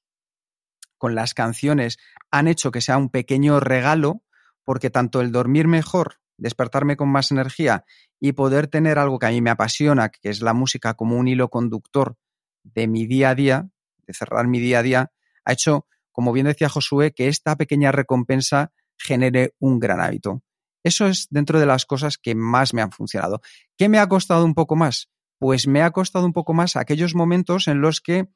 con 0.97 1.15
las 1.15 1.33
canciones 1.33 1.97
han 2.31 2.47
hecho 2.47 2.71
que 2.71 2.81
sea 2.81 2.97
un 2.97 3.09
pequeño 3.09 3.59
regalo, 3.59 4.23
porque 4.63 4.89
tanto 4.89 5.21
el 5.21 5.31
dormir 5.31 5.67
mejor, 5.67 6.19
despertarme 6.37 6.97
con 6.97 7.09
más 7.09 7.31
energía 7.31 7.85
y 8.19 8.33
poder 8.33 8.67
tener 8.67 8.99
algo 8.99 9.19
que 9.19 9.27
a 9.27 9.29
mí 9.29 9.41
me 9.41 9.49
apasiona, 9.49 10.09
que 10.09 10.29
es 10.29 10.41
la 10.41 10.53
música 10.53 10.93
como 10.95 11.17
un 11.17 11.27
hilo 11.27 11.49
conductor 11.49 12.17
de 12.63 12.87
mi 12.87 13.05
día 13.05 13.29
a 13.31 13.35
día, 13.35 13.69
de 14.05 14.13
cerrar 14.13 14.47
mi 14.47 14.59
día 14.59 14.79
a 14.79 14.83
día, 14.83 15.11
ha 15.45 15.53
hecho, 15.53 15.87
como 16.11 16.33
bien 16.33 16.47
decía 16.47 16.69
Josué, 16.69 17.13
que 17.13 17.27
esta 17.27 17.55
pequeña 17.55 17.91
recompensa 17.91 18.71
genere 18.97 19.53
un 19.59 19.79
gran 19.79 20.01
hábito. 20.01 20.41
Eso 20.83 21.07
es 21.07 21.27
dentro 21.29 21.59
de 21.59 21.65
las 21.65 21.85
cosas 21.85 22.17
que 22.17 22.33
más 22.33 22.73
me 22.73 22.81
han 22.81 22.91
funcionado. 22.91 23.41
¿Qué 23.77 23.89
me 23.89 23.99
ha 23.99 24.07
costado 24.07 24.45
un 24.45 24.53
poco 24.53 24.75
más? 24.75 25.09
Pues 25.39 25.67
me 25.67 25.81
ha 25.81 25.91
costado 25.91 26.25
un 26.25 26.33
poco 26.33 26.53
más 26.53 26.75
aquellos 26.75 27.15
momentos 27.15 27.67
en 27.67 27.81
los 27.81 28.01
que 28.01 28.27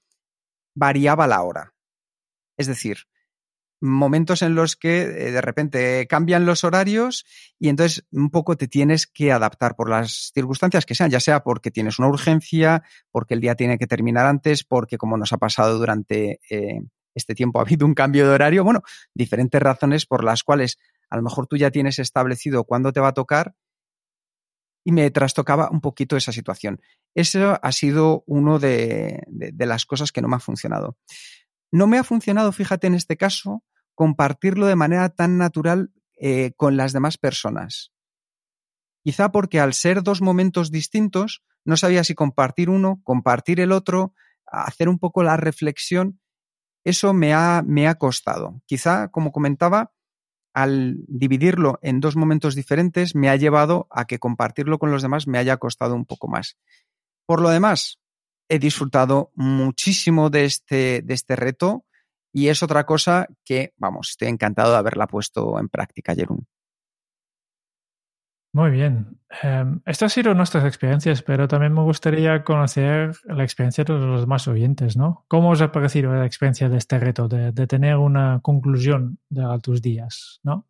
variaba 0.75 1.27
la 1.27 1.41
hora. 1.41 1.73
Es 2.57 2.67
decir, 2.67 3.07
momentos 3.81 4.43
en 4.43 4.53
los 4.53 4.75
que 4.75 5.01
eh, 5.01 5.31
de 5.31 5.41
repente 5.41 6.07
cambian 6.07 6.45
los 6.45 6.63
horarios 6.63 7.25
y 7.59 7.69
entonces 7.69 8.05
un 8.11 8.29
poco 8.29 8.55
te 8.55 8.67
tienes 8.67 9.07
que 9.07 9.31
adaptar 9.31 9.75
por 9.75 9.89
las 9.89 10.31
circunstancias 10.33 10.85
que 10.85 10.95
sean, 10.95 11.09
ya 11.09 11.19
sea 11.19 11.43
porque 11.43 11.71
tienes 11.71 11.97
una 11.97 12.07
urgencia, 12.07 12.83
porque 13.11 13.33
el 13.33 13.41
día 13.41 13.55
tiene 13.55 13.79
que 13.79 13.87
terminar 13.87 14.27
antes, 14.27 14.63
porque 14.63 14.97
como 14.97 15.17
nos 15.17 15.33
ha 15.33 15.37
pasado 15.37 15.77
durante 15.79 16.39
eh, 16.49 16.81
este 17.15 17.33
tiempo 17.33 17.59
ha 17.59 17.63
habido 17.63 17.85
un 17.85 17.95
cambio 17.95 18.27
de 18.27 18.35
horario, 18.35 18.63
bueno, 18.63 18.83
diferentes 19.15 19.61
razones 19.61 20.05
por 20.05 20.23
las 20.23 20.43
cuales 20.43 20.77
a 21.09 21.17
lo 21.17 21.23
mejor 21.23 21.47
tú 21.47 21.57
ya 21.57 21.71
tienes 21.71 21.99
establecido 21.99 22.63
cuándo 22.63 22.93
te 22.93 22.99
va 22.99 23.09
a 23.09 23.13
tocar 23.13 23.55
y 24.83 24.91
me 24.91 25.09
trastocaba 25.11 25.69
un 25.69 25.81
poquito 25.81 26.17
esa 26.17 26.31
situación. 26.31 26.81
Eso 27.13 27.59
ha 27.61 27.71
sido 27.71 28.23
de, 28.27 29.23
de, 29.27 29.51
de 29.51 29.65
las 29.65 29.85
cosas 29.85 30.11
que 30.11 30.21
no 30.21 30.27
me 30.27 30.37
ha 30.37 30.39
funcionado. 30.39 30.97
No 31.71 31.87
me 31.87 31.97
ha 31.97 32.03
funcionado, 32.03 32.51
fíjate 32.51 32.87
en 32.87 32.95
este 32.95 33.17
caso, 33.17 33.63
compartirlo 33.95 34.65
de 34.65 34.75
manera 34.75 35.09
tan 35.09 35.37
natural 35.37 35.91
eh, 36.19 36.51
con 36.57 36.77
las 36.77 36.93
demás 36.93 37.17
personas. 37.17 37.91
Quizá 39.03 39.31
porque 39.31 39.59
al 39.59 39.73
ser 39.73 40.03
dos 40.03 40.21
momentos 40.21 40.69
distintos, 40.71 41.43
no 41.65 41.77
sabía 41.77 42.03
si 42.03 42.13
compartir 42.13 42.69
uno, 42.69 43.01
compartir 43.03 43.59
el 43.59 43.71
otro, 43.71 44.13
hacer 44.45 44.89
un 44.89 44.99
poco 44.99 45.23
la 45.23 45.37
reflexión. 45.37 46.19
Eso 46.83 47.13
me 47.13 47.33
ha, 47.33 47.63
me 47.65 47.87
ha 47.87 47.95
costado. 47.95 48.61
Quizá, 48.65 49.09
como 49.09 49.31
comentaba, 49.31 49.91
al 50.53 50.97
dividirlo 51.07 51.79
en 51.81 51.99
dos 51.99 52.15
momentos 52.15 52.55
diferentes, 52.55 53.15
me 53.15 53.29
ha 53.29 53.35
llevado 53.35 53.87
a 53.89 54.05
que 54.05 54.19
compartirlo 54.19 54.79
con 54.79 54.91
los 54.91 55.01
demás 55.01 55.27
me 55.27 55.37
haya 55.37 55.57
costado 55.57 55.95
un 55.95 56.05
poco 56.05 56.27
más. 56.27 56.57
Por 57.25 57.41
lo 57.41 57.49
demás, 57.49 57.99
he 58.49 58.59
disfrutado 58.59 59.31
muchísimo 59.35 60.29
de 60.29 60.45
este, 60.45 61.01
de 61.01 61.13
este 61.13 61.35
reto 61.35 61.85
y 62.33 62.47
es 62.47 62.63
otra 62.63 62.85
cosa 62.85 63.27
que, 63.45 63.73
vamos, 63.77 64.09
estoy 64.11 64.27
encantado 64.27 64.71
de 64.71 64.77
haberla 64.77 65.07
puesto 65.07 65.59
en 65.59 65.69
práctica, 65.69 66.15
Jerún. 66.15 66.47
Muy 68.53 68.71
bien. 68.71 69.17
Um, 69.43 69.79
estas 69.85 70.03
han 70.03 70.09
sido 70.09 70.33
nuestras 70.33 70.65
experiencias, 70.65 71.21
pero 71.21 71.47
también 71.47 71.73
me 71.73 71.81
gustaría 71.83 72.43
conocer 72.43 73.15
la 73.23 73.43
experiencia 73.43 73.85
de 73.85 73.93
los 73.93 74.21
demás 74.21 74.45
oyentes, 74.49 74.97
¿no? 74.97 75.23
¿Cómo 75.29 75.51
os 75.51 75.61
ha 75.61 75.71
parecido 75.71 76.13
la 76.13 76.25
experiencia 76.25 76.67
de 76.67 76.77
este 76.77 76.99
reto, 76.99 77.29
de, 77.29 77.53
tener 77.67 77.95
una 77.95 78.41
conclusión 78.41 79.19
de 79.29 79.43
tus 79.63 79.81
días, 79.81 80.41
¿no? 80.43 80.67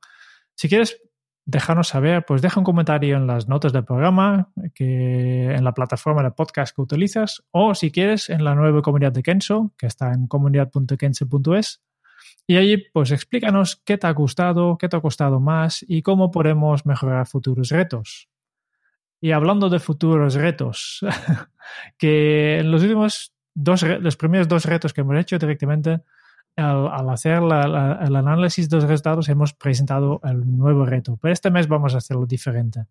Si 0.53 0.69
quieres 0.69 1.01
dejarnos 1.45 1.87
saber, 1.87 2.23
pues 2.23 2.43
deja 2.43 2.59
un 2.59 2.63
comentario 2.63 3.17
en 3.17 3.25
las 3.25 3.47
notas 3.47 3.73
del 3.73 3.83
programa, 3.83 4.51
que 4.75 5.45
en 5.51 5.63
la 5.63 5.73
plataforma 5.73 6.21
de 6.21 6.29
podcast 6.29 6.75
que 6.75 6.81
utilizas, 6.83 7.43
o 7.49 7.73
si 7.73 7.91
quieres 7.91 8.29
en 8.29 8.43
la 8.43 8.53
nueva 8.53 8.83
comunidad 8.83 9.11
de 9.11 9.23
Kenso, 9.23 9.73
que 9.75 9.87
está 9.87 10.13
en 10.13 10.27
comunidad.kenso.es. 10.27 11.81
Y 12.47 12.57
allí, 12.57 12.77
pues 12.93 13.11
explícanos 13.11 13.81
qué 13.85 13.97
te 13.97 14.07
ha 14.07 14.11
gustado, 14.11 14.77
qué 14.77 14.89
te 14.89 14.97
ha 14.97 15.01
costado 15.01 15.39
más 15.39 15.85
y 15.87 16.01
cómo 16.01 16.31
podemos 16.31 16.85
mejorar 16.85 17.27
futuros 17.27 17.69
retos. 17.69 18.29
Y 19.19 19.31
hablando 19.31 19.69
de 19.69 19.79
futuros 19.79 20.33
retos, 20.35 20.99
que 21.97 22.59
en 22.59 22.71
los 22.71 22.81
últimos 22.81 23.33
dos, 23.53 23.83
los 23.83 24.17
primeros 24.17 24.47
dos 24.47 24.65
retos 24.65 24.93
que 24.93 25.01
hemos 25.01 25.17
hecho 25.17 25.37
directamente, 25.37 26.01
al, 26.55 27.09
hacer 27.09 27.37
el 27.37 28.15
análisis 28.15 28.69
de 28.69 28.77
los 28.77 28.85
resultados, 28.85 29.29
hemos 29.29 29.53
presentado 29.53 30.19
el 30.23 30.57
nuevo 30.57 30.85
reto. 30.85 31.17
Pero 31.21 31.33
este 31.33 31.51
mes 31.51 31.67
vamos 31.67 31.93
a 31.93 31.99
hacerlo 31.99 32.25
diferente. 32.25 32.85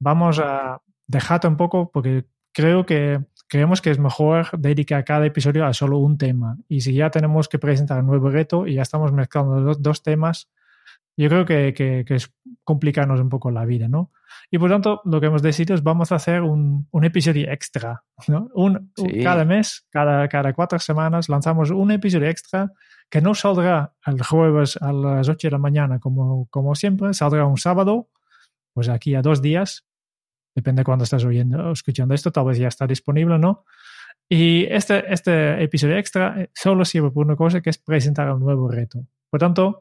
Vamos 0.00 0.38
a, 0.38 0.80
dejad 1.06 1.44
un 1.44 1.56
poco 1.56 1.90
porque 1.90 2.26
creo 2.52 2.84
que 2.84 3.24
creemos 3.48 3.80
que 3.80 3.90
es 3.90 3.98
mejor 3.98 4.48
dedicar 4.58 5.04
cada 5.04 5.26
episodio 5.26 5.64
a 5.66 5.72
solo 5.72 5.98
un 5.98 6.18
tema. 6.18 6.56
Y 6.68 6.80
si 6.80 6.94
ya 6.94 7.10
tenemos 7.10 7.48
que 7.48 7.58
presentar 7.58 8.00
un 8.00 8.06
nuevo 8.06 8.30
reto 8.30 8.66
y 8.66 8.74
ya 8.74 8.82
estamos 8.82 9.12
mezclando 9.12 9.60
dos, 9.60 9.82
dos 9.82 10.02
temas, 10.02 10.48
yo 11.16 11.28
creo 11.28 11.46
que, 11.46 11.72
que, 11.72 12.04
que, 12.06 12.14
es 12.14 12.32
complicarnos 12.62 13.20
un 13.20 13.30
poco 13.30 13.50
la 13.50 13.64
vida, 13.64 13.88
¿no? 13.88 14.12
Y 14.50 14.58
por 14.58 14.70
tanto, 14.70 15.00
lo 15.04 15.18
que 15.18 15.26
hemos 15.26 15.40
decidido 15.40 15.74
es 15.74 15.82
vamos 15.82 16.12
a 16.12 16.16
hacer 16.16 16.42
un, 16.42 16.88
un 16.90 17.04
episodio 17.04 17.50
extra, 17.50 18.04
¿no? 18.28 18.50
Un, 18.54 18.92
sí. 18.96 19.22
Cada 19.22 19.44
mes, 19.44 19.86
cada, 19.90 20.28
cada 20.28 20.52
cuatro 20.52 20.78
semanas, 20.78 21.28
lanzamos 21.28 21.70
un 21.70 21.90
episodio 21.90 22.28
extra 22.28 22.70
que 23.08 23.22
no 23.22 23.34
saldrá 23.34 23.94
el 24.04 24.22
jueves 24.22 24.76
a 24.80 24.92
las 24.92 25.28
8 25.28 25.46
de 25.46 25.52
la 25.52 25.58
mañana 25.58 25.98
como, 26.00 26.46
como 26.50 26.74
siempre, 26.74 27.14
saldrá 27.14 27.46
un 27.46 27.56
sábado, 27.56 28.08
pues 28.74 28.88
aquí 28.88 29.14
a 29.14 29.22
dos 29.22 29.40
días, 29.40 29.86
depende 30.56 30.80
de 30.80 30.84
cuándo 30.84 31.04
estás 31.04 31.22
oyendo, 31.24 31.70
escuchando 31.70 32.14
esto, 32.14 32.32
tal 32.32 32.46
vez 32.46 32.58
ya 32.58 32.68
está 32.68 32.86
disponible, 32.86 33.38
¿no? 33.38 33.64
Y 34.28 34.64
este, 34.64 35.04
este 35.12 35.62
episodio 35.62 35.98
extra 35.98 36.48
solo 36.54 36.84
sirve 36.84 37.10
por 37.10 37.26
una 37.26 37.36
cosa 37.36 37.60
que 37.60 37.70
es 37.70 37.78
presentar 37.78 38.32
un 38.32 38.40
nuevo 38.40 38.68
reto. 38.68 39.06
Por 39.30 39.38
tanto, 39.38 39.78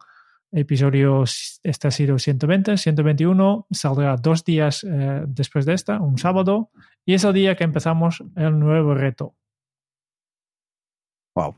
episodio, 0.51 1.23
este 1.63 1.87
ha 1.87 1.91
sido 1.91 2.19
120, 2.19 2.77
121, 2.77 3.67
saldrá 3.71 4.17
dos 4.17 4.43
días 4.43 4.83
eh, 4.83 5.23
después 5.25 5.65
de 5.65 5.73
esta, 5.73 5.99
un 5.99 6.17
sábado, 6.17 6.69
y 7.05 7.13
es 7.13 7.23
el 7.23 7.33
día 7.33 7.55
que 7.55 7.63
empezamos 7.63 8.21
el 8.35 8.59
nuevo 8.59 8.93
reto. 8.93 9.35
Wow. 11.35 11.55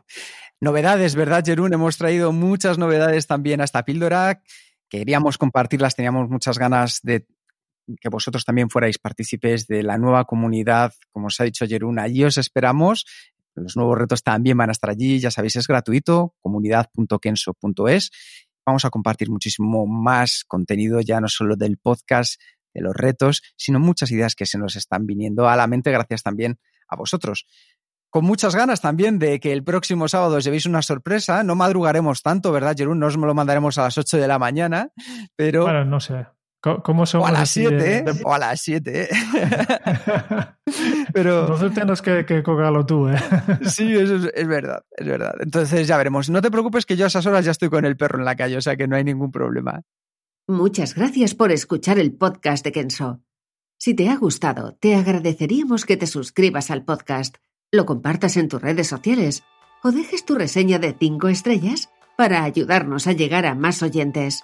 Novedades, 0.62 1.16
¿verdad, 1.16 1.44
Jerún? 1.44 1.74
Hemos 1.74 1.98
traído 1.98 2.32
muchas 2.32 2.78
novedades 2.78 3.28
también 3.28 3.62
a 3.62 3.64
esta 3.64 3.84
píldora. 3.84 4.42
Queríamos 4.90 5.38
compartirlas, 5.38 5.96
teníamos 5.96 6.30
muchas 6.30 6.58
ganas 6.58 7.02
de 7.04 7.28
que 8.00 8.10
vosotros 8.10 8.46
también 8.46 8.70
fuerais 8.70 8.98
partícipes 8.98 9.68
de 9.68 9.84
la 9.84 9.98
nueva 9.98 10.26
comunidad, 10.26 10.94
como 11.12 11.28
os 11.28 11.40
ha 11.40 11.44
dicho 11.44 11.66
Jerún, 11.68 12.00
allí 12.00 12.24
os 12.24 12.38
esperamos. 12.38 13.06
Los 13.56 13.76
nuevos 13.76 13.98
retos 13.98 14.22
también 14.22 14.58
van 14.58 14.70
a 14.70 14.72
estar 14.74 14.90
allí, 14.90 15.20
ya 15.20 15.32
sabéis, 15.32 15.56
es 15.56 15.68
gratuito, 15.68 16.36
comunidad.kenso.es 16.42 18.12
vamos 18.68 18.84
a 18.84 18.90
compartir 18.90 19.32
muchísimo 19.32 19.88
más 19.88 20.44
contenido, 20.46 21.00
ya 21.00 21.22
no 21.22 21.30
solo 21.30 21.56
del 21.56 21.78
podcast, 21.78 22.40
de 22.74 22.82
los 22.82 22.94
retos, 22.94 23.42
sino 23.56 23.80
muchas 23.80 24.12
ideas 24.12 24.36
que 24.36 24.46
se 24.46 24.58
nos 24.58 24.76
están 24.76 25.08
viniendo 25.08 25.48
a 25.48 25.56
la 25.56 25.68
mente 25.68 25.90
gracias 25.90 26.22
también 26.22 26.60
a 26.90 26.98
vosotros. 26.98 27.48
Con 28.10 28.26
muchas 28.26 28.56
ganas 28.56 28.82
también 28.82 29.20
de 29.20 29.40
que 29.40 29.54
el 29.54 29.64
próximo 29.64 30.08
sábado 30.08 30.36
os 30.36 30.44
llevéis 30.44 30.66
una 30.66 30.82
sorpresa. 30.82 31.44
No 31.44 31.56
madrugaremos 31.56 32.22
tanto, 32.22 32.52
¿verdad, 32.52 32.76
Jerún? 32.78 33.00
No 33.00 33.08
os 33.08 33.16
lo 33.16 33.34
mandaremos 33.34 33.78
a 33.78 33.84
las 33.84 33.98
8 33.98 34.18
de 34.18 34.28
la 34.28 34.38
mañana, 34.38 34.92
pero... 35.36 35.64
Bueno, 35.64 35.86
no 35.86 36.00
sé. 36.00 36.28
¿Cómo 36.84 37.06
somos 37.06 37.26
o 37.26 37.28
a 37.28 37.32
las 37.32 37.50
7, 37.50 37.76
de... 37.76 37.98
¿eh? 37.98 38.06
o 38.24 38.34
a 38.34 38.40
las 38.40 38.62
7. 38.62 39.10
Pero. 41.14 41.42
Entonces 41.42 41.74
tienes 41.74 42.02
que, 42.02 42.26
que 42.26 42.44
cogerlo 42.44 42.86
tú, 42.86 43.10
¿eh? 43.10 43.18
sí, 43.64 43.94
eso 43.94 44.16
es, 44.16 44.32
es, 44.34 44.48
verdad, 44.48 44.84
es 44.92 45.08
verdad. 45.08 45.34
Entonces 45.40 45.88
ya 45.88 45.98
veremos. 45.98 46.30
No 46.30 46.42
te 46.42 46.52
preocupes 46.52 46.86
que 46.86 46.96
yo 46.96 47.06
a 47.06 47.08
esas 47.08 47.26
horas 47.26 47.46
ya 47.46 47.52
estoy 47.52 47.70
con 47.70 47.86
el 47.86 47.98
perro 47.98 48.20
en 48.20 48.26
la 48.26 48.36
calle, 48.36 48.58
o 48.58 48.62
sea 48.62 48.76
que 48.76 48.88
no 48.88 48.96
hay 48.96 49.04
ningún 49.04 49.32
problema. 49.32 49.82
Muchas 50.48 50.96
gracias 50.96 51.36
por 51.36 51.52
escuchar 51.52 52.00
el 52.00 52.14
podcast 52.14 52.64
de 52.64 52.72
Kenso. 52.72 53.22
Si 53.78 53.94
te 53.94 54.10
ha 54.10 54.16
gustado, 54.16 54.74
te 54.74 54.96
agradeceríamos 54.96 55.86
que 55.86 55.98
te 55.98 56.08
suscribas 56.08 56.72
al 56.72 56.84
podcast, 56.84 57.36
lo 57.72 57.86
compartas 57.86 58.38
en 58.38 58.48
tus 58.48 58.62
redes 58.62 58.88
sociales 58.88 59.44
o 59.84 59.92
dejes 59.92 60.26
tu 60.26 60.36
reseña 60.36 60.80
de 60.80 60.96
5 60.98 61.28
estrellas 61.28 61.90
para 62.18 62.44
ayudarnos 62.44 63.08
a 63.08 63.12
llegar 63.12 63.46
a 63.46 63.54
más 63.54 63.84
oyentes. 63.84 64.44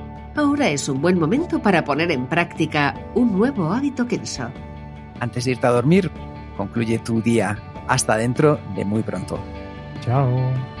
ahora 0.35 0.69
es 0.69 0.87
un 0.89 1.01
buen 1.01 1.19
momento 1.19 1.61
para 1.61 1.83
poner 1.83 2.11
en 2.11 2.27
práctica 2.27 2.95
un 3.15 3.37
nuevo 3.37 3.71
hábito 3.71 4.07
Kenso. 4.07 4.49
Antes 5.19 5.45
de 5.45 5.51
irte 5.51 5.67
a 5.67 5.71
dormir, 5.71 6.11
concluye 6.57 6.99
tu 6.99 7.21
día. 7.21 7.57
Hasta 7.87 8.17
dentro 8.17 8.59
de 8.75 8.85
muy 8.85 9.03
pronto. 9.03 9.39
Chao. 10.01 10.80